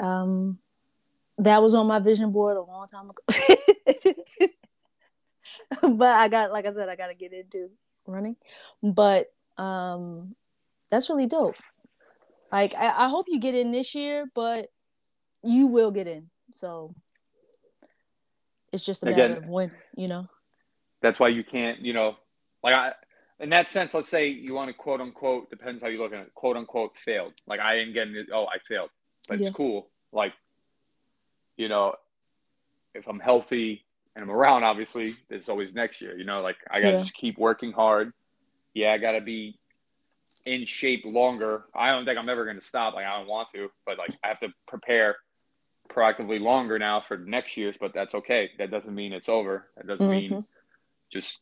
um, 0.00 0.58
that 1.38 1.62
was 1.62 1.74
on 1.74 1.86
my 1.86 1.98
vision 1.98 2.30
board 2.30 2.56
a 2.56 2.62
long 2.62 2.86
time 2.86 3.10
ago. 3.10 3.22
but 5.96 6.16
I 6.16 6.28
got, 6.28 6.52
like 6.52 6.66
I 6.66 6.72
said, 6.72 6.88
I 6.88 6.96
got 6.96 7.08
to 7.08 7.14
get 7.14 7.32
into 7.32 7.70
running. 8.06 8.36
But 8.82 9.32
um, 9.56 10.34
that's 10.90 11.08
really 11.10 11.26
dope. 11.26 11.56
Like 12.50 12.74
I, 12.74 13.04
I 13.04 13.08
hope 13.08 13.26
you 13.28 13.38
get 13.38 13.54
in 13.54 13.70
this 13.72 13.94
year, 13.94 14.26
but 14.34 14.68
you 15.42 15.68
will 15.68 15.90
get 15.90 16.08
in. 16.08 16.30
So 16.54 16.94
it's 18.72 18.84
just 18.84 19.02
a 19.02 19.06
matter 19.06 19.24
Again- 19.24 19.36
of 19.38 19.48
when, 19.50 19.70
you 19.96 20.08
know. 20.08 20.26
That's 21.02 21.18
why 21.18 21.28
you 21.28 21.42
can't, 21.42 21.80
you 21.80 21.94
know, 21.94 22.16
like 22.62 22.74
I, 22.74 22.92
in 23.38 23.48
that 23.50 23.70
sense, 23.70 23.94
let's 23.94 24.10
say 24.10 24.28
you 24.28 24.52
want 24.52 24.68
to 24.68 24.74
quote 24.74 25.00
unquote, 25.00 25.48
depends 25.48 25.82
how 25.82 25.88
you 25.88 25.98
look 25.98 26.12
at 26.12 26.20
it, 26.20 26.34
quote 26.34 26.58
unquote 26.58 26.98
failed. 26.98 27.32
Like 27.46 27.58
I 27.58 27.76
didn't 27.76 27.94
get 27.94 28.08
it. 28.08 28.26
Oh, 28.30 28.44
I 28.44 28.58
failed, 28.68 28.90
but 29.26 29.40
Yeah. 29.40 29.46
it's 29.46 29.56
cool. 29.56 29.88
Like, 30.12 30.32
you 31.56 31.68
know, 31.68 31.94
if 32.94 33.06
I'm 33.06 33.20
healthy 33.20 33.84
and 34.14 34.24
I'm 34.24 34.30
around, 34.30 34.64
obviously, 34.64 35.14
it's 35.28 35.48
always 35.48 35.74
next 35.74 36.00
year. 36.00 36.16
You 36.16 36.24
know, 36.24 36.40
like 36.40 36.56
I 36.70 36.80
gotta 36.80 36.94
Yeah. 36.94 36.98
just 37.00 37.14
keep 37.14 37.38
working 37.38 37.72
hard. 37.72 38.12
Yeah, 38.74 38.92
I 38.92 38.98
gotta 38.98 39.20
be 39.20 39.58
in 40.46 40.64
shape 40.64 41.04
longer. 41.04 41.64
I 41.74 41.90
don't 41.90 42.04
think 42.04 42.18
I'm 42.18 42.28
ever 42.28 42.44
gonna 42.44 42.60
stop. 42.60 42.94
Like 42.94 43.06
I 43.06 43.18
don't 43.18 43.28
want 43.28 43.48
to, 43.54 43.70
but 43.86 43.98
like 43.98 44.14
I 44.24 44.28
have 44.28 44.40
to 44.40 44.48
prepare 44.66 45.16
proactively 45.88 46.40
longer 46.40 46.78
now 46.78 47.00
for 47.00 47.18
next 47.18 47.56
year's. 47.56 47.76
But 47.78 47.92
that's 47.94 48.14
okay. 48.14 48.50
That 48.58 48.70
doesn't 48.70 48.94
mean 48.94 49.12
it's 49.12 49.28
over. 49.28 49.70
That 49.76 49.86
doesn't 49.86 50.08
mean 50.10 50.30
Mhm. 50.32 50.44
just 51.10 51.40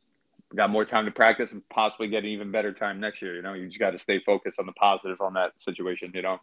got 0.54 0.70
more 0.70 0.84
time 0.84 1.04
to 1.04 1.10
practice 1.10 1.52
and 1.52 1.66
possibly 1.68 2.08
get 2.08 2.24
an 2.24 2.30
even 2.30 2.50
better 2.50 2.72
time 2.72 3.00
next 3.00 3.20
year. 3.20 3.34
You 3.36 3.42
know, 3.42 3.52
you 3.52 3.66
just 3.66 3.78
got 3.78 3.90
to 3.90 3.98
stay 3.98 4.18
focused 4.20 4.58
on 4.58 4.64
the 4.66 4.72
positive 4.72 5.20
on 5.20 5.34
that 5.34 5.60
situation. 5.60 6.10
You 6.14 6.22
know, 6.22 6.40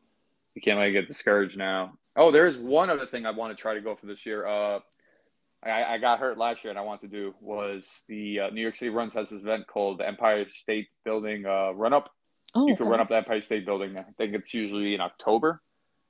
you 0.53 0.61
can't 0.61 0.77
let 0.77 0.89
it 0.89 0.91
get 0.91 1.07
discouraged 1.07 1.57
now. 1.57 1.97
Oh, 2.15 2.31
there 2.31 2.45
is 2.45 2.57
one 2.57 2.89
other 2.89 3.05
thing 3.05 3.25
I 3.25 3.31
want 3.31 3.55
to 3.55 3.61
try 3.61 3.73
to 3.73 3.81
go 3.81 3.95
for 3.95 4.05
this 4.05 4.25
year. 4.25 4.45
Uh, 4.45 4.79
I, 5.63 5.95
I 5.95 5.97
got 5.97 6.19
hurt 6.19 6.37
last 6.37 6.63
year 6.63 6.71
and 6.71 6.79
I 6.79 6.83
want 6.83 7.01
to 7.01 7.07
do 7.07 7.33
was 7.41 7.87
the 8.07 8.39
uh, 8.41 8.49
New 8.51 8.61
York 8.61 8.75
City 8.75 8.89
Runs 8.89 9.13
has 9.15 9.29
this 9.29 9.41
event 9.41 9.67
called 9.67 9.99
the 9.99 10.07
Empire 10.07 10.45
State 10.49 10.87
Building 11.03 11.45
uh, 11.45 11.71
Run 11.71 11.93
Up. 11.93 12.09
Oh, 12.53 12.67
You 12.67 12.75
can 12.75 12.85
okay. 12.85 12.91
run 12.91 12.99
up 13.01 13.09
the 13.09 13.17
Empire 13.17 13.41
State 13.41 13.65
Building. 13.65 13.97
I 13.97 14.05
think 14.17 14.33
it's 14.33 14.53
usually 14.53 14.93
in 14.93 15.01
October. 15.01 15.61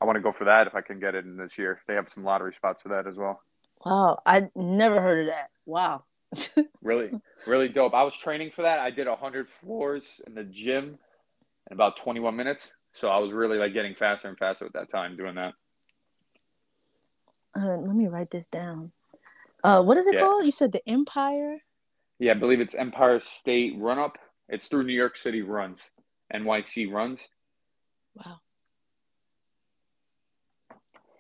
I 0.02 0.06
want 0.06 0.18
to 0.18 0.22
go 0.22 0.32
for 0.32 0.46
that 0.46 0.68
if 0.68 0.76
I 0.76 0.82
can 0.82 1.00
get 1.00 1.16
it 1.16 1.26
in 1.26 1.38
this 1.38 1.58
year. 1.58 1.80
They 1.88 1.96
have 1.96 2.10
some 2.14 2.24
lottery 2.24 2.54
spots 2.56 2.82
for 2.82 2.90
that 2.90 3.08
as 3.08 3.16
well. 3.16 3.40
Wow, 3.86 4.20
I 4.26 4.50
never 4.56 5.02
heard 5.02 5.28
of 5.28 5.34
that. 5.34 5.50
Wow. 5.66 6.04
Really, 6.84 7.10
really 7.48 7.68
dope. 7.68 7.96
I 7.96 8.04
was 8.04 8.16
training 8.16 8.52
for 8.52 8.62
that. 8.62 8.78
I 8.78 8.92
did 8.92 9.08
100 9.08 9.48
floors 9.62 10.04
in 10.28 10.36
the 10.36 10.44
gym 10.44 11.00
in 11.70 11.74
about 11.74 11.98
21 11.98 12.36
minutes. 12.36 12.76
So 12.94 13.08
I 13.10 13.18
was 13.18 13.32
really 13.32 13.58
like 13.58 13.74
getting 13.74 13.96
faster 13.96 14.28
and 14.28 14.38
faster 14.38 14.66
at 14.68 14.74
that 14.74 14.92
time 14.92 15.18
doing 15.18 15.34
that. 15.36 15.54
Uh, 17.56 17.78
let 17.78 17.96
me 17.96 18.08
write 18.08 18.30
this 18.32 18.48
down. 18.48 18.92
Uh, 19.64 19.82
what 19.82 19.98
is 19.98 20.08
it 20.08 20.16
Yeah. 20.16 20.22
called? 20.22 20.46
You 20.46 20.52
said 20.52 20.72
the 20.72 20.88
Empire. 20.88 21.64
Yeah, 22.20 22.32
I 22.32 22.36
believe 22.36 22.62
it's 22.62 22.76
Empire 22.76 23.20
State 23.20 23.78
Run 23.78 24.00
Up. 24.00 24.18
It's 24.48 24.68
through 24.68 24.84
New 24.84 24.94
York 24.94 25.18
City 25.18 25.42
Runs, 25.42 25.90
NYC 26.34 26.86
Runs. 26.92 27.28
Wow. 28.16 28.40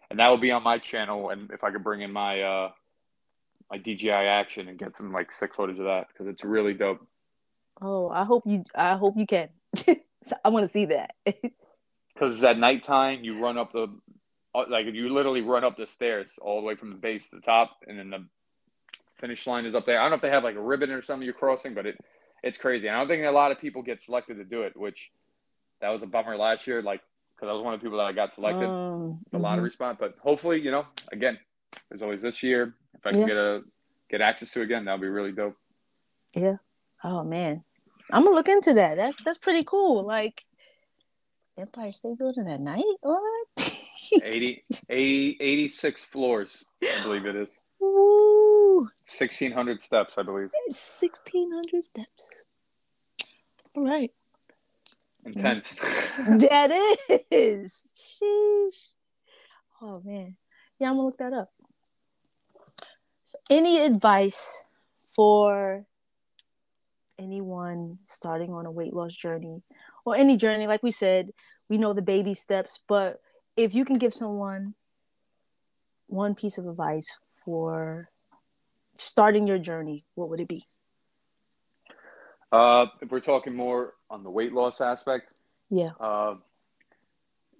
And 0.09 0.19
that 0.19 0.29
will 0.29 0.37
be 0.37 0.51
on 0.51 0.63
my 0.63 0.77
channel. 0.77 1.29
And 1.31 1.49
if 1.51 1.63
I 1.63 1.71
could 1.71 1.83
bring 1.83 2.01
in 2.01 2.11
my, 2.11 2.41
uh, 2.41 2.71
my 3.71 3.77
DJI 3.77 4.11
action 4.11 4.67
and 4.67 4.77
get 4.77 4.95
some 4.95 5.11
like 5.11 5.31
sick 5.31 5.55
footage 5.55 5.79
of 5.79 5.85
that 5.85 6.07
because 6.09 6.29
it's 6.29 6.43
really 6.43 6.73
dope. 6.73 7.05
Oh, 7.81 8.09
I 8.09 8.23
hope 8.23 8.43
you. 8.45 8.63
I 8.75 8.95
hope 8.95 9.15
you 9.17 9.25
can. 9.25 9.49
I 10.45 10.49
want 10.49 10.63
to 10.63 10.69
see 10.69 10.85
that. 10.85 11.15
Because 12.13 12.41
at 12.45 12.57
nighttime, 12.57 13.25
you 13.25 13.37
run 13.41 13.57
up 13.57 13.73
the, 13.73 13.87
like 14.69 14.85
you 14.87 15.09
literally 15.09 15.41
run 15.41 15.63
up 15.63 15.77
the 15.77 15.87
stairs 15.87 16.37
all 16.41 16.59
the 16.61 16.65
way 16.67 16.75
from 16.75 16.89
the 16.89 16.95
base 16.95 17.27
to 17.29 17.35
the 17.35 17.41
top, 17.41 17.77
and 17.87 17.97
then 17.99 18.09
the 18.09 18.25
finish 19.19 19.45
line 19.47 19.65
is 19.65 19.75
up 19.75 19.85
there. 19.85 19.99
I 19.99 20.03
don't 20.03 20.11
know 20.11 20.15
if 20.17 20.21
they 20.21 20.29
have 20.29 20.43
like 20.43 20.55
a 20.55 20.61
ribbon 20.61 20.91
or 20.91 21.01
something 21.01 21.25
you're 21.25 21.33
crossing, 21.33 21.73
but 21.73 21.85
it 21.85 21.97
it's 22.43 22.57
crazy. 22.57 22.89
I 22.89 22.97
don't 22.97 23.07
think 23.07 23.25
a 23.25 23.31
lot 23.31 23.51
of 23.51 23.59
people 23.59 23.81
get 23.81 24.01
selected 24.01 24.35
to 24.37 24.43
do 24.43 24.61
it, 24.63 24.75
which 24.77 25.11
that 25.81 25.89
was 25.89 26.03
a 26.03 26.07
bummer 26.07 26.37
last 26.37 26.67
year. 26.67 26.81
Like 26.81 27.01
because 27.35 27.49
I 27.49 27.53
was 27.53 27.63
one 27.63 27.73
of 27.73 27.79
the 27.79 27.83
people 27.83 27.97
that 27.97 28.05
I 28.05 28.11
got 28.13 28.33
selected 28.33 28.69
Um, 28.69 29.19
the 29.31 29.37
mhm. 29.37 29.41
lottery 29.41 29.71
spot, 29.71 29.97
but 29.99 30.15
hopefully, 30.21 30.61
you 30.61 30.71
know, 30.71 30.85
again, 31.11 31.37
there's 31.89 32.01
always 32.01 32.21
this 32.21 32.41
year. 32.43 32.75
If 32.93 33.05
I 33.05 33.11
can 33.11 33.19
Yeah. 33.21 33.25
get 33.27 33.37
a 33.37 33.63
get 34.09 34.21
access 34.21 34.51
to 34.51 34.61
it 34.61 34.65
again, 34.65 34.85
that'd 34.85 35.01
be 35.01 35.07
really 35.07 35.31
dope. 35.31 35.57
Yeah. 36.35 36.57
Oh 37.03 37.23
man, 37.23 37.63
I'm 38.11 38.23
gonna 38.23 38.35
look 38.35 38.47
into 38.49 38.73
that. 38.75 38.95
That's 38.95 39.21
that's 39.23 39.37
pretty 39.37 39.63
cool. 39.63 40.03
Like 40.03 40.43
Empire 41.57 41.91
State 41.93 42.17
Building 42.17 42.49
at 42.49 42.59
night. 42.61 42.83
What? 43.01 43.47
80, 44.23 44.63
80 44.89 45.37
86 45.39 46.03
floors, 46.05 46.63
I 46.83 47.03
believe 47.03 47.25
it 47.25 47.35
is. 47.35 47.49
Ooh, 47.81 48.87
1600 49.07 49.81
steps, 49.81 50.13
I 50.17 50.23
believe. 50.23 50.49
sixteen 50.69 51.51
hundred 51.51 51.83
steps. 51.83 52.47
All 53.75 53.83
right, 53.83 54.11
Intense. 55.25 55.75
that 56.17 56.71
is. 57.31 58.19
Sheesh. 58.23 58.91
Oh 59.81 60.01
man, 60.05 60.35
yeah, 60.79 60.89
I'm 60.89 60.95
gonna 60.95 61.05
look 61.05 61.17
that 61.17 61.33
up. 61.33 61.51
So, 63.23 63.37
any 63.49 63.79
advice 63.83 64.69
for 65.15 65.85
anyone 67.17 67.97
starting 68.03 68.51
on 68.53 68.65
a 68.65 68.71
weight 68.71 68.93
loss 68.93 69.13
journey 69.13 69.63
or 70.05 70.15
any 70.15 70.37
journey? 70.37 70.67
Like 70.67 70.83
we 70.83 70.91
said, 70.91 71.31
we 71.69 71.77
know 71.77 71.93
the 71.93 72.01
baby 72.01 72.33
steps, 72.33 72.79
but 72.87 73.19
if 73.55 73.73
you 73.73 73.85
can 73.85 73.97
give 73.97 74.13
someone 74.13 74.75
one 76.07 76.35
piece 76.35 76.57
of 76.57 76.67
advice 76.67 77.19
for 77.29 78.09
starting 78.97 79.47
your 79.47 79.59
journey, 79.59 80.03
what 80.15 80.29
would 80.29 80.39
it 80.39 80.47
be? 80.47 80.63
Uh, 82.51 82.87
if 83.01 83.11
we're 83.11 83.19
talking 83.19 83.53
more 83.55 83.93
on 84.09 84.23
the 84.23 84.29
weight 84.29 84.53
loss 84.53 84.79
aspect, 84.81 85.33
Yeah. 85.69 85.91
uh, 85.99 86.35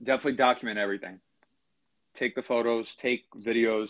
definitely 0.01 0.33
document 0.33 0.77
everything. 0.77 1.19
Take 2.13 2.35
the 2.35 2.41
photos, 2.41 2.95
take 2.95 3.29
videos, 3.31 3.89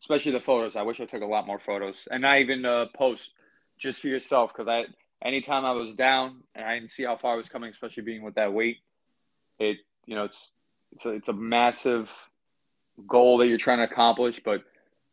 especially 0.00 0.32
the 0.32 0.40
photos. 0.40 0.76
I 0.76 0.82
wish 0.82 1.00
I 1.00 1.06
took 1.06 1.22
a 1.22 1.26
lot 1.26 1.46
more 1.46 1.58
photos, 1.58 2.06
and 2.10 2.22
not 2.22 2.38
even 2.38 2.64
uh, 2.64 2.86
post 2.94 3.32
just 3.78 4.00
for 4.00 4.08
yourself. 4.08 4.52
Because 4.52 4.68
I, 4.68 4.84
anytime 5.26 5.64
I 5.64 5.72
was 5.72 5.94
down 5.94 6.42
and 6.54 6.64
I 6.64 6.78
didn't 6.78 6.90
see 6.90 7.04
how 7.04 7.16
far 7.16 7.34
I 7.34 7.36
was 7.36 7.48
coming, 7.48 7.70
especially 7.70 8.04
being 8.04 8.22
with 8.22 8.34
that 8.34 8.52
weight, 8.52 8.78
it 9.58 9.78
you 10.04 10.14
know 10.14 10.24
it's 10.24 10.50
it's 10.92 11.04
a, 11.04 11.10
it's 11.10 11.28
a 11.28 11.32
massive 11.32 12.10
goal 13.06 13.38
that 13.38 13.48
you're 13.48 13.58
trying 13.58 13.78
to 13.78 13.84
accomplish. 13.84 14.40
But 14.44 14.62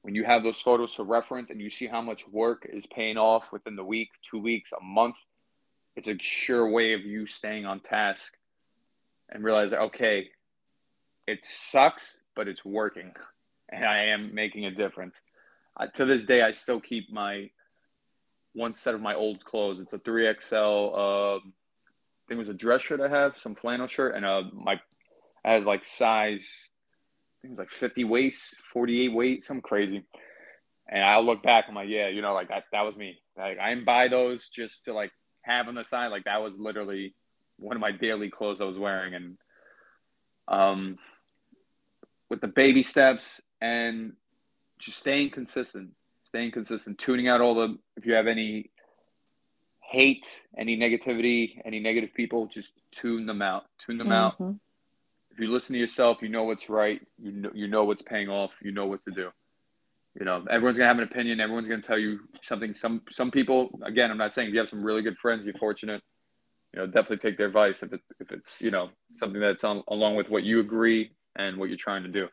when 0.01 0.15
you 0.15 0.24
have 0.24 0.43
those 0.43 0.59
photos 0.59 0.95
to 0.95 1.03
reference 1.03 1.49
and 1.49 1.61
you 1.61 1.69
see 1.69 1.88
how 1.88 2.01
much 2.01 2.28
work 2.32 2.67
is 2.71 2.86
paying 2.88 3.17
off 3.17 3.51
within 3.51 3.76
the 3.76 3.84
week, 3.84 4.09
two 4.30 4.39
weeks, 4.39 4.71
a 4.71 4.84
month, 4.84 5.15
it's 5.95 6.07
a 6.07 6.17
sure 6.19 6.69
way 6.69 6.93
of 6.93 7.01
you 7.01 7.26
staying 7.26 7.65
on 7.65 7.80
task 7.80 8.34
and 9.30 9.43
realize, 9.43 9.74
okay, 9.74 10.28
it 11.28 11.45
sucks, 11.45 12.17
but 12.36 12.47
it's 12.47 12.65
working, 12.65 13.13
and 13.69 13.86
I 13.86 14.05
am 14.07 14.34
making 14.34 14.65
a 14.65 14.71
difference. 14.71 15.15
To 15.95 16.05
this 16.05 16.26
day, 16.26 16.41
I 16.43 16.51
still 16.51 16.80
keep 16.80 17.11
my 17.11 17.49
one 18.53 18.76
set 18.76 18.93
of 18.93 19.01
my 19.01 19.15
old 19.15 19.43
clothes. 19.43 19.80
It's 19.80 19.93
a 19.93 19.97
three 19.97 20.32
XL. 20.39 20.55
Uh, 20.55 21.36
I 21.38 21.39
think 22.28 22.38
it 22.38 22.38
was 22.38 22.49
a 22.49 22.53
dress 22.53 22.84
shirt 22.84 23.01
I 23.01 23.07
have, 23.07 23.38
some 23.39 23.55
flannel 23.55 23.88
shirt, 23.88 24.15
and 24.15 24.24
uh, 24.24 24.43
my 24.53 24.80
has 25.44 25.66
like 25.66 25.86
size. 25.86 26.70
I 27.44 27.48
think 27.48 27.60
like 27.60 27.70
fifty 27.70 28.04
waist, 28.04 28.56
forty 28.72 29.06
eight 29.06 29.14
weight, 29.14 29.44
some 29.44 29.62
crazy. 29.62 30.06
And 30.89 31.04
I'll 31.04 31.26
look 31.26 31.41
back, 31.41 31.66
I'm 31.68 31.76
like, 31.76 31.89
yeah, 31.89 32.10
you 32.10 32.22
know, 32.22 32.34
like 32.34 32.50
that, 32.50 32.66
that 32.72 32.82
was 32.82 32.96
me. 32.96 33.18
Like 33.38 33.58
I 33.58 33.70
didn't 33.70 33.86
buy 33.86 34.10
those 34.10 34.50
just 34.50 34.86
to 34.86 34.94
like 34.94 35.12
have 35.44 35.68
on 35.68 35.76
the 35.76 35.84
side. 35.84 36.08
Like 36.08 36.26
that 36.26 36.41
was 36.41 36.58
literally 36.58 37.16
one 37.58 37.76
of 37.76 37.82
my 37.82 37.91
daily 37.91 38.30
clothes 38.30 38.60
I 38.62 38.66
was 38.66 38.78
wearing. 38.78 39.14
And 39.14 39.38
um, 40.48 40.98
with 42.30 42.41
the 42.41 42.48
baby 42.48 42.84
steps 42.84 43.41
and 43.62 44.14
just 44.78 45.00
staying 45.00 45.32
consistent, 45.32 45.91
staying 46.26 46.52
consistent, 46.52 46.98
tuning 46.98 47.30
out 47.30 47.41
all 47.41 47.56
the, 47.56 47.78
if 47.96 48.06
you 48.06 48.14
have 48.14 48.28
any 48.28 48.70
hate, 49.82 50.28
any 50.58 50.78
negativity, 50.78 51.62
any 51.66 51.80
negative 51.80 52.14
people, 52.14 52.48
just 52.48 52.72
tune 52.91 53.26
them 53.26 53.41
out, 53.41 53.64
tune 53.86 53.98
them 53.98 54.12
out. 54.12 54.36
If 55.34 55.40
you 55.40 55.52
listen 55.52 55.74
to 55.74 55.80
yourself, 55.80 56.22
you 56.22 56.30
know 56.30 56.44
what's 56.44 56.70
right. 56.70 57.02
You 57.22 57.32
know, 57.32 57.52
you 57.54 57.68
know 57.68 57.86
what's 57.86 58.04
paying 58.04 58.30
off. 58.30 58.52
You 58.62 58.72
know 58.72 58.86
what 58.86 59.02
to 59.02 59.12
do. 59.12 59.30
You 60.18 60.26
know, 60.26 60.46
everyone's 60.50 60.78
gonna 60.78 60.90
have 60.90 61.00
an 61.00 61.06
opinion. 61.06 61.40
Everyone's 61.40 61.68
gonna 61.68 61.82
tell 61.82 61.98
you 61.98 62.20
something. 62.44 62.76
Some 62.76 63.02
some 63.10 63.32
people, 63.32 63.80
again, 63.84 64.12
I'm 64.12 64.18
not 64.18 64.34
saying 64.34 64.50
if 64.50 64.54
you 64.54 64.60
have 64.60 64.70
some 64.70 64.84
really 64.84 65.02
good 65.02 65.18
friends, 65.18 65.46
you're 65.46 65.56
fortunate. 65.56 66.04
You 66.72 66.82
know, 66.82 66.86
definitely 66.86 67.18
take 67.18 67.38
their 67.38 67.48
advice 67.48 67.82
if 67.82 67.94
it 67.94 68.02
if 68.20 68.32
it's 68.32 68.62
you 68.62 68.70
know 68.70 68.92
something 69.12 69.42
that's 69.42 69.64
on, 69.64 69.84
along 69.88 70.16
with 70.16 70.30
what 70.30 70.44
you 70.44 70.60
agree 70.60 71.12
and 71.36 71.58
what 71.58 71.70
you're 71.70 71.78
trying 71.78 72.04
to 72.04 72.10
do. 72.10 72.28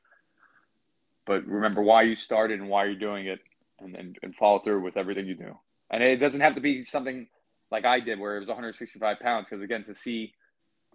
But 1.26 1.46
remember 1.46 1.82
why 1.82 2.02
you 2.02 2.14
started 2.14 2.60
and 2.60 2.68
why 2.68 2.84
you're 2.84 2.96
doing 2.96 3.26
it, 3.26 3.40
and 3.78 3.96
and, 3.96 4.18
and 4.22 4.36
follow 4.36 4.58
through 4.58 4.82
with 4.82 4.98
everything 4.98 5.26
you 5.26 5.34
do. 5.34 5.58
And 5.90 6.02
it 6.02 6.16
doesn't 6.16 6.40
have 6.40 6.56
to 6.56 6.60
be 6.60 6.84
something 6.84 7.28
like 7.70 7.86
I 7.86 8.00
did 8.00 8.20
where 8.20 8.36
it 8.36 8.40
was 8.40 8.48
165 8.48 9.20
pounds 9.20 9.48
because 9.48 9.62
again 9.62 9.84
to 9.84 9.94
see 9.94 10.34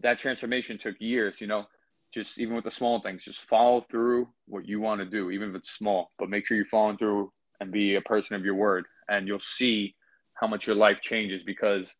that 0.02 0.20
transformation 0.20 0.78
took 0.78 0.96
years. 1.00 1.42
You 1.42 1.48
know, 1.48 1.66
just 2.14 2.40
even 2.40 2.56
with 2.56 2.64
the 2.64 2.72
small 2.72 3.02
things, 3.02 3.24
just 3.24 3.42
follow 3.42 3.86
through 3.90 4.28
what 4.48 4.68
you 4.68 4.80
want 4.80 5.00
to 5.00 5.06
do, 5.06 5.32
even 5.32 5.50
if 5.50 5.56
it's 5.56 5.72
small. 5.72 6.12
But 6.18 6.30
make 6.30 6.46
sure 6.46 6.58
you're 6.58 6.66
following 6.66 6.98
through 6.98 7.32
and 7.60 7.72
be 7.72 7.96
a 7.96 8.02
person 8.02 8.36
of 8.36 8.46
your 8.46 8.56
word, 8.56 8.86
and 9.10 9.28
you'll 9.28 9.40
see 9.40 9.96
how 10.36 10.48
much 10.48 10.68
your 10.68 10.76
life 10.76 11.02
changes 11.02 11.44
because 11.44 11.94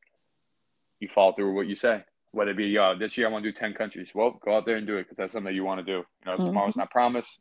you 1.00 1.08
follow 1.08 1.34
through 1.34 1.54
what 1.54 1.68
you 1.68 1.76
say. 1.76 2.04
Whether 2.32 2.52
it 2.52 2.58
be, 2.58 2.68
yo, 2.68 2.98
this 2.98 3.18
year 3.18 3.28
I 3.28 3.32
want 3.32 3.44
to 3.44 3.52
do 3.52 3.58
10 3.58 3.74
countries. 3.74 4.12
Well, 4.14 4.40
go 4.44 4.58
out 4.58 4.66
there 4.66 4.76
and 4.76 4.86
do 4.86 4.98
it 4.98 5.04
because 5.04 5.18
that's 5.18 5.34
something 5.34 5.52
that 5.52 5.56
you 5.56 5.64
want 5.64 5.80
to 5.80 5.86
do. 5.86 6.00
You 6.00 6.26
know, 6.26 6.34
if 6.34 6.42
Mhm. 6.42 6.48
tomorrow's 6.48 6.76
not 6.76 6.92
promised, 6.92 7.40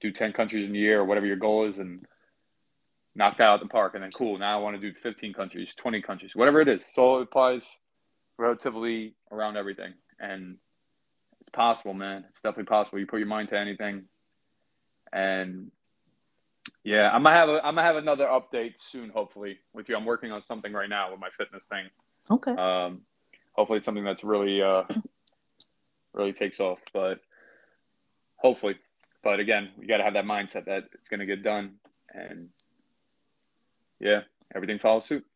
do 0.00 0.12
10 0.12 0.32
countries 0.32 0.68
in 0.68 0.74
a 0.74 0.78
year 0.78 1.00
or 1.00 1.04
whatever 1.04 1.26
your 1.26 1.36
goal 1.36 1.66
is 1.66 1.78
and 1.78 2.06
knock 3.16 3.38
that 3.38 3.44
out 3.44 3.60
the 3.60 3.66
park. 3.66 3.94
And 3.94 4.02
then, 4.02 4.12
cool, 4.12 4.38
now 4.38 4.58
I 4.58 4.62
want 4.62 4.80
to 4.80 4.80
do 4.80 4.96
15 4.98 5.32
countries, 5.32 5.74
20 5.76 6.02
countries, 6.02 6.36
whatever 6.36 6.60
it 6.60 6.68
is. 6.68 6.84
So 6.92 7.18
it 7.18 7.22
applies 7.22 7.66
relatively 8.38 9.16
around 9.32 9.56
everything. 9.56 9.94
And 10.20 10.58
it's 11.44 11.50
possible, 11.50 11.92
man. 11.92 12.24
It's 12.30 12.40
definitely 12.40 12.64
possible. 12.64 12.98
You 12.98 13.06
put 13.06 13.18
your 13.18 13.28
mind 13.28 13.50
to 13.50 13.58
anything. 13.58 14.04
And 15.12 15.70
yeah, 16.82 17.10
I'm 17.10 17.22
gonna 17.22 17.36
have 17.36 17.48
a, 17.50 17.66
I'm 17.66 17.74
gonna 17.74 17.82
have 17.82 17.96
another 17.96 18.26
update 18.26 18.76
soon, 18.78 19.10
hopefully, 19.10 19.58
with 19.74 19.90
you. 19.90 19.94
I'm 19.94 20.06
working 20.06 20.32
on 20.32 20.42
something 20.42 20.72
right 20.72 20.88
now 20.88 21.10
with 21.10 21.20
my 21.20 21.28
fitness 21.28 21.66
thing. 21.66 21.90
Okay. 22.30 22.52
Um, 22.52 23.02
hopefully, 23.52 23.76
it's 23.76 23.84
something 23.84 24.04
that's 24.04 24.24
really, 24.24 24.62
uh, 24.62 24.84
really 26.14 26.32
takes 26.32 26.60
off. 26.60 26.78
But 26.94 27.20
hopefully, 28.36 28.76
but 29.22 29.38
again, 29.38 29.68
you 29.78 29.86
got 29.86 29.98
to 29.98 30.04
have 30.04 30.14
that 30.14 30.24
mindset 30.24 30.64
that 30.64 30.84
it's 30.94 31.10
gonna 31.10 31.26
get 31.26 31.42
done, 31.42 31.74
and 32.14 32.48
yeah, 34.00 34.22
everything 34.54 34.78
follows 34.78 35.04
suit. 35.04 35.26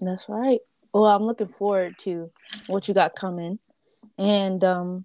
That's 0.00 0.26
right. 0.26 0.60
Well, 0.94 1.04
I'm 1.04 1.22
looking 1.22 1.48
forward 1.48 1.98
to 1.98 2.30
what 2.66 2.88
you 2.88 2.94
got 2.94 3.14
coming. 3.14 3.58
And 4.16 4.64
um 4.64 5.04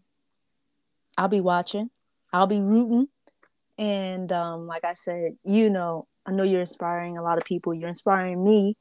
I'll 1.18 1.28
be 1.28 1.42
watching. 1.42 1.90
I'll 2.34 2.48
be 2.48 2.62
rooting. 2.62 3.08
And 3.78 4.32
um 4.32 4.68
like 4.68 4.84
I 4.84 4.94
said, 4.94 5.38
you 5.44 5.70
know, 5.70 6.08
I 6.26 6.32
know 6.32 6.44
you're 6.44 6.62
inspiring 6.62 7.18
a 7.18 7.24
lot 7.24 7.38
of 7.38 7.46
people. 7.46 7.74
You're 7.74 7.90
inspiring 7.90 8.44
me. 8.44 8.78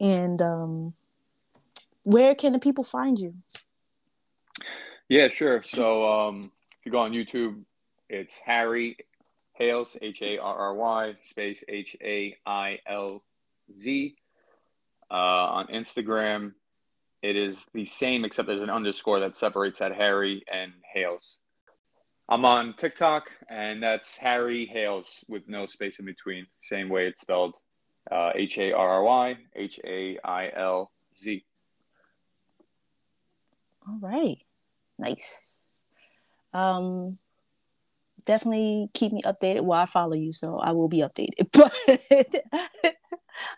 And 0.00 0.40
um 0.42 0.94
where 2.04 2.34
can 2.34 2.52
the 2.52 2.58
people 2.58 2.84
find 2.84 3.18
you? 3.18 3.34
Yeah, 5.08 5.28
sure. 5.28 5.62
So 5.62 6.04
um, 6.06 6.52
if 6.78 6.86
you 6.86 6.92
go 6.92 6.98
on 6.98 7.12
YouTube, 7.12 7.62
it's 8.08 8.34
Harry 8.44 8.96
Hailz, 9.58 9.96
H 10.00 10.22
A 10.22 10.38
R 10.38 10.56
R 10.56 10.74
Y, 10.74 11.14
space 11.28 11.62
H 11.68 11.96
A 12.02 12.36
I 12.46 12.78
L 12.86 13.22
Z. 13.72 14.16
Uh, 15.10 15.14
on 15.14 15.66
Instagram, 15.68 16.52
it 17.22 17.36
is 17.36 17.64
the 17.72 17.84
same 17.84 18.24
except 18.24 18.48
there's 18.48 18.62
an 18.62 18.70
underscore 18.70 19.20
that 19.20 19.36
separates 19.36 19.78
that 19.78 19.94
Harry 19.94 20.44
and 20.52 20.72
Hailz. 20.94 21.38
I'm 22.28 22.44
on 22.44 22.74
TikTok, 22.74 23.30
and 23.50 23.82
that's 23.82 24.16
Harry 24.16 24.66
Hailz 24.66 25.24
with 25.28 25.46
no 25.46 25.66
space 25.66 25.98
in 25.98 26.06
between. 26.06 26.46
Same 26.62 26.88
way 26.88 27.06
it's 27.06 27.20
spelled 27.20 27.56
uh, 28.10 28.32
H 28.34 28.58
A 28.58 28.72
R 28.72 28.88
R 28.88 29.02
Y, 29.02 29.36
H 29.54 29.80
A 29.84 30.18
I 30.24 30.50
L 30.54 30.90
Z. 31.22 31.44
All 33.86 33.98
right. 34.00 34.38
Nice. 34.98 35.80
Um 36.52 37.18
definitely 38.24 38.88
keep 38.94 39.12
me 39.12 39.20
updated. 39.22 39.62
Well, 39.62 39.78
I 39.78 39.86
follow 39.86 40.14
you, 40.14 40.32
so 40.32 40.58
I 40.58 40.72
will 40.72 40.88
be 40.88 40.98
updated. 40.98 41.50
But 41.52 42.94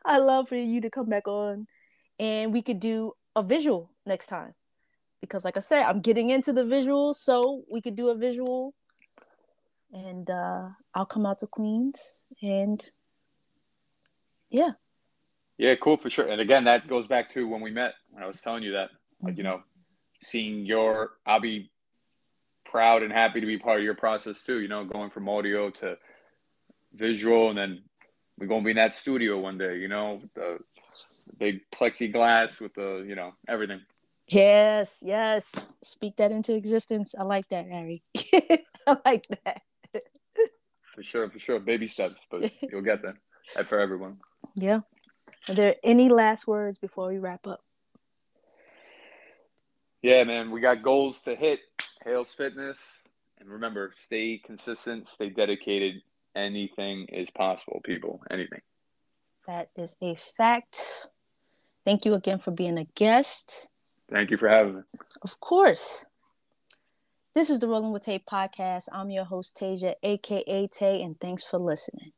I 0.04 0.18
love 0.18 0.48
for 0.48 0.56
you 0.56 0.80
to 0.80 0.90
come 0.90 1.08
back 1.08 1.28
on 1.28 1.66
and 2.18 2.52
we 2.52 2.62
could 2.62 2.80
do 2.80 3.12
a 3.36 3.42
visual 3.42 3.90
next 4.06 4.28
time. 4.28 4.54
Because 5.20 5.44
like 5.44 5.56
I 5.56 5.60
said, 5.60 5.84
I'm 5.84 6.00
getting 6.00 6.30
into 6.30 6.52
the 6.52 6.64
visuals, 6.64 7.16
so 7.16 7.64
we 7.70 7.80
could 7.80 7.96
do 7.96 8.10
a 8.10 8.14
visual 8.14 8.74
and 9.92 10.28
uh 10.28 10.68
I'll 10.94 11.06
come 11.06 11.26
out 11.26 11.38
to 11.40 11.46
Queens 11.46 12.26
and 12.42 12.84
yeah. 14.50 14.70
Yeah, 15.58 15.74
cool 15.76 15.96
for 15.96 16.10
sure. 16.10 16.28
And 16.28 16.40
again, 16.40 16.64
that 16.64 16.86
goes 16.86 17.06
back 17.06 17.30
to 17.30 17.48
when 17.48 17.60
we 17.60 17.70
met, 17.70 17.94
when 18.10 18.22
I 18.22 18.26
was 18.26 18.40
telling 18.40 18.62
you 18.62 18.72
that, 18.72 18.90
like, 19.22 19.38
you 19.38 19.42
know, 19.42 19.62
seeing 20.22 20.66
your, 20.66 21.12
I'll 21.24 21.40
be 21.40 21.70
proud 22.64 23.02
and 23.02 23.12
happy 23.12 23.40
to 23.40 23.46
be 23.46 23.58
part 23.58 23.78
of 23.78 23.84
your 23.84 23.94
process 23.94 24.42
too, 24.42 24.60
you 24.60 24.68
know, 24.68 24.84
going 24.84 25.10
from 25.10 25.28
audio 25.28 25.70
to 25.70 25.96
visual. 26.94 27.48
And 27.48 27.58
then 27.58 27.82
we're 28.38 28.48
going 28.48 28.62
to 28.62 28.64
be 28.64 28.72
in 28.72 28.76
that 28.76 28.94
studio 28.94 29.38
one 29.38 29.56
day, 29.56 29.78
you 29.78 29.88
know, 29.88 30.20
the 30.34 30.58
big 31.38 31.60
plexiglass 31.74 32.60
with 32.60 32.74
the, 32.74 33.04
you 33.08 33.14
know, 33.14 33.32
everything. 33.48 33.80
Yes, 34.28 35.02
yes. 35.06 35.70
Speak 35.82 36.16
that 36.16 36.32
into 36.32 36.54
existence. 36.54 37.14
I 37.18 37.22
like 37.22 37.48
that, 37.48 37.66
Harry. 37.70 38.02
I 38.86 38.96
like 39.04 39.26
that. 39.44 39.62
For 40.94 41.02
sure, 41.02 41.28
for 41.30 41.38
sure. 41.38 41.60
Baby 41.60 41.88
steps, 41.88 42.16
but 42.30 42.50
you'll 42.70 42.82
get 42.82 43.02
there. 43.02 43.18
And 43.56 43.66
for 43.66 43.80
everyone. 43.80 44.18
Yeah. 44.54 44.80
Are 45.48 45.54
there 45.54 45.76
any 45.84 46.08
last 46.08 46.46
words 46.46 46.78
before 46.78 47.08
we 47.08 47.18
wrap 47.18 47.46
up? 47.46 47.60
Yeah, 50.02 50.24
man, 50.24 50.50
we 50.50 50.60
got 50.60 50.82
goals 50.82 51.20
to 51.20 51.34
hit. 51.34 51.60
Hailz 52.04 52.32
Fitness. 52.32 52.78
And 53.38 53.48
remember, 53.48 53.92
stay 53.94 54.40
consistent, 54.44 55.06
stay 55.06 55.30
dedicated. 55.30 56.02
Anything 56.34 57.06
is 57.06 57.30
possible, 57.30 57.80
people. 57.84 58.20
Anything. 58.30 58.60
That 59.46 59.68
is 59.76 59.94
a 60.02 60.16
fact. 60.36 61.10
Thank 61.84 62.04
you 62.04 62.14
again 62.14 62.38
for 62.38 62.50
being 62.50 62.78
a 62.78 62.84
guest. 62.94 63.68
Thank 64.10 64.30
you 64.30 64.36
for 64.36 64.48
having 64.48 64.76
me. 64.76 64.82
Of 65.22 65.40
course. 65.40 66.06
This 67.34 67.50
is 67.50 67.58
the 67.58 67.68
Rolling 67.68 67.92
with 67.92 68.04
Tay 68.04 68.18
podcast. 68.18 68.88
I'm 68.92 69.10
your 69.10 69.24
host, 69.24 69.58
Tasia, 69.60 69.94
aka 70.02 70.68
Tay, 70.68 71.02
and 71.02 71.20
thanks 71.20 71.44
for 71.44 71.58
listening. 71.58 72.12